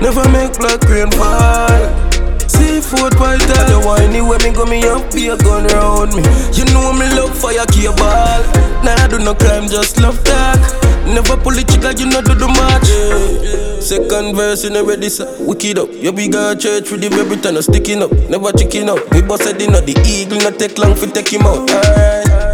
Never 0.00 0.28
make 0.30 0.58
black 0.58 0.82
rain 0.88 1.10
fall. 1.12 2.04
Seafood 2.48 3.14
white 3.18 3.42
all 3.58 3.68
you 3.70 3.80
whiny 3.86 4.20
When 4.20 4.38
me 4.42 4.52
go 4.52 4.64
me 4.64 4.84
up 4.84 5.12
be 5.12 5.28
a 5.28 5.36
gun 5.36 5.66
round 5.74 6.14
me. 6.14 6.22
You 6.52 6.64
know 6.72 6.92
me 6.92 7.08
love 7.16 7.36
fire 7.36 7.66
cable. 7.72 8.42
Nah 8.84 8.94
I 9.00 9.08
do 9.08 9.18
no 9.18 9.34
crime 9.34 9.66
just 9.68 10.00
love 10.00 10.22
talk 10.24 10.60
Never 11.06 11.36
pull 11.36 11.52
the 11.52 11.64
trigger 11.64 11.92
you 11.98 12.06
know 12.06 12.22
do 12.22 12.34
the 12.34 12.48
match. 12.48 13.82
Second 13.82 14.36
verse 14.36 14.64
in 14.64 14.76
already 14.76 15.08
sir. 15.08 15.26
Wicked 15.40 15.78
up. 15.78 15.88
You 15.92 16.12
big 16.12 16.34
a 16.34 16.54
church 16.56 16.90
with 16.90 17.00
the 17.00 17.08
time 17.42 17.54
no 17.54 17.60
sticking 17.60 18.02
up. 18.02 18.12
Never 18.28 18.52
chicken 18.52 18.88
up 18.88 18.98
We 19.12 19.22
busted 19.22 19.60
in 19.60 19.74
on 19.74 19.84
the 19.84 19.94
eagle 20.06 20.38
not 20.38 20.58
take 20.58 20.78
long 20.78 20.94
for 20.94 21.06
take 21.06 21.32
him 21.32 21.42
out 21.42 22.53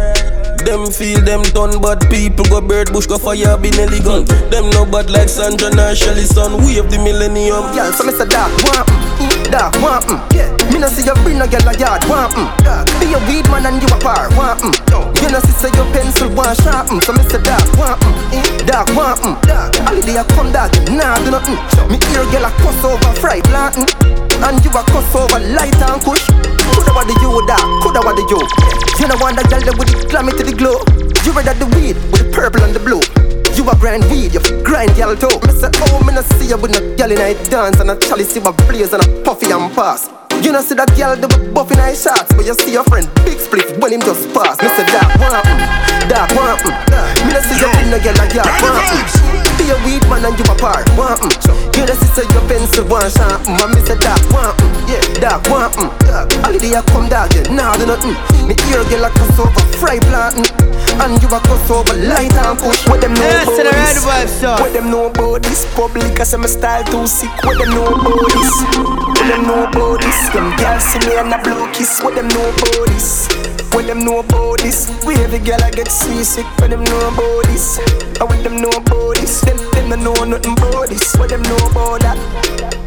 them 0.71 0.87
feel 0.87 1.19
them 1.19 1.43
done 1.51 1.75
bad 1.83 1.99
people 2.07 2.47
go 2.47 2.61
bird 2.63 2.87
bush 2.95 3.05
go 3.05 3.17
fire 3.17 3.59
be 3.59 3.69
Nelly 3.75 3.99
gun 3.99 4.23
Them 4.47 4.71
no 4.71 4.87
bad 4.87 5.11
like 5.11 5.27
Sandra 5.27 5.67
nor 5.75 5.91
Shelly 5.93 6.23
son 6.23 6.63
Wave 6.63 6.87
the 6.87 6.95
millennium 6.95 7.67
Girl, 7.75 7.91
so 7.91 8.07
say 8.07 8.23
dark, 8.31 8.47
want 8.63 8.87
mm, 9.19 9.51
dark, 9.51 9.75
want 9.83 10.07
mm. 10.07 10.15
Me 10.71 10.79
no 10.79 10.87
see 10.87 11.03
you 11.03 11.11
bring 11.27 11.43
no 11.43 11.45
girl 11.51 11.67
a 11.67 11.75
yard, 11.75 12.07
want 12.07 12.31
mm. 12.39 12.47
Be 13.03 13.11
a 13.11 13.19
weed 13.27 13.43
man 13.51 13.67
and 13.67 13.83
you 13.83 13.89
a 13.91 13.99
par, 13.99 14.31
want 14.39 14.63
mm. 14.63 14.71
You 15.19 15.27
no 15.27 15.43
see 15.43 15.51
say 15.59 15.71
your 15.75 15.83
pencil 15.91 16.31
want 16.31 16.55
sharp, 16.63 16.87
mm. 16.87 17.03
So 17.03 17.11
me 17.19 17.23
say 17.27 17.43
dark, 17.43 17.67
want 17.75 17.99
mm, 18.31 18.63
dark, 18.63 18.87
want 18.95 19.19
mm. 19.27 19.35
Holiday 19.83 20.15
a 20.15 20.23
come 20.31 20.55
dark, 20.55 20.71
nah 20.87 21.19
do 21.19 21.35
nothing. 21.35 21.59
Me 21.91 21.99
hear 22.15 22.23
girl 22.31 22.47
a 22.47 22.51
cuss 22.63 22.79
over 22.87 23.11
fried 23.19 23.43
planting, 23.51 23.91
and 24.39 24.63
you 24.63 24.71
a 24.71 24.81
cuss 24.87 25.11
over 25.19 25.39
light 25.51 25.75
and 25.83 25.99
kush. 25.99 26.23
Coulda 26.69 26.91
what 26.93 27.07
the 27.07 27.15
you 27.21 27.31
dark, 27.47 27.63
coulda 27.81 28.01
what 28.01 28.15
the 28.15 28.23
you. 28.29 28.39
You 28.99 29.07
know 29.09 29.17
want 29.17 29.37
that 29.37 29.49
girl 29.49 29.61
that 29.65 29.75
with 29.77 29.89
the 29.89 29.97
glamour 30.09 30.31
to 30.31 30.43
the 30.43 30.53
glow. 30.53 30.77
You 31.25 31.31
rather 31.33 31.57
the 31.57 31.65
weed 31.77 31.97
with 32.11 32.21
the 32.21 32.27
purple 32.33 32.61
and 32.61 32.73
the 32.73 32.81
blue. 32.81 33.01
You 33.57 33.67
a 33.69 33.75
grind 33.75 34.05
weed, 34.09 34.33
you 34.33 34.41
grind 34.63 34.95
girl 34.95 35.15
too. 35.15 35.29
Me 35.45 35.51
say, 35.53 35.69
oh, 35.89 36.01
me 36.05 36.13
no 36.13 36.21
see 36.37 36.49
you 36.49 36.57
with 36.57 36.71
no 36.71 36.79
girl 36.97 37.11
in 37.11 37.19
a 37.19 37.33
dance 37.49 37.79
and 37.79 37.91
a 37.91 37.95
chalice 37.97 38.35
you 38.35 38.41
a 38.41 38.51
blaze 38.65 38.93
and 38.93 39.03
a 39.03 39.07
puffy 39.23 39.51
and 39.51 39.73
pass. 39.73 40.09
You 40.41 40.51
know 40.51 40.61
see 40.61 40.73
that 40.73 40.89
girl 40.97 41.13
the 41.13 41.27
buff 41.53 41.69
in 41.71 41.77
her 41.77 41.93
shots, 41.93 42.33
but 42.33 42.45
you 42.45 42.53
see 42.55 42.73
your 42.73 42.83
friend 42.85 43.05
big 43.21 43.37
split 43.37 43.77
when 43.77 43.93
him 43.93 44.01
just 44.01 44.25
pass. 44.33 44.57
Me 44.57 44.69
say 44.73 44.85
dark 44.89 45.13
one, 45.21 45.37
dark 46.09 46.33
one, 46.33 46.57
me 47.27 47.33
no 47.33 47.41
see 47.45 47.61
you 47.61 47.69
with 47.69 47.89
no 47.93 47.97
girl 48.01 48.17
like 48.17 48.33
yard 48.33 49.50
one. 49.71 49.79
Mm. 49.79 49.81
A 49.81 49.85
weed 49.85 50.03
man 50.09 50.25
and 50.25 50.37
you 50.37 50.45
a 50.45 50.55
par. 50.55 50.83
Want 50.97 51.21
mm. 51.21 51.77
You 51.77 51.85
the 51.85 51.95
sister 51.95 52.23
your 52.33 52.43
pencil 52.47 52.85
one 52.87 53.09
sharp. 53.09 53.41
Mm. 53.47 53.61
I 53.61 53.65
miss 53.73 53.89
a 53.89 53.95
dark. 53.99 54.21
Want 54.31 54.57
mm. 54.59 54.89
Yeah, 54.89 55.03
dark. 55.19 55.47
Want 55.47 55.73
mm. 55.75 55.89
Holiday 56.43 56.75
I 56.75 56.81
come 56.91 57.07
nah 57.55 57.75
do 57.77 57.85
nothing. 57.85 58.15
Me 58.47 58.55
ear 58.71 58.83
get 58.89 58.99
like 59.01 59.15
a 59.15 59.25
over 59.39 59.63
fry 59.79 59.99
planting. 59.99 60.47
And 60.99 61.17
you 61.23 61.29
a 61.29 61.39
over 61.71 61.97
light 61.97 62.33
and 62.33 62.59
push. 62.59 62.85
What 62.87 63.01
them 63.01 63.13
know 63.13 63.23
Yeah, 63.23 63.43
about 63.43 63.57
the 63.57 63.63
red 63.63 63.95
this? 63.95 64.43
What 64.43 64.73
them 64.73 64.91
know 64.91 65.05
about 65.07 65.43
this? 65.43 65.65
Public 65.73 66.19
I 66.19 66.37
my 66.37 66.47
style 66.47 66.83
too 66.85 67.07
sick. 67.07 67.31
What 67.43 67.57
them 67.57 67.71
know 67.71 67.87
about 67.87 68.27
this? 68.27 68.51
What 68.67 69.27
them 69.27 69.41
know 69.47 69.63
about 69.65 70.01
this? 70.01 70.29
Them 70.35 70.51
girls 70.57 70.83
see 70.83 70.99
me 71.07 71.15
and 71.15 71.33
blow 71.43 71.71
kiss. 71.71 72.01
What 72.03 72.15
them 72.15 72.27
know 72.27 72.49
about 72.49 72.87
this? 72.91 73.27
What 73.71 73.87
them 73.87 74.03
know 74.03 74.19
about 74.19 74.59
this? 74.59 74.91
Girl 75.41 75.63
I 75.63 75.71
get 75.71 75.87
seasick. 75.87 76.45
What 76.59 76.69
them 76.69 76.83
know 76.83 77.07
about 77.07 77.45
this? 77.45 77.79
And 78.19 78.29
what 78.29 78.43
them 78.43 78.61
know 78.61 78.69
about 78.69 79.15
this? 79.15 79.41
Them 79.41 79.57
them 79.73 79.89
don't 79.89 80.03
know 80.03 80.23
nothing 80.23 80.53
about 80.53 80.89
this. 80.89 81.15
What 81.15 81.29
them 81.29 81.41
know 81.43 81.57
about 81.69 82.01
that? 82.01 82.17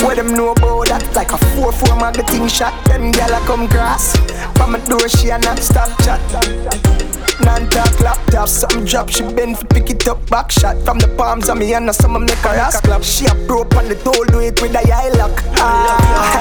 What 0.03 0.17
them 0.17 0.35
know 0.35 0.53
about 0.53 0.89
that? 0.89 1.03
Like 1.15 1.33
a 1.33 1.39
4-4 1.57 2.01
magazine 2.01 2.49
shot. 2.49 2.73
Them 2.87 3.13
I 3.15 3.41
come 3.47 3.67
grass. 3.67 4.17
From 4.57 4.73
my 4.73 4.81
door 4.87 5.09
she 5.09 5.31
a 5.31 5.39
not 5.39 5.59
stop 5.59 5.91
chat. 6.03 6.21
Non-talk 7.41 7.99
laptop, 7.99 8.49
something 8.49 8.85
drop, 8.85 9.11
she 9.11 9.23
bend 9.35 9.59
for 9.59 9.67
pick 9.67 9.91
it 9.91 10.07
up, 10.07 10.23
back 10.31 10.53
shot 10.53 10.79
From 10.85 10.99
the 11.01 11.09
palms 11.19 11.49
of 11.49 11.59
me 11.59 11.75
and 11.75 11.93
some 11.93 12.15
make 12.25 12.39
her 12.47 12.55
ass 12.55 12.81
clap 12.81 13.03
She 13.03 13.27
a 13.27 13.35
pro 13.47 13.67
on 13.75 13.89
the 13.91 13.99
toe, 14.07 14.25
do 14.31 14.39
it 14.39 14.63
with 14.63 14.71
a 14.71 14.83
eye 14.87 15.11
lock 15.19 15.35
ah. 15.59 16.39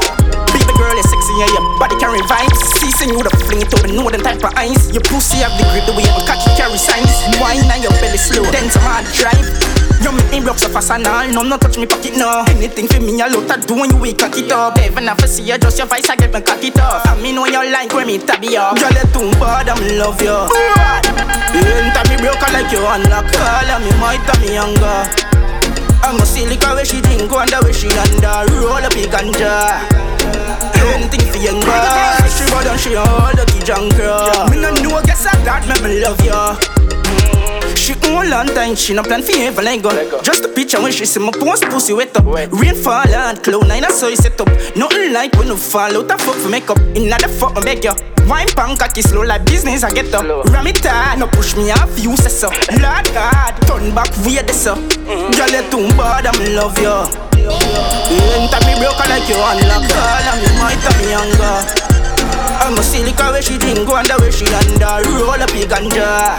Baby 0.54 0.74
girl 0.78 0.94
is 0.94 1.10
sexy 1.10 1.34
and 1.42 1.50
your 1.50 1.66
body 1.80 1.98
can 1.98 2.14
revive 2.14 2.54
Season 2.78 3.10
you 3.10 3.24
the 3.24 3.34
fling 3.50 3.66
to 3.66 3.78
the 3.82 3.90
know 3.90 4.10
them 4.10 4.22
type 4.22 4.44
of 4.46 4.54
eyes 4.54 4.94
Your 4.94 5.02
pussy 5.02 5.42
have 5.42 5.58
the 5.58 5.66
grip 5.74 5.90
the 5.90 5.98
way 5.98 6.06
you 6.06 6.24
catch 6.30 6.46
carry 6.54 6.78
signs 6.78 7.10
Wine 7.42 7.66
and 7.66 7.82
your 7.82 7.94
belly 7.98 8.18
slow, 8.18 8.46
then 8.54 8.70
some 8.70 8.86
hard 8.86 9.06
drive 9.18 9.83
You 10.02 10.12
make 10.12 10.32
me 10.32 10.40
rock 10.42 10.58
so 10.58 10.70
fast 10.70 10.92
and 10.92 11.06
all, 11.06 11.28
no, 11.28 11.44
no 11.44 11.58
touch 11.58 11.78
me 11.78 11.86
pocket 11.86 12.18
no. 12.18 12.44
Anything 12.48 12.88
for 12.88 13.00
me, 13.00 13.22
I 13.22 13.28
lot 13.28 13.48
to 13.52 13.68
do 13.68 13.76
when 13.76 13.90
you 13.90 13.98
wake 13.98 14.20
cock 14.20 14.38
it 14.38 14.52
up. 14.52 14.80
Even 14.80 15.06
if 15.08 15.22
I 15.22 15.26
see 15.28 15.44
you, 15.44 15.58
just 15.58 15.78
your 15.78 15.88
voice, 15.88 16.10
I 16.10 16.16
get 16.16 16.34
me 16.34 16.42
cock 16.42 16.64
it 16.64 16.78
up. 16.80 17.06
I 17.06 17.20
mean 17.22 17.40
when 17.40 17.54
you 17.54 17.64
like 17.72 17.94
when 17.94 18.08
me 18.08 18.18
tabby 18.18 18.58
up. 18.58 18.80
Girl, 18.80 18.92
you 18.92 19.06
too 19.14 19.32
bad, 19.40 19.70
I'm 19.70 19.82
love 20.00 20.22
you. 20.22 20.34
Enter 21.54 22.04
me 22.10 22.18
broke 22.18 22.42
like 22.50 22.72
you 22.72 22.82
unlock 22.82 23.30
Call 23.30 23.80
me 23.80 23.92
might 24.02 24.18
tell 24.26 24.42
me 24.42 24.56
younger 24.56 25.06
I'm 26.02 26.20
a 26.20 26.26
silica 26.26 26.74
where 26.74 26.84
she 26.84 27.00
drink, 27.00 27.32
wonder 27.32 27.62
where 27.62 27.72
she 27.72 27.88
under. 27.94 28.50
Roll 28.58 28.82
up 28.82 28.92
a 28.92 29.06
ganja. 29.06 30.04
Anything 30.94 31.22
for 31.32 31.38
young 31.38 31.60
boy 31.62 32.28
She 32.28 32.44
go 32.50 32.64
down, 32.64 32.78
she 32.78 32.96
all 32.96 33.32
the 33.36 33.46
junk 33.66 33.96
girl 33.96 34.50
Me 34.50 34.60
no 34.60 34.72
know, 34.74 35.02
guess 35.04 35.26
I 35.26 35.34
got 35.46 35.66
me, 35.68 35.76
me 35.88 36.02
love 36.02 36.20
ya 36.26 36.58
she 37.78 37.94
own 38.10 38.30
long 38.30 38.48
time, 38.48 38.76
she 38.76 38.94
no 38.94 39.04
plan 39.04 39.22
for 39.22 39.36
ever 39.38 39.62
let 39.62 39.82
go. 39.82 40.22
Just 40.22 40.46
a 40.46 40.48
picture 40.48 40.82
when 40.82 40.92
she 40.92 41.06
see 41.06 41.20
my 41.20 41.32
post 41.32 41.64
pussy 41.66 41.94
wet 41.94 42.16
up. 42.18 42.26
Rain 42.26 42.76
fall 42.76 43.08
and 43.08 43.42
cloud 43.44 43.68
nine, 43.68 43.84
I 43.84 43.90
saw 43.90 44.08
you 44.08 44.16
set 44.16 44.40
up. 44.40 44.48
Nothing 44.76 45.14
like 45.14 45.34
when 45.36 45.48
you 45.48 45.58
fall 45.58 45.96
out 45.98 46.12
of 46.12 46.22
fuck 46.22 46.36
for 46.36 46.50
makeup. 46.50 46.78
The 46.78 47.30
fuck, 47.40 47.58
I 47.58 47.62
beg 47.62 47.84
you. 47.84 47.94
Wine 48.28 48.48
punk 48.56 48.80
cocky 48.80 49.02
slow 49.02 49.24
like 49.24 49.46
business, 49.46 49.84
I 49.84 49.92
get 49.92 50.14
up. 50.14 50.24
Ram 50.46 50.68
it 50.68 50.84
hard, 50.84 51.20
no 51.20 51.28
push 51.28 51.56
me 51.56 51.72
off, 51.72 51.92
you 52.00 52.16
say 52.18 52.30
so. 52.30 52.48
Lord 52.80 53.06
God, 53.14 53.52
turn 53.68 53.94
back, 53.94 54.12
weird 54.26 54.48
this 54.48 54.66
up. 54.68 54.78
Mm-hmm. 54.78 55.32
Girl, 55.36 55.52
you 55.52 55.64
too 55.70 55.98
bad, 55.98 56.26
I'm 56.28 56.56
love 56.56 56.78
you. 56.80 57.34
Enter 57.44 58.60
me 58.66 58.80
broke 58.80 59.04
like 59.08 59.28
you 59.28 59.36
unlock. 59.36 59.84
Call 59.92 60.28
me 60.40 60.50
might 60.60 60.80
tell 60.80 60.96
me 61.00 61.12
younger. 61.12 61.93
I'm 62.62 62.78
a 62.78 62.84
silica 62.84 63.32
where 63.32 63.42
she 63.42 63.58
drink, 63.58 63.88
wonder 63.88 64.18
where 64.20 64.32
she 64.32 64.46
under. 64.46 65.02
Roll 65.10 65.42
up 65.42 65.50
a 65.50 65.62
ganja. 65.66 66.38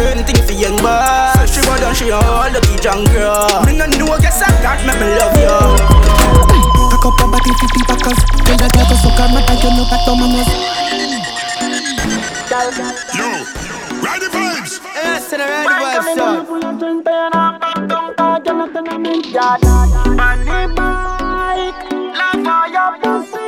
Anything 0.00 0.40
for 0.46 0.52
young 0.52 0.76
boy. 0.78 1.46
She 1.46 1.60
go 1.60 1.76
down, 1.76 1.94
she 1.94 2.10
all 2.10 2.50
the 2.50 2.60
junk 2.80 3.10
girl. 3.12 3.64
Me 3.66 3.76
no 3.76 3.86
know, 3.86 4.18
guess 4.18 4.42
I 4.42 4.48
got 4.62 4.80
me, 4.86 4.92
me 4.96 5.06
love 5.18 5.36
you. 5.36 6.02
Pack 7.02 7.06
up 7.06 7.18
your 7.18 7.28
body 7.30 7.50
50 7.50 7.82
packers 7.88 8.20
Tell 8.46 8.56
that 8.56 8.70
girl 8.72 8.86
to 8.86 8.94
suck 8.94 9.18
her 9.18 9.26
mouth 9.26 9.50
and 9.50 9.58
you 9.58 9.70
know 9.74 9.84
back 9.90 10.06
to 10.06 10.12
manners 10.14 10.50
Yo, 13.16 13.28
ride 14.02 14.20
the 14.20 14.28
vibes. 14.30 14.78
Yeah, 14.94 15.18
so 15.18 15.36
the 15.36 15.44
red 15.44 15.66
vibe 15.66 16.02
stuff. 16.12 16.46
Pack 22.26 23.04
up 23.04 23.24
your 23.34 23.41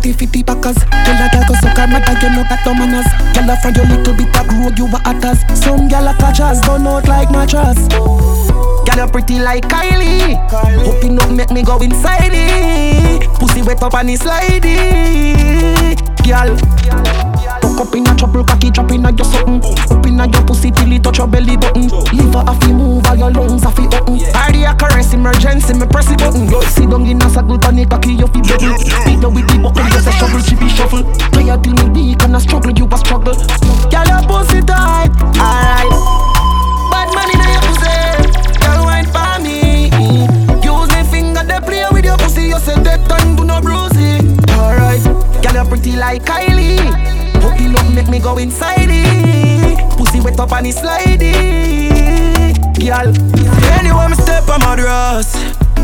body 0.00 0.12
50 0.12 0.42
packers 0.42 0.76
Tell 0.76 1.16
that 1.20 1.30
girl 1.32 1.44
to 1.44 1.54
suck 1.60 1.76
her 1.76 1.86
mouth 1.86 2.08
and 2.08 2.22
you 2.22 2.30
know 2.30 2.44
back 2.44 2.64
to 2.64 2.72
manners. 2.74 3.06
Girl, 3.36 3.56
find 3.60 3.76
your 3.76 3.86
little 3.86 4.14
bit 4.16 4.36
of 4.36 4.48
road, 4.56 4.78
you 4.78 4.86
a 4.86 4.98
hatters 5.04 5.40
Some 5.60 5.88
girl 5.88 6.08
a 6.08 6.14
catchers, 6.16 6.60
don't 6.62 6.86
out 6.86 7.06
like 7.06 7.30
mattress. 7.30 7.88
Girl, 7.88 8.96
you 8.96 9.06
pretty 9.12 9.38
like 9.38 9.68
Kylie. 9.68 10.40
Hoping 10.84 11.14
not 11.14 11.30
make 11.30 11.50
me 11.50 11.62
go 11.62 11.78
inside 11.78 12.32
it. 12.32 13.28
Pussy 13.38 13.62
wet 13.62 13.82
up 13.82 13.94
and 13.94 14.10
it 14.10 14.20
slidey. 14.20 15.96
Girl. 16.24 16.56
Tuck 16.56 17.09
up 17.80 17.94
in 17.94 18.06
a 18.06 18.14
trouble, 18.14 18.44
cocky 18.44 18.70
drop 18.70 18.90
in 18.92 19.06
a 19.06 19.10
your 19.10 19.24
something. 19.24 19.64
Up 19.88 20.04
in 20.04 20.20
a 20.20 20.28
your 20.28 20.44
pussy 20.44 20.70
till 20.70 20.92
it 20.92 21.02
touch 21.02 21.18
your 21.18 21.26
belly 21.26 21.56
button. 21.56 21.88
Liver 22.12 22.44
a 22.44 22.52
fi 22.60 22.72
move, 22.72 23.06
all 23.06 23.16
your 23.16 23.30
lungs 23.30 23.64
a 23.64 23.70
fi 23.70 23.84
open 23.96 24.20
Party 24.32 24.64
a 24.64 24.74
caress, 24.74 25.14
emergency, 25.14 25.72
me 25.74 25.86
press 25.86 26.10
it 26.10 26.18
button. 26.18 26.48
Yo, 26.50 26.60
sit 26.60 26.90
down 26.90 27.06
in 27.06 27.22
a 27.22 27.30
saddle, 27.30 27.58
panic, 27.58 27.88
cocky 27.88 28.12
you 28.12 28.26
fi 28.28 28.40
bubble. 28.44 28.76
Beat 29.08 29.24
up 29.24 29.32
with 29.32 29.48
the 29.48 29.58
buckle, 29.62 29.88
just 29.88 30.08
a 30.08 30.12
shovel, 30.12 30.40
chippy 30.40 30.68
shuffle. 30.68 31.04
Tired 31.32 31.64
till 31.64 31.72
me 31.72 31.86
weak 32.12 32.22
and 32.22 32.36
a 32.36 32.40
struggle, 32.40 32.70
you 32.72 32.86
a 32.86 32.98
struggle. 32.98 33.34
Girl, 33.88 34.06
your 34.06 34.22
pussy 34.28 34.60
tight, 34.60 35.10
alright. 35.40 35.90
Bad 36.92 37.08
man 37.16 37.32
in 37.32 37.40
your 37.48 37.64
pussy, 37.64 37.96
girl 38.60 38.84
wine 38.84 39.08
for 39.08 39.40
me. 39.40 39.88
Use 40.60 40.90
me 40.92 41.02
finger, 41.08 41.44
they 41.48 41.60
play 41.64 41.86
with 41.92 42.04
your 42.04 42.18
pussy 42.18 42.48
You 42.48 42.58
say 42.58 42.76
that 42.82 43.08
time, 43.08 43.36
do 43.36 43.44
no 43.44 43.60
bruising 43.60 44.36
Alright, 44.50 45.02
girl, 45.42 45.54
you 45.54 45.68
pretty 45.68 45.96
like 45.96 46.24
Kylie 46.24 47.19
Hook 47.42 47.60
it 47.60 47.76
up, 47.76 47.92
make 47.92 48.08
me 48.08 48.18
go 48.20 48.36
inside 48.38 48.88
it. 48.90 49.78
Pussy 49.96 50.20
wet 50.20 50.38
up 50.38 50.52
and 50.52 50.66
it 50.66 50.76
slidey. 50.76 52.30
Girl 52.80 53.12
Anyway, 53.76 54.08
me 54.08 54.16
step 54.16 54.48
on 54.48 54.60
my 54.60 54.74
dress 54.74 55.36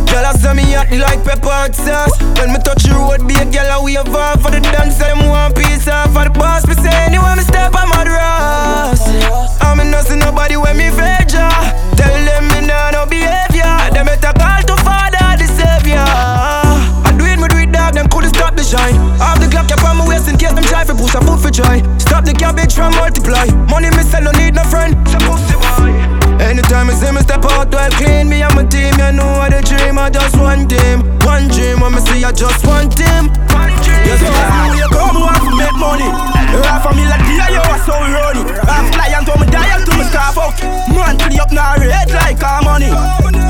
Girl, 0.09 0.25
I 0.25 0.33
say 0.33 0.55
me 0.55 0.73
hot 0.73 0.89
like 0.91 1.23
pepper 1.25 1.53
hot 1.53 1.75
sauce. 1.75 2.17
When 2.41 2.53
me 2.53 2.59
touch 2.65 2.85
the 2.85 2.97
road, 2.97 3.29
be 3.29 3.35
a 3.37 3.45
girl, 3.45 3.69
I 3.69 3.79
wave 3.85 4.17
off 4.17 4.41
For 4.41 4.51
the 4.51 4.61
dance, 4.61 4.97
them 4.97 5.29
one 5.29 5.53
piece 5.53 5.89
off 5.89 6.15
For 6.15 6.25
the 6.25 6.31
boss, 6.31 6.67
me 6.67 6.75
say 6.75 6.95
anyway, 7.05 7.37
me 7.37 7.45
step 7.45 7.75
on 7.77 7.89
my 7.91 8.05
dress 8.05 9.05
I'm 9.61 9.81
in 9.81 9.93
see 10.05 10.17
nobody 10.17 10.57
when 10.57 10.79
me 10.79 10.89
feature 10.89 11.53
Tell 11.97 12.13
them 12.13 12.49
me 12.49 12.67
nah 12.67 12.91
no 12.93 13.07
behavior. 13.07 13.73
Them 13.93 14.07
better 14.07 14.33
call 14.37 14.61
to 14.69 14.77
father, 14.85 15.37
the 15.41 15.49
savior. 15.49 16.05
I 16.05 17.15
do 17.17 17.25
it, 17.25 17.39
me 17.41 17.49
do 17.49 17.57
it, 17.57 17.73
dog, 17.73 17.95
them 17.95 18.09
couldn't 18.09 18.35
stop 18.35 18.55
the 18.57 18.65
shine. 18.65 18.97
Off 19.21 19.41
the 19.41 19.49
clock, 19.49 19.71
up 19.73 19.86
case 20.47 20.55
them 20.55 20.65
try 20.65 20.85
for 20.85 20.95
push 20.95 21.15
a 21.15 21.21
foot 21.21 21.41
for 21.41 21.51
joy. 21.51 21.83
Stop 21.99 22.25
the 22.25 22.33
cabbage 22.33 22.75
from 22.75 22.93
multiply. 22.95 23.47
Money 23.71 23.91
me 23.91 24.03
sell, 24.03 24.23
no 24.23 24.31
need 24.33 24.55
no 24.55 24.63
friend. 24.65 24.95
So 25.09 25.19
pussy 25.27 25.55
boy? 25.59 25.91
Anytime 26.39 26.89
you 26.89 26.95
see 26.95 27.11
me 27.11 27.21
step 27.23 27.45
out 27.45 27.73
well 27.73 27.91
clean 27.93 28.29
Me 28.29 28.43
and 28.43 28.55
my 28.55 28.63
team, 28.65 28.93
you 28.99 29.13
know 29.13 29.41
what 29.41 29.51
the 29.53 29.63
dream 29.63 29.99
I 29.99 30.11
just 30.11 30.37
one 30.37 30.69
team 30.69 31.01
One 31.25 31.49
dream 31.49 31.81
when 31.81 31.95
me 31.95 32.01
see 32.01 32.23
I 32.23 32.31
just 32.31 32.65
one 32.67 32.91
team 32.91 33.33
Yes, 34.05 34.21
yes, 34.21 34.79
you 34.79 34.87
come 34.93 35.17
want 35.19 35.41
to 35.43 35.57
make 35.57 35.75
money 35.81 36.36
Half 36.67 36.87
a 36.87 36.95
million 36.95 37.21
deal, 37.27 37.49
you 37.51 37.63
are 37.63 37.83
so 37.85 37.95
runny 37.99 38.43
Half 38.67 38.93
client 38.93 39.29
on 39.29 39.41
me 39.41 39.47
dial 39.51 39.81
to 39.85 39.93
me 39.97 40.05
scarf 40.11 40.39
out 40.39 40.87
Man, 40.97 41.19
clean 41.19 41.41
up 41.41 41.53
now 41.53 41.77
red 41.77 42.09
like 42.11 42.43
our 42.43 42.63
money. 42.63 42.89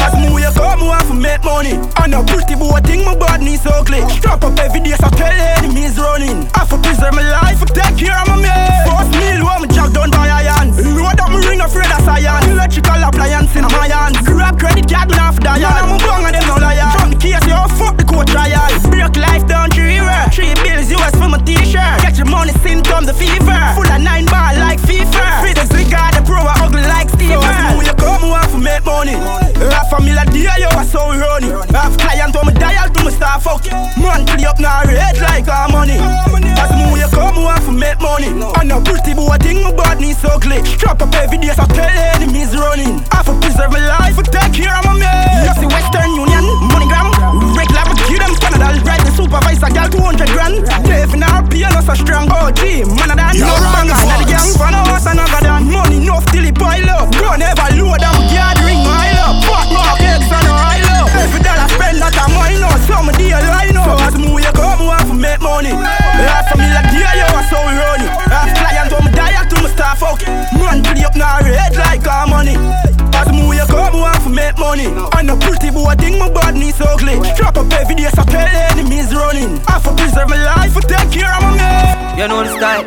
As 0.02 0.12
me 0.18 0.26
you 0.34 0.50
come 0.50 0.82
want 0.82 1.06
to 1.06 1.14
make 1.14 1.42
money. 1.44 1.78
And 2.02 2.14
a 2.14 2.20
pretty 2.26 2.54
boy 2.58 2.80
thing 2.82 3.04
my 3.04 3.14
body 3.14 3.56
so 3.56 3.70
clean. 3.86 4.08
Strap 4.10 4.42
up 4.42 4.58
every 4.58 4.80
day 4.80 4.98
so 4.98 5.08
tell 5.14 5.30
enemies 5.30 5.96
running. 5.96 6.48
I 6.58 6.66
for 6.66 6.78
preserve 6.82 7.14
my 7.14 7.22
life, 7.22 7.62
for 7.62 7.70
take 7.70 7.96
care 7.96 8.18
of 8.18 8.26
my 8.26 8.36
man 8.42 8.82
First 8.88 9.12
meal 9.14 9.46
when 9.46 9.62
me 9.62 9.68
jog 9.70 9.94
down 9.94 10.10
by 10.10 10.26
iron. 10.26 10.74
Load 10.98 11.20
up 11.20 11.30
me 11.30 11.38
ring 11.46 11.60
afraid 11.60 11.90
of 11.92 12.02
science 12.02 12.46
Electrical 12.50 12.98
appliance 12.98 13.54
in 13.54 13.62
my 13.62 13.86
hands. 13.88 14.18
Grab 14.26 14.58
credit 14.58 14.90
card, 14.90 15.08
me 15.08 15.16
off 15.22 15.38
dial 15.38 15.62
Man, 15.62 15.86
I'm 15.86 15.94
a 15.94 15.98
bung 16.02 16.24
and 16.26 16.34
them 16.34 16.46
no 16.50 16.56
liar. 16.58 16.92
The 17.08 17.16
case, 17.16 17.46
you 17.46 17.56
fuck 17.78 17.96
the 17.96 18.04
court 18.04 18.26
trial. 18.28 18.74
Break 18.90 19.16
life 19.16 19.46
down 19.46 19.70
to 19.70 19.80
river 19.80 20.20
Three 20.34 20.54
bills 20.66 20.90
US 20.92 21.14
for 21.14 21.28
my 21.30 21.38
t-shirt. 21.46 22.02
Get 22.02 22.18
your 22.18 22.26
money, 22.26 22.52
symptom 22.86 23.04
the 23.04 23.14
fever. 23.14 23.58
Full 23.74 23.90
of 23.90 24.00
nine 24.00 24.26
bar 24.26 24.54
like 24.54 24.80
FIFA. 24.80 25.42
Free 25.42 25.54
the 25.54 25.66
cigar, 25.66 26.12
the 26.12 26.22
pro, 26.22 26.38
I 26.38 26.54
ugly 26.62 26.82
like 26.82 27.10
Steven. 27.10 27.42
So 27.42 27.82
you 27.82 27.94
come 27.98 28.30
want 28.30 28.50
to 28.50 28.58
make 28.58 28.84
money. 28.84 29.16
Half 29.58 29.92
a 29.92 30.02
million 30.02 30.26
deal, 30.30 30.52
you 30.58 30.68
are 30.76 30.84
so 30.84 31.10
runny 31.16 31.48
Half 31.72 31.96
client 31.98 32.36
on 32.36 32.46
me 32.46 32.52
dial 32.54 32.88
to 32.92 33.04
me 33.04 33.10
start 33.10 33.42
fuck 33.42 33.62
clean 33.64 34.44
up 34.44 34.60
now 34.60 34.84
red 34.84 35.18
like 35.18 35.48
our 35.48 35.68
money. 35.68 35.96
As 35.96 36.70
me 36.76 37.00
you 37.00 37.08
come 37.10 37.42
want 37.42 37.64
to 37.64 37.72
make 37.72 37.98
money. 38.00 38.28
And 38.28 38.72
a 38.72 38.80
pretty 38.80 39.14
boy 39.14 39.36
thing 39.40 39.64
my 39.64 39.72
body 39.72 40.12
so 40.12 40.38
clean 40.38 40.64
Strap 40.64 41.02
up 41.02 41.14
every 41.16 41.38
day 41.38 41.52
so 41.56 41.64
tell 41.66 41.88
enemies 42.14 42.54
running. 42.54 43.02
I 43.10 43.22
for 43.24 43.34
preserve 43.40 43.72
my 43.72 43.80
life, 43.80 44.16
take 44.30 44.52
care 44.52 44.76
of 44.76 44.84
my 44.84 44.94
man 45.00 45.48
You 45.48 45.54
see 45.56 45.68
Western 45.72 46.12
Union, 46.14 46.44
MoneyGram 46.70 47.10
Regular, 47.56 47.75
them 48.26 48.34
Canada 48.42 48.68
ride 48.82 49.04
the 49.06 49.12
supervisor, 49.14 49.70
girl 49.70 49.88
200 49.88 50.34
grand. 50.34 50.56
Dave 50.82 51.14
in 51.14 51.22
her 51.22 51.42
pay, 51.46 51.66
no 51.70 51.80
so 51.80 51.94
strong. 51.94 52.26
Oh, 52.30 52.50
OG, 52.50 52.90
man 52.98 53.14
of 53.14 53.18
that, 53.18 53.38
no 53.38 53.54
wrong. 53.62 53.86
I 53.86 54.18
the 54.18 54.26
gang, 54.26 54.50
for 54.58 54.70
no 54.74 54.82
us 54.90 55.06
another 55.06 55.40
damn 55.42 55.70
Money 55.70 56.02
enough 56.02 56.26
till 56.34 56.44
it 56.44 56.54
pile 56.58 56.90
up. 56.90 57.10
Don't 57.14 57.42
ever 57.42 57.68
load 57.78 58.02
them, 58.02 58.16
yard 58.34 58.58
ring 58.66 58.82
mile 58.82 59.20
up. 59.22 59.36
Fuck 59.46 59.68
more 59.70 59.94
eggs 60.02 60.30
and 60.30 60.48
I 60.50 60.82
love. 60.90 61.10
Every 61.14 61.40
dollar 61.42 61.68
spend 61.70 61.98
not 62.02 62.16
a 62.16 62.24
mile 62.34 62.58
now 62.58 62.74
Some 62.90 63.10
deal 63.14 63.38
I 63.38 63.70
know. 63.70 63.86
So 63.86 63.94
as 64.02 64.14
move 64.18 64.42
you 64.42 64.52
come, 64.52 64.82
we 64.82 64.90
have 64.90 65.06
to 65.06 65.14
make 65.14 65.40
money. 65.40 65.72
Half 65.72 66.50
a 66.50 66.54
million 66.58 66.84
deal, 66.90 67.12
you 67.14 67.28
are 67.30 67.46
so 67.46 67.58
running 67.62 68.10
Half 68.32 68.50
clients, 68.56 68.94
I'm 68.94 69.06
diet 69.12 69.46
to 69.52 69.56
my 69.62 69.68
staff 69.70 70.02
out 70.02 70.22
Man, 70.56 70.82
pretty 70.82 71.04
up 71.04 71.14
now, 71.14 71.40
red 71.44 71.76
like 71.76 72.06
our 72.06 72.26
money 72.26 72.56
make 74.36 74.58
money. 74.60 74.86
And 75.16 75.32
a 75.32 75.36
pretty 75.40 75.72
boy 75.72 75.96
thing, 75.96 76.18
my 76.20 76.28
body 76.28 76.70
so 76.70 76.84
ugly. 76.84 77.16
Drop 77.34 77.56
up 77.56 77.72
every 77.72 77.96
day, 77.96 78.12
so 78.12 78.22
tell 78.28 78.44
enemies 78.44 79.10
running. 79.16 79.58
I 79.66 79.80
for 79.80 79.96
preserve 79.96 80.28
my 80.28 80.36
life, 80.36 80.72
for 80.76 80.84
take 80.84 81.08
care 81.10 81.32
of 81.32 81.40
my 81.42 81.56
man. 81.56 82.18
You 82.20 82.28
know 82.28 82.44
the 82.44 82.52
style. 82.60 82.84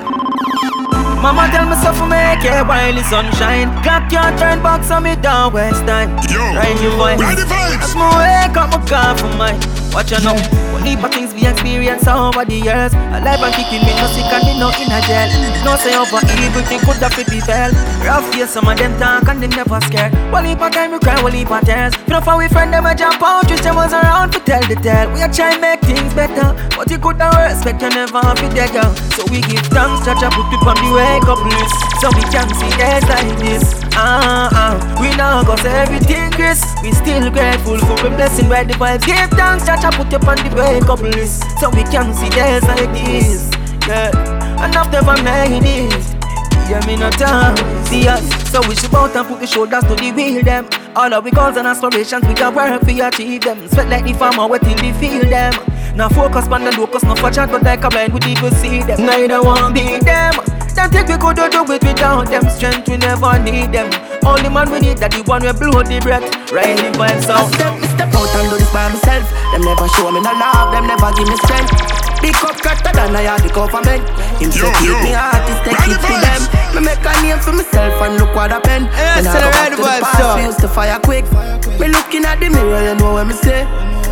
Mama 1.20 1.50
tell 1.52 1.68
me 1.68 1.76
so 1.84 1.91
for 1.91 2.08
make 2.08 2.45
it 2.45 2.64
while 2.70 2.93
the 2.93 3.04
sunshine. 3.04 3.68
Clock 3.84 4.10
can't 4.10 4.38
turn 4.39 4.64
back, 4.64 4.86
so 4.86 5.02
me 5.02 5.16
don't 5.18 5.52
waste 5.54 5.84
time. 5.89 6.16
Yo, 6.32 6.39
Ride 6.56 6.80
your 6.80 6.95
voice. 6.95 7.20
ride 7.20 7.36
the 7.38 7.43
vibes. 7.43 7.84
As 7.84 7.95
me 7.97 8.08
wake 8.16 8.56
up, 8.56 8.70
my 8.72 8.80
car 8.88 9.18
for 9.18 9.28
mine. 9.36 9.60
Watch 9.91 10.12
you 10.12 10.22
know. 10.24 10.38
One 10.38 10.68
of 10.88 11.11
things 11.11 11.34
we 11.34 11.45
experience 11.45 12.07
over 12.07 12.45
the 12.45 12.55
years. 12.55 12.93
Alive 13.11 13.43
and 13.43 13.53
kicking 13.53 13.84
me 13.84 13.91
no 13.99 14.07
sick 14.07 14.32
and 14.32 14.43
me 14.47 14.53
no 14.59 14.71
in 14.80 14.88
a 14.88 14.99
jail. 15.03 15.27
No 15.67 15.75
say 15.75 15.95
over 15.95 16.23
evil 16.39 16.63
thing 16.63 16.80
could 16.80 17.03
have 17.03 17.13
fit 17.13 17.27
fell. 17.43 17.71
Rough 18.05 18.23
face, 18.34 18.49
some 18.51 18.67
of 18.67 18.77
them 18.77 18.97
talk 18.99 19.27
and 19.27 19.43
them 19.43 19.51
never 19.51 19.80
scared. 19.82 20.13
One 20.32 20.45
heap 20.45 20.61
of 20.61 20.71
time 20.71 20.91
we 20.91 20.99
cry, 20.99 21.21
one 21.21 21.34
heap 21.34 21.51
of 21.51 21.63
tears. 21.65 21.93
You 22.07 22.15
know 22.15 22.21
for 22.21 22.38
we 22.38 22.47
friend 22.47 22.71
them 22.71 22.86
a 22.86 22.95
jump 22.95 23.21
out, 23.21 23.47
twist 23.47 23.63
them 23.63 23.75
was 23.75 23.91
around 23.91 24.32
to 24.32 24.39
tell 24.39 24.61
the 24.67 24.75
tale. 24.75 25.11
We 25.11 25.21
a 25.21 25.27
try 25.27 25.57
make 25.59 25.82
things 25.82 26.13
better, 26.13 26.55
but 26.75 26.89
you 26.89 26.97
could 26.97 27.17
not 27.17 27.36
respect 27.36 27.82
you 27.82 27.89
never 27.89 28.19
have 28.23 28.39
it 28.39 28.51
there, 28.55 28.71
girl. 28.71 28.93
So 29.19 29.27
we 29.27 29.41
give 29.41 29.65
thanks, 29.75 30.05
touch 30.05 30.23
up, 30.23 30.34
put 30.34 30.47
it 30.47 30.63
on 30.63 30.80
the 30.80 30.89
wake 30.95 31.27
up 31.27 31.43
list, 31.43 31.75
so 31.99 32.07
we 32.15 32.23
can 32.32 32.47
see 32.55 32.71
days 32.80 33.03
like 33.11 33.36
this. 33.43 33.63
Ah 33.99 34.47
ah, 34.53 34.73
we 35.01 35.11
now 35.17 35.43
got 35.43 35.65
everything, 35.65 36.32
Chris. 36.32 36.63
We 36.82 36.91
still 36.93 37.30
grateful 37.32 37.77
for 37.84 37.97
the 37.99 38.09
blessing 38.15 38.47
where 38.47 38.63
the 38.63 38.73
vibes. 38.80 39.05
Give 39.05 39.30
thanks, 39.36 39.65
touch 39.65 39.84
up, 39.84 39.95
put 39.95 40.13
it 40.13 40.23
on 40.23 40.38
the 40.39 40.55
wake 40.55 40.68
up 40.78 41.01
list, 41.01 41.43
so 41.59 41.70
we 41.70 41.84
can 41.84 42.13
see 42.13 42.30
days 42.30 42.63
like 42.63 42.91
this. 42.93 43.49
Yeah, 43.88 44.11
after 44.76 44.97
I 44.97 45.22
made 45.22 45.63
it. 45.63 46.15
Yeah, 46.70 46.86
me 46.86 46.95
no 46.95 47.09
time, 47.09 47.57
see 47.86 48.07
us 48.07 48.22
So 48.51 48.61
we 48.70 48.76
should 48.76 48.91
bout 48.91 49.15
and 49.15 49.28
put 49.28 49.39
the 49.39 49.47
shoulders 49.47 49.84
to 49.86 49.95
the 49.95 50.11
wheel 50.11 50.43
them. 50.43 50.70
All 50.95 51.11
of 51.11 51.24
we 51.24 51.32
goals 51.32 51.57
and 51.57 51.67
aspirations, 51.67 52.28
we 52.28 52.36
got 52.36 52.53
work 52.53 52.82
for 52.84 52.91
achieve 52.91 53.41
them. 53.41 53.67
Sweat 53.70 53.89
like 53.89 54.05
the 54.05 54.13
farmer, 54.13 54.47
wet 54.47 54.61
till 54.61 54.76
we 54.76 54.91
feel 54.93 55.28
them. 55.28 55.53
Now 55.95 56.09
focus 56.09 56.47
on 56.47 56.63
the 56.63 56.72
locus, 56.78 57.03
no 57.03 57.15
for 57.15 57.32
chat 57.32 57.49
But 57.49 57.63
like 57.63 57.84
a 57.84 57.89
blind, 57.89 58.13
we 58.13 58.20
even 58.32 58.53
see 58.53 58.84
them. 58.84 59.03
Neither 59.05 59.41
one 59.41 59.74
be 59.74 59.97
them 59.99 60.34
Them 60.80 60.88
think 60.95 61.11
we 61.11 61.17
could 61.19 61.36
do 61.36 61.43
it 61.43 61.84
without 61.84 62.32
them 62.32 62.47
Strength, 62.47 62.88
we 62.88 62.95
never 62.95 63.36
need 63.43 63.75
them 63.75 63.91
Only 64.23 64.47
man 64.47 64.71
we 64.71 64.80
need 64.80 65.03
that 65.03 65.11
the 65.11 65.27
one 65.27 65.43
we 65.43 65.51
blow 65.51 65.84
the 65.84 65.99
breath 65.99 66.23
Right 66.55 66.80
the 66.80 66.95
vibes 66.95 67.27
out 67.27 67.51
Step, 67.51 67.75
me 67.84 67.88
step 67.99 68.15
out 68.15 68.32
and 68.36 68.47
do 68.51 68.55
this 68.59 68.71
by 68.71 68.88
myself. 68.91 69.25
Them 69.51 69.63
never 69.63 69.88
show 69.95 70.11
me 70.11 70.19
no 70.19 70.32
love, 70.36 70.71
them 70.75 70.86
never 70.88 71.09
give 71.15 71.27
me 71.27 71.36
strength. 71.47 71.71
Big 72.19 72.36
up 72.43 72.55
cutter 72.59 72.91
than 72.91 73.15
I 73.15 73.23
had 73.32 73.41
the 73.43 73.51
government. 73.51 74.03
Him 74.39 74.51
say 74.51 74.71
keep 74.80 74.95
me 75.03 75.15
artist, 75.15 75.61
take 75.63 75.84
it 75.88 75.99
to 75.99 76.13
them. 76.19 76.41
Me 76.75 76.80
make 76.84 77.03
a 77.03 77.13
name 77.23 77.39
for 77.39 77.53
myself 77.55 77.95
and 78.03 78.19
look 78.19 78.36
what 78.36 78.51
happened. 78.51 78.91
Yeah, 78.91 79.19
When 79.19 79.27
I 79.27 79.32
still 79.32 79.43
go 79.43 79.51
back 79.51 79.69
to 79.71 79.75
the 79.75 79.82
the 79.82 79.88
vibes, 79.88 80.03
past, 80.03 80.19
so. 80.19 80.36
we 80.36 80.41
used 80.43 80.61
to 80.63 80.69
fire 80.69 80.99
quick. 80.99 81.25
Me 81.80 81.88
looking 81.88 82.23
at 82.25 82.39
the 82.39 82.49
mirror, 82.49 82.82
you 82.84 82.95
know 82.99 83.13
what 83.15 83.27
me 83.27 83.34
say. 83.34 83.63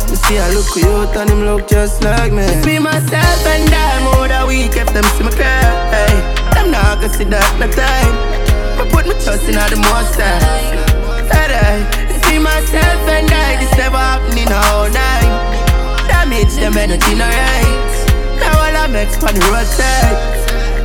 Me 0.08 0.16
see 0.16 0.38
I 0.40 0.48
look 0.56 0.68
cute 0.72 1.16
and 1.16 1.28
him 1.30 1.44
look 1.44 1.68
just 1.68 2.02
like 2.02 2.32
me. 2.32 2.48
Me 2.64 2.78
myself 2.80 3.44
and 3.44 3.68
I 3.68 4.00
more 4.04 4.24
oh, 4.24 4.28
that 4.28 4.44
we 4.48 4.72
if 4.72 4.88
them 4.92 5.04
see 5.16 5.24
my 5.24 5.32
cry. 5.36 5.60
Hey, 5.92 6.37
them 6.54 6.70
not 6.70 7.00
gonna 7.00 7.12
see 7.12 7.24
that 7.24 7.48
no 7.58 7.66
time. 7.72 8.14
I 8.78 8.84
put 8.90 9.06
my 9.06 9.14
trust 9.18 9.48
in 9.48 9.58
all 9.58 9.68
the 9.68 9.80
most 9.80 10.14
time. 10.14 10.42
Hey, 11.28 11.50
hey, 11.50 11.78
see 12.24 12.38
myself 12.38 13.00
and 13.08 13.30
I, 13.30 13.58
this 13.60 13.72
never 13.76 13.98
happened 13.98 14.38
in 14.38 14.48
a 14.48 14.60
whole 14.70 14.90
night. 14.90 15.32
Damage 16.08 16.54
them 16.56 16.76
energy 16.76 17.14
no 17.14 17.26
right. 17.26 17.90
Now 18.40 18.54
all 18.54 18.76
I 18.76 18.86
make 18.86 19.10
on 19.22 19.34
the 19.34 19.42
roadside. 19.50 20.38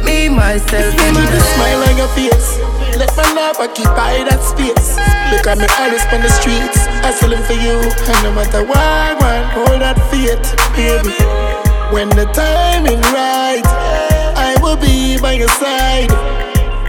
Me 0.04 0.28
myself 0.30 0.94
and 1.00 1.18
I. 1.18 1.40
smile 1.56 1.84
on 1.88 1.96
your 1.98 2.12
face. 2.18 2.60
Let 2.98 3.16
my 3.18 3.24
love 3.34 3.58
occupy 3.58 4.24
that 4.30 4.42
space. 4.44 4.98
Look 5.34 5.48
at 5.48 5.58
me 5.58 5.66
always 5.80 6.06
on 6.14 6.22
the 6.22 6.30
streets, 6.30 6.86
I 7.02 7.10
hustling 7.10 7.42
for 7.44 7.58
you. 7.58 7.74
And 7.82 8.20
no 8.22 8.32
matter 8.36 8.62
what, 8.62 9.18
man, 9.22 9.50
hold 9.50 9.82
that 9.82 9.98
faith, 10.14 10.38
baby. 10.78 11.18
When 11.90 12.10
the 12.10 12.26
timing 12.34 13.02
right, 13.10 13.66
I 14.74 14.76
will 14.76 14.82
be 14.82 15.22
by 15.22 15.34
your 15.34 15.54
side. 15.62 16.10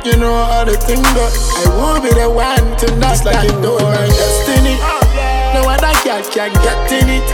You 0.06 0.16
know 0.16 0.32
how 0.32 0.64
the 0.64 0.72
thing 0.72 1.04
go. 1.12 1.28
I 1.28 1.68
will 1.76 2.00
be 2.00 2.08
the 2.16 2.32
one 2.32 2.64
to 2.80 2.86
knock 2.96 3.22
like 3.28 3.44
you 3.44 3.60
know 3.60 3.76
my 3.76 4.08
destiny. 4.08 4.80
No 5.52 5.68
other 5.68 5.92
girl 6.00 6.24
can 6.32 6.48
get 6.64 6.80
in 6.88 7.12
it. 7.12 7.28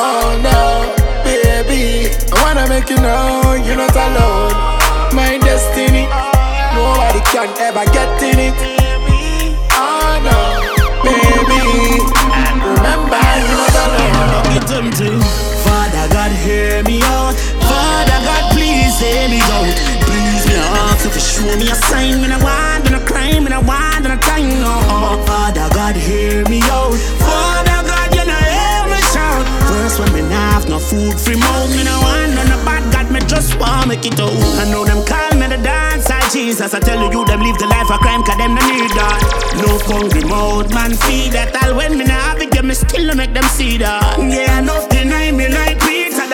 Oh 0.00 0.40
no, 0.40 0.88
baby. 1.20 2.08
I 2.32 2.36
wanna 2.40 2.64
make 2.64 2.88
you 2.88 2.96
know 2.96 3.60
you're 3.60 3.76
not 3.76 3.92
alone. 3.92 4.56
My 5.12 5.36
destiny. 5.36 6.08
Nobody 6.72 7.20
can 7.28 7.52
ever 7.60 7.84
get 7.92 8.16
in 8.24 8.40
it. 8.40 8.56
Oh 9.76 10.16
no, 10.24 10.40
baby. 11.04 12.00
Remember 12.64 13.20
you're 13.20 13.52
not 13.52 13.76
alone. 13.84 14.54
Get 14.56 14.66
them 14.66 14.90
to 14.96 15.20
Father 15.60 16.08
God, 16.08 16.32
hear 16.32 16.82
me 16.84 17.02
out. 17.02 17.36
Hear 18.96 19.28
me 19.28 19.40
out. 19.52 19.68
Please 20.08 20.46
me 20.48 20.56
out. 20.56 20.96
So 20.98 21.10
for 21.10 21.20
show 21.20 21.44
me 21.60 21.68
a 21.68 21.74
sign, 21.74 22.22
me 22.22 22.28
no 22.28 22.38
want, 22.40 22.84
me 22.84 22.90
no 22.96 23.00
crime, 23.04 23.44
me 23.44 23.50
no 23.50 23.60
want, 23.60 24.02
me 24.02 24.08
no 24.08 24.16
time. 24.16 24.48
No, 24.56 24.72
oh, 24.88 25.22
Father 25.26 25.68
God, 25.74 25.96
hear 25.96 26.42
me 26.48 26.62
out. 26.72 26.96
Father 27.20 27.84
God, 27.84 28.08
you 28.16 28.24
know 28.24 28.40
hear 28.40 28.82
me 28.88 29.00
shout. 29.12 29.44
First 29.68 30.00
when 30.00 30.10
me 30.16 30.22
nah 30.32 30.56
have 30.56 30.68
no 30.68 30.78
food, 30.78 31.12
free 31.20 31.36
mouth, 31.36 31.68
me 31.76 31.84
no 31.84 31.92
want 32.00 32.34
none 32.34 32.50
of 32.50 32.64
bad 32.64 32.82
God, 32.90 33.12
me 33.12 33.20
just 33.28 33.60
want 33.60 33.88
make 33.88 34.06
it 34.06 34.18
out. 34.18 34.32
I 34.32 34.64
know 34.70 34.84
them 34.84 35.04
call 35.04 35.32
me 35.36 35.46
the 35.46 35.60
dance, 35.60 36.08
I 36.08 36.26
Jesus. 36.30 36.72
I 36.72 36.80
tell 36.80 36.96
you, 36.96 37.24
them 37.26 37.40
live 37.42 37.58
the 37.58 37.66
life 37.66 37.90
of 37.90 38.00
crime, 38.00 38.24
cause 38.24 38.38
them 38.38 38.54
no 38.56 38.64
need 38.64 38.90
that. 38.96 39.20
No 39.60 39.76
hungry 39.84 40.24
mouth, 40.24 40.72
man, 40.72 40.96
feed 41.04 41.32
that 41.36 41.52
all 41.62 41.76
when 41.76 41.98
me 41.98 42.04
nah 42.04 42.32
have 42.32 42.40
it, 42.40 42.54
yeah, 42.54 42.62
me 42.62 42.72
still 42.72 43.14
make 43.14 43.34
them 43.34 43.44
see 43.44 43.76
that. 43.76 44.16
Yeah, 44.18 44.58
enough 44.58 44.88
deny 44.88 45.30
me 45.32 45.48
like. 45.52 45.85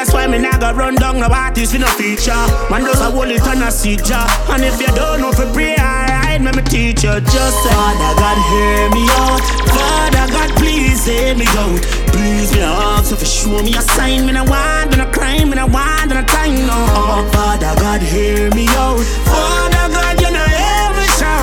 That's 0.03 0.15
why 0.15 0.27
me 0.27 0.39
nah 0.39 0.59
go 0.59 0.73
run 0.75 0.97
down 0.97 1.21
no 1.21 1.29
artist, 1.31 1.73
we 1.73 1.79
no 1.79 1.87
feature. 1.95 2.35
Man 2.67 2.83
does 2.83 2.99
a 2.99 3.09
hold 3.15 3.29
it 3.29 3.47
on 3.47 3.63
a 3.63 3.71
seizure. 3.71 4.27
And 4.51 4.65
if 4.65 4.81
you 4.81 4.91
don't 4.99 5.21
know 5.21 5.31
for 5.31 5.47
pray, 5.55 5.79
alright, 5.79 6.43
me 6.43 6.51
me 6.51 6.63
teach 6.67 7.07
you. 7.07 7.15
Just 7.23 7.57
say, 7.63 7.71
Father 7.71 8.11
God, 8.19 8.35
hear 8.51 8.91
me 8.91 9.07
out. 9.23 9.39
Father 9.71 10.27
God, 10.27 10.51
please 10.59 11.07
hear 11.07 11.37
me 11.39 11.47
out. 11.55 11.79
Please 12.11 12.51
me 12.51 12.63
ask 12.67 13.13
you 13.13 13.17
for 13.17 13.25
show 13.25 13.63
me 13.63 13.79
a 13.79 13.83
sign. 13.95 14.27
Me 14.27 14.33
no 14.33 14.43
want, 14.43 14.91
me 14.91 14.97
no 14.97 15.07
crime, 15.07 15.51
me 15.51 15.55
no 15.55 15.71
want, 15.71 16.11
me 16.11 16.19
no 16.19 16.25
time. 16.27 16.67
No, 16.67 16.83
Father 17.31 17.71
God, 17.79 18.03
hear 18.03 18.51
me 18.59 18.67
out. 18.75 18.99
Father 19.31 19.87
God, 19.87 20.21
you 20.21 20.32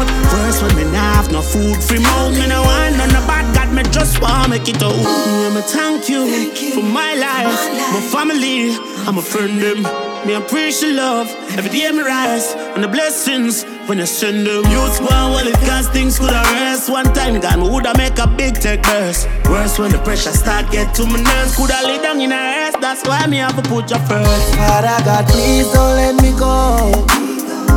me 0.05 0.13
shout. 0.23 0.31
First 0.31 0.63
when 0.63 0.75
me 0.75 0.83
nah 0.91 1.13
have 1.15 1.31
no 1.31 1.41
food, 1.41 1.77
free 1.83 1.99
mouth, 1.99 2.33
me 2.37 2.47
no 2.47 2.61
want 2.61 2.97
none 2.97 3.15
of 3.15 3.27
bad 3.27 3.45
God, 3.55 3.73
me 3.73 3.83
just 3.91 4.21
want 4.21 4.49
make 4.49 4.67
it 4.67 4.81
out. 4.83 4.95
Yeah, 4.95 5.53
me 5.55 5.61
thank 5.61 6.09
you 6.09 6.51
for 6.73 6.83
my 6.83 7.13
life, 7.15 7.59
my 7.93 8.01
family, 8.01 8.75
and 9.07 9.15
my 9.15 9.21
friend 9.21 9.61
them. 9.61 9.83
Me 10.27 10.33
appreciate 10.33 10.95
love 10.95 11.29
every 11.57 11.71
day 11.71 11.89
me 11.91 12.01
rise 12.01 12.53
and 12.75 12.83
the 12.83 12.87
blessings 12.89 13.63
when 13.87 13.97
you 13.99 14.05
send 14.05 14.45
them. 14.45 14.63
Youths 14.69 14.99
go 14.99 15.07
on 15.07 15.31
well 15.31 15.47
it 15.47 15.55
cause 15.65 15.87
things 15.89 16.19
could 16.19 16.31
rest. 16.31 16.89
One 16.89 17.05
time 17.13 17.39
gone, 17.39 17.61
me 17.61 17.69
woulda 17.69 17.93
make 17.97 18.19
a 18.19 18.27
big 18.27 18.55
tech 18.55 18.83
burst. 18.83 19.27
Worse 19.49 19.79
when 19.79 19.91
the 19.91 19.99
pressure 19.99 20.31
start 20.31 20.69
get 20.71 20.93
to 20.95 21.05
my 21.05 21.21
nerves. 21.21 21.55
Coulda 21.55 21.79
lay 21.83 22.01
down 22.01 22.19
in 22.19 22.33
a 22.33 22.35
rest. 22.35 22.81
That's 22.81 23.07
why 23.07 23.25
me 23.27 23.37
have 23.37 23.55
to 23.55 23.61
put 23.69 23.89
you 23.89 23.97
first. 24.07 24.55
Father 24.55 25.03
God, 25.05 25.25
please 25.27 25.71
don't 25.71 25.95
let 25.95 26.21
me 26.21 26.37
go. 26.37 26.91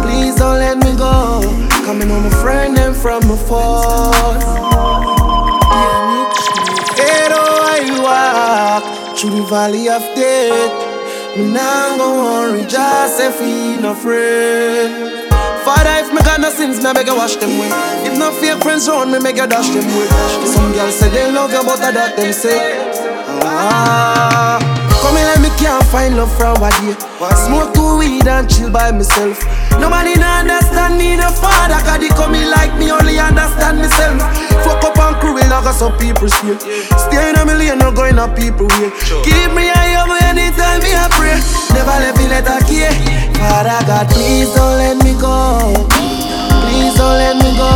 Please 0.03 0.35
don't 0.35 0.59
let 0.59 0.79
me 0.79 0.97
go. 0.97 1.72
Coming 1.85 2.09
home, 2.11 2.26
a 2.26 2.30
friend 2.30 2.78
and 2.78 2.97
from 2.97 3.22
afar. 3.30 4.12
Hey, 6.95 7.26
though 7.28 7.59
I 7.74 7.80
walk 8.01 9.18
through 9.18 9.30
the 9.30 9.43
valley 9.43 9.89
of 9.89 10.03
death. 10.14 11.37
Me 11.37 11.51
nah 11.51 11.97
go 11.97 12.22
worry, 12.22 12.64
just 12.66 13.20
if 13.20 13.41
he 13.41 13.80
no 13.83 13.95
friend. 13.95 15.28
Father, 15.64 16.07
if 16.07 16.12
me 16.12 16.22
got 16.22 16.41
no 16.41 16.51
sins, 16.51 16.83
me 16.83 16.93
beg 16.93 17.07
you 17.07 17.16
wash 17.16 17.37
them 17.37 17.51
away. 17.51 17.68
If 18.07 18.18
no 18.18 18.30
fake 18.30 18.62
friends 18.62 18.89
round 18.89 19.11
me, 19.11 19.18
make 19.18 19.37
you 19.37 19.47
dash 19.47 19.68
them 19.68 19.85
away. 19.85 20.09
Some 20.47 20.72
girls 20.72 20.95
say 20.95 21.09
they 21.11 21.33
love 21.33 21.53
you, 21.53 21.62
but 21.64 21.80
I 21.80 21.91
that 21.91 22.16
them 22.16 22.33
say. 22.33 22.78
Ah, 23.43 24.59
come 25.03 25.16
here, 25.16 25.26
let 25.26 25.41
me 25.41 25.51
can't 25.59 25.85
find 25.87 26.16
love 26.16 26.30
from 26.37 26.62
a 26.62 26.70
day. 26.70 26.95
Smoke 27.47 27.74
two 27.74 27.99
weed 27.99 28.26
and 28.28 28.49
chill 28.49 28.70
by 28.70 28.93
myself. 28.93 29.39
Nobody 29.81 30.14
no 30.18 30.27
understand 30.27 30.99
me, 30.99 31.16
no 31.16 31.31
father, 31.31 31.81
cause 31.87 32.01
they 32.01 32.09
come 32.09 32.35
in 32.35 32.51
like 32.51 32.75
me, 32.77 32.91
only 32.91 33.18
understand 33.18 33.79
myself. 33.79 34.18
Fuck 34.64 34.85
up 34.85 34.99
and 34.99 35.16
crew, 35.20 35.35
will 35.35 35.49
go 35.49 35.73
some 35.73 35.97
people 35.99 36.29
see. 36.29 36.57
Stay 36.99 37.31
in 37.31 37.37
a 37.37 37.45
million, 37.47 37.79
no 37.79 37.93
going 37.93 38.18
up 38.18 38.37
people 38.37 38.66
way. 38.79 38.91
Keep 39.25 39.55
me 39.55 39.68
high 39.70 39.97
up 39.99 40.11
anytime 40.29 40.81
me 40.83 40.93
a 40.93 41.07
pray. 41.16 41.39
Never 41.73 41.97
let 42.03 42.16
me 42.18 42.27
let 42.29 42.47
a 42.47 42.59
key. 42.66 42.89
Father 43.39 43.81
God, 43.87 44.07
please 44.11 44.51
don't 44.55 44.77
let 44.79 44.97
me 45.05 45.14
go. 45.18 45.73
Please 46.66 46.95
don't 46.97 47.16
let 47.18 47.37
me 47.37 47.51
go. 47.57 47.73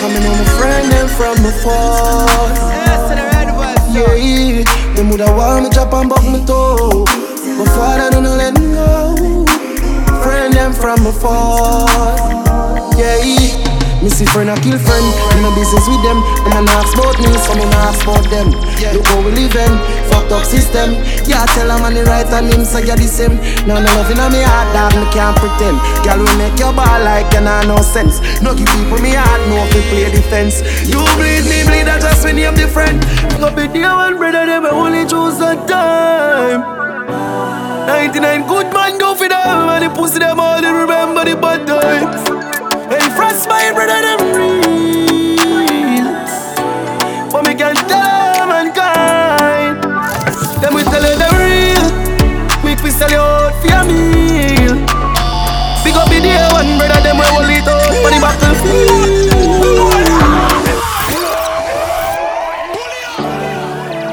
Coming 0.00 0.22
home, 0.22 0.40
a 0.40 0.46
friend 0.58 0.92
and 0.92 1.10
from 1.10 1.38
afar. 1.44 2.26
Yeah, 3.94 4.62
them 4.94 5.08
woulda 5.08 5.26
want 5.32 5.64
me 5.64 5.70
chop 5.70 5.92
and 5.94 6.08
buck 6.08 6.22
me 6.24 6.44
toe, 6.46 7.04
but 7.04 7.68
Father 7.74 8.10
don't 8.10 8.24
let 8.36 8.54
me 8.58 8.74
go. 8.74 9.07
From 10.22 11.06
afar. 11.06 11.86
Yeah, 12.98 13.18
me 14.02 14.08
see 14.08 14.26
friend 14.26 14.50
I 14.50 14.56
kill 14.62 14.78
friend. 14.78 15.06
In 15.34 15.42
no 15.42 15.50
business 15.54 15.86
with 15.90 16.02
them. 16.06 16.22
Them 16.46 16.66
a 16.66 16.70
ask 16.78 16.94
about 16.94 17.18
me, 17.18 17.30
so 17.34 17.54
me 17.58 17.64
not 17.66 17.94
ask 17.94 18.02
about 18.02 18.24
them. 18.30 18.54
Yeah. 18.78 18.94
Look 18.94 19.06
how 19.06 19.20
we 19.22 19.30
living, 19.34 19.74
fucked 20.10 20.32
up 20.32 20.44
system. 20.44 20.94
Yeah, 21.26 21.46
tell 21.54 21.70
a 21.70 21.78
man 21.82 21.94
the 21.94 22.04
right 22.04 22.26
and 22.26 22.46
him 22.46 22.64
say 22.64 22.86
you're 22.86 22.96
the 22.96 23.10
same. 23.10 23.36
No, 23.66 23.78
no 23.78 23.90
love 23.98 24.10
in 24.10 24.18
me 24.32 24.42
heart, 24.42 24.70
dog, 24.74 24.94
me 24.94 25.06
can't 25.10 25.36
pretend. 25.38 25.78
Girl, 26.06 26.22
we 26.22 26.30
make 26.38 26.58
your 26.58 26.72
ball 26.72 27.02
like 27.02 27.30
you 27.34 27.42
nah 27.42 27.62
no 27.66 27.82
sense. 27.82 28.22
No 28.40 28.54
give 28.54 28.70
people 28.70 28.98
me 29.02 29.18
heart, 29.18 29.42
no 29.50 29.58
fi 29.74 29.82
play 29.90 30.10
defense. 30.10 30.62
You 30.86 31.02
bleed, 31.18 31.46
me 31.50 31.66
bleed, 31.66 31.90
I 31.90 31.98
just 31.98 32.24
when 32.24 32.38
you're 32.38 32.54
different. 32.54 33.02
Go 33.38 33.50
be 33.50 33.66
dear 33.66 33.94
one 33.94 34.16
brother, 34.16 34.46
them 34.46 34.66
I 34.66 34.70
only 34.70 35.06
choose 35.06 35.40
a 35.42 35.54
time. 35.66 36.78
99 37.88 38.46
good 38.46 38.72
man 38.72 38.98
go 38.98 39.14
for 39.14 39.28
them 39.28 39.47
brother 43.78 44.02
them 44.02 44.18
real 44.34 46.10
But 47.30 47.46
me 47.46 47.54
can 47.54 47.76
tell 47.86 48.46
mankind 48.50 49.78
Them 50.58 50.74
we 50.74 50.82
tell 50.82 51.04
you 51.06 51.14
them 51.14 51.34
real. 51.38 51.86
Quick 52.58 52.82
we 52.82 52.90
sell 52.90 53.08
you 53.08 53.22
out 53.22 53.54
for 53.62 53.68
your 53.70 53.84
meal. 53.86 54.74
Big 55.86 55.94
up 55.94 56.10
the 56.10 56.18
day 56.18 56.42
one 56.58 56.74
brother 56.74 57.00
them 57.06 57.18
we 57.22 57.26
hold 57.30 57.46
it 57.46 57.68
out 57.70 57.94
For 58.02 58.10
the 58.10 58.18
battlefield. 58.18 59.38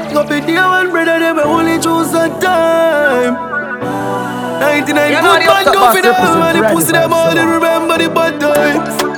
Big 0.06 0.16
up 0.16 0.28
the 0.28 0.40
day 0.46 0.62
one 0.62 0.90
brother 0.94 1.18
them 1.18 1.36
we 1.36 1.42
only 1.42 1.76
choose 1.82 2.14
a 2.14 2.28
time. 2.38 3.34
99 4.60 5.10
You 5.10 5.16
good 5.16 5.24
know 5.26 5.54
man 5.54 5.64
go 5.64 5.90
for 5.90 6.02
them 6.02 6.14
And 6.46 6.54
the 6.54 6.68
pussy 6.72 6.92
them 6.92 7.12
all 7.12 7.34
they 7.34 7.44
remember 7.44 7.98
the 7.98 8.08
bad 8.14 8.40
times 8.40 9.15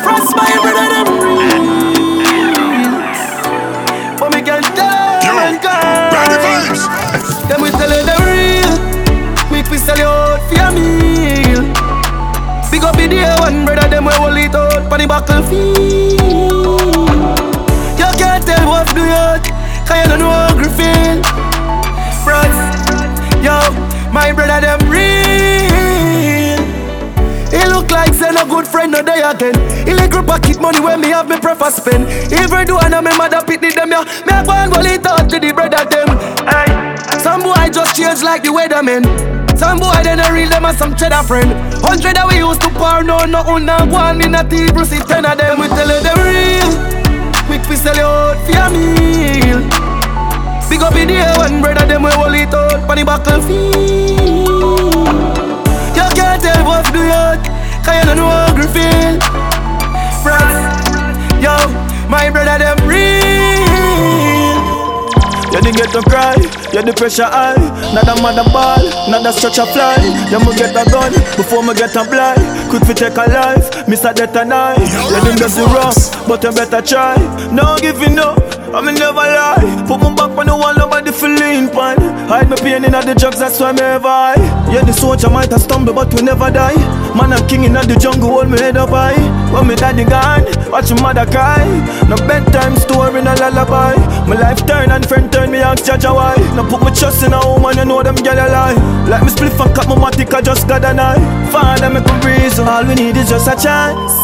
Hey 0.00 0.06
frost 0.06 0.32
my 0.36 0.48
brother 0.62 0.88
them. 0.88 1.08
Real 1.20 1.60
But 4.18 4.32
me 4.32 4.40
can 4.42 4.62
tell 4.62 5.20
mankind 5.36 6.12
Them 7.48 7.60
we 7.60 7.70
tell 7.70 7.90
you 7.90 8.04
them 8.04 8.22
real. 8.24 8.72
Quick 9.48 9.70
we 9.70 9.78
sell 9.78 9.98
you 9.98 10.04
out 10.04 10.40
for 10.48 10.54
your 10.54 10.72
meal. 10.72 11.62
Big 12.70 12.84
up 12.84 12.96
the 12.96 13.08
day 13.08 13.34
one 13.40 13.64
brother 13.66 13.88
them 13.88 14.04
we 14.06 14.12
hold 14.14 14.36
it 14.38 14.54
out 14.54 14.88
For 14.88 14.98
the 14.98 15.06
battlefield. 15.06 16.20
You 17.98 18.08
can't 18.16 18.46
tell 18.46 18.68
what 18.68 18.88
do 18.94 19.02
you 19.04 19.40
Cause 19.86 19.98
you 20.02 20.08
don't 20.08 20.18
know 20.20 20.30
hungry 20.30 20.70
feel. 20.70 21.22
Frost 22.24 22.56
Yo, 23.44 23.60
my 24.12 24.32
brother 24.32 24.60
them 24.60 24.88
real. 24.88 25.59
Like 27.90 28.14
say 28.14 28.30
no 28.30 28.46
good 28.46 28.66
friend 28.66 28.92
no 28.92 29.02
day 29.02 29.20
again. 29.20 29.54
He 29.86 29.92
a 29.92 30.22
pocket 30.22 30.60
money 30.60 30.80
when 30.80 31.00
me 31.00 31.08
have 31.08 31.28
me 31.28 31.38
prefer 31.38 31.70
spend. 31.70 32.06
Every 32.32 32.64
do 32.64 32.78
and 32.78 32.94
me 33.04 33.10
mother 33.18 33.42
pity 33.44 33.70
them 33.74 33.90
ya. 33.90 34.04
Me 34.26 34.32
a 34.32 34.44
go 34.44 34.52
and 34.52 34.72
go 34.72 34.80
it 34.80 35.04
out 35.06 35.28
to 35.28 35.40
the 35.40 35.52
brother 35.52 35.84
them. 35.90 36.08
Hey, 36.46 36.70
some 37.18 37.42
boy 37.42 37.52
I 37.56 37.68
just 37.68 37.96
change 37.96 38.22
like 38.22 38.42
the 38.42 38.50
weatherman. 38.50 39.04
Some 39.58 39.78
boy 39.78 40.02
they 40.02 40.14
no 40.16 40.30
real 40.32 40.48
them 40.48 40.64
as 40.64 40.78
some 40.78 40.94
cheddar 40.94 41.22
friend. 41.22 41.50
Hundred 41.82 42.16
that 42.16 42.26
we 42.28 42.38
used 42.38 42.62
to 42.62 42.70
pour 42.70 43.02
no 43.02 43.24
no 43.26 43.42
una 43.50 43.84
one 43.86 44.22
in 44.22 44.34
a 44.34 44.44
table 44.44 44.84
see 44.84 45.02
ten 45.04 45.26
of 45.26 45.36
them 45.36 45.58
we 45.58 45.66
tell 45.68 45.90
you 45.90 46.00
them 46.00 46.18
real. 46.22 46.70
Quick 47.50 47.68
we 47.68 47.76
sell 47.76 47.96
you 47.96 48.06
out 48.06 48.38
for 48.46 48.52
your 48.54 48.70
meal. 48.70 49.60
Big 50.70 50.80
up 50.80 50.94
in 50.94 51.08
the 51.08 51.14
air 51.18 51.34
one 51.36 51.60
brother 51.60 51.84
them 51.84 52.04
we 52.04 52.10
hold 52.12 52.34
it 52.34 52.54
out 52.54 52.86
for 52.86 52.94
the 52.94 53.04
battlefield 53.04 53.74
You 55.98 56.06
can't 56.14 56.40
tell 56.40 56.64
what 56.64 56.86
do 56.94 57.02
you 57.02 57.49
Cause 57.84 57.96
you 57.96 58.04
don't 58.04 58.16
know 58.16 58.28
how 58.28 58.52
to 58.54 58.66
feel 58.68 59.18
Frost 60.22 60.88
Yo, 61.40 61.56
my 62.08 62.30
brother 62.30 62.58
them 62.58 62.78
real 62.88 63.20
You 65.52 65.60
didn't 65.60 65.76
get 65.76 65.90
to 65.92 66.02
cry, 66.02 66.36
you 66.72 66.82
the 66.82 66.94
pressure 66.96 67.24
high. 67.24 67.58
Not 67.92 68.06
a 68.06 68.22
mother 68.22 68.44
ball, 68.52 68.84
not 69.10 69.26
a 69.26 69.32
stretcher 69.32 69.66
fly. 69.66 69.96
You 70.30 70.38
me 70.38 70.54
get 70.54 70.70
a 70.70 70.88
gun 70.88 71.12
before 71.36 71.62
me 71.64 71.74
get 71.74 71.96
a 71.96 72.04
blind. 72.04 72.59
Could 72.70 72.86
fi 72.86 72.92
take 72.94 73.16
a 73.16 73.26
life, 73.28 73.88
miss 73.88 74.04
a 74.04 74.14
death 74.14 74.36
and 74.36 74.54
I. 74.54 74.74
You 74.78 75.20
didn't 75.24 75.38
get 75.38 75.50
the 75.50 75.66
rough, 75.74 76.28
but 76.28 76.44
you 76.44 76.52
better 76.52 76.80
try. 76.80 77.16
No 77.50 77.76
giving 77.80 78.18
up. 78.18 78.38
I 78.70 78.80
me 78.86 78.92
never 78.94 79.18
lie. 79.18 79.58
Put 79.88 79.98
my 79.98 80.14
back 80.14 80.38
on 80.38 80.46
the 80.46 80.54
wall, 80.54 80.72
nobody 80.78 81.10
feel 81.10 81.34
lean 81.34 81.68
pan. 81.68 81.98
Hide 82.30 82.48
my 82.48 82.54
pain 82.54 82.84
in 82.84 82.92
the 82.92 83.14
drugs, 83.18 83.40
that's 83.40 83.58
why 83.58 83.72
me 83.72 83.82
ever 83.82 84.06
high. 84.06 84.38
Yeah, 84.70 84.86
the 84.86 84.92
soldier 84.92 85.28
might 85.28 85.50
have 85.50 85.62
stumble, 85.62 85.92
but 85.92 86.14
we 86.14 86.22
never 86.22 86.48
die. 86.48 86.78
Man, 87.18 87.32
I'm 87.34 87.42
king 87.48 87.64
in 87.64 87.72
the 87.74 87.98
jungle, 87.98 88.30
hold 88.30 88.48
me 88.48 88.60
head 88.60 88.76
up 88.76 88.90
high. 88.90 89.18
When 89.50 89.66
me 89.66 89.74
daddy 89.74 90.04
gone, 90.04 90.46
watch 90.70 90.94
my 90.94 91.10
mother 91.10 91.26
cry. 91.26 91.66
No 92.06 92.14
bedtime 92.30 92.78
story, 92.78 93.18
no 93.18 93.34
lullaby. 93.34 93.98
My 94.30 94.38
life 94.38 94.62
turn 94.64 94.94
and 94.94 95.02
friend 95.02 95.26
turn 95.32 95.50
me 95.50 95.58
ask 95.58 95.84
judge 95.84 96.06
why. 96.06 96.38
Now 96.54 96.62
put 96.70 96.78
my 96.86 96.94
trust 96.94 97.26
in 97.26 97.34
a 97.34 97.42
woman, 97.42 97.74
you 97.74 97.84
know 97.84 98.04
them 98.04 98.14
girl 98.14 98.38
a 98.38 98.46
lie. 98.46 98.78
Like 99.10 99.26
me 99.26 99.30
split 99.34 99.58
and 99.58 99.74
cut 99.74 99.90
my 99.90 99.98
matic, 99.98 100.32
I 100.32 100.42
just 100.42 100.68
got 100.68 100.84
an 100.84 101.00
eye. 101.00 101.18
Father, 101.50 101.90
make 101.90 102.06
me 102.22 102.46
a 102.46 102.59
reason. 102.60 102.68
All 102.68 102.84
we 102.84 102.94
need 102.94 103.16
is 103.16 103.28
just 103.28 103.48
a 103.48 103.56
chance. 103.56 104.14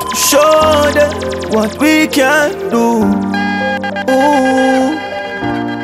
To 0.00 0.16
show 0.16 0.90
them 0.92 1.50
what 1.52 1.78
we 1.80 2.06
can 2.08 2.70
do. 2.70 3.04
Ooh, 4.10 4.98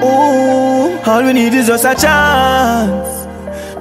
ooh. 0.05 1.01
All 1.07 1.25
we 1.25 1.33
need 1.33 1.55
is 1.55 1.67
just 1.67 1.85
a 1.85 1.95
chance 1.95 3.27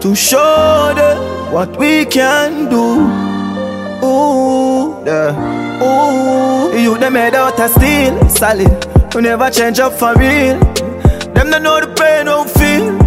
to 0.01 0.16
show 0.16 0.93
them 0.95 1.53
what 1.53 1.78
we 1.78 2.05
can 2.05 2.70
do. 2.70 3.07
Ooh, 4.05 5.03
yeah. 5.05 5.82
Ooh, 5.82 6.78
you 6.78 6.97
them 6.97 7.14
made 7.14 7.36
out 7.36 7.60
of 7.60 7.70
steel, 7.72 8.30
solid. 8.30 8.86
We 9.14 9.22
never 9.22 9.49
change 9.49 9.80
up 9.80 9.93
for 9.93 10.14
real. 10.16 10.60
Them 11.34 11.51
don't 11.51 11.64
know 11.64 11.80
the 11.80 11.88
pain, 11.97 12.26
don't 12.26 12.49
feel. 12.49 12.97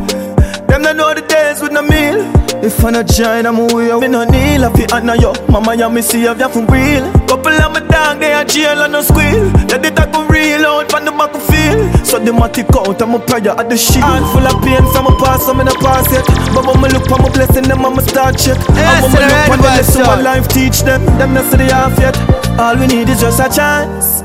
Them 0.66 0.82
don't 0.82 0.96
know 0.96 1.14
the 1.14 1.22
days 1.22 1.60
with 1.60 1.72
no 1.72 1.82
meal. 1.82 2.41
If 2.60 2.84
I 2.84 2.90
not 2.90 3.06
join, 3.06 3.46
I'm 3.46 3.58
away. 3.58 3.92
Me 3.98 4.08
no 4.08 4.24
kneel, 4.24 4.64
I 4.64 4.72
feel 4.72 4.92
honor 4.92 5.16
yo. 5.16 5.32
Mama, 5.48 5.74
ya 5.74 5.88
me 5.88 6.02
see 6.02 6.24
if 6.24 6.38
you 6.38 6.48
from 6.48 6.66
real. 6.66 7.10
Couple 7.26 7.52
of 7.52 7.72
my 7.72 7.80
dog, 7.88 8.20
they 8.20 8.32
are 8.32 8.44
jail 8.44 8.82
and 8.82 8.92
no 8.92 9.02
squeal. 9.02 9.48
Let 9.70 9.84
it 9.84 9.96
go 10.12 10.26
real 10.28 10.66
out 10.66 10.90
from 10.90 11.04
the 11.04 11.12
back 11.12 11.34
of 11.34 11.42
field. 11.42 12.06
So 12.06 12.18
the 12.18 12.32
matic 12.32 12.70
out, 12.76 13.00
I'm 13.00 13.14
a 13.14 13.18
prayer 13.18 13.50
at 13.56 13.68
the 13.70 13.76
shield. 13.76 14.04
Hand 14.04 14.26
full 14.32 14.46
of 14.46 14.62
pain, 14.62 14.84
so 14.92 15.00
I'm 15.00 15.06
a 15.06 15.16
pass, 15.18 15.48
I'm 15.48 15.60
in 15.60 15.68
a 15.68 15.74
pass 15.80 16.06
yet. 16.12 16.26
But 16.54 16.66
when 16.66 16.82
me 16.82 16.88
look 16.90 17.08
for 17.08 17.18
my 17.18 17.30
blessing, 17.30 17.64
them 17.64 17.84
I'm 17.86 17.98
a 17.98 18.02
start 18.02 18.36
check. 18.38 18.58
I'm 18.68 19.04
a 19.04 19.10
sir, 19.10 19.22
look 19.26 19.46
for 19.48 19.56
the 19.56 19.62
lesson, 19.62 20.02
my 20.02 20.20
life 20.20 20.48
teach 20.48 20.82
them. 20.82 21.04
Them 21.18 21.34
not 21.34 21.50
see 21.50 21.56
the 21.56 21.72
half 21.72 21.98
yet. 21.98 22.16
All 22.60 22.76
we 22.76 22.86
need 22.86 23.08
is 23.08 23.20
just 23.20 23.40
a 23.40 23.48
chance 23.48 24.20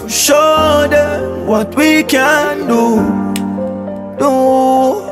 to 0.00 0.08
show 0.08 0.86
them 0.88 1.46
what 1.46 1.74
we 1.76 2.02
can 2.02 2.66
do. 2.66 3.28
Do, 4.18 5.09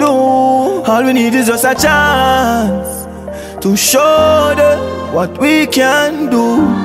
do. 0.00 0.06
All 0.06 1.04
we 1.04 1.12
need 1.12 1.34
is 1.34 1.46
just 1.46 1.64
a 1.64 1.74
chance 1.74 3.06
to 3.62 3.76
show 3.76 4.54
them 4.56 5.14
what 5.14 5.38
we 5.38 5.66
can 5.66 6.30
do. 6.30 6.79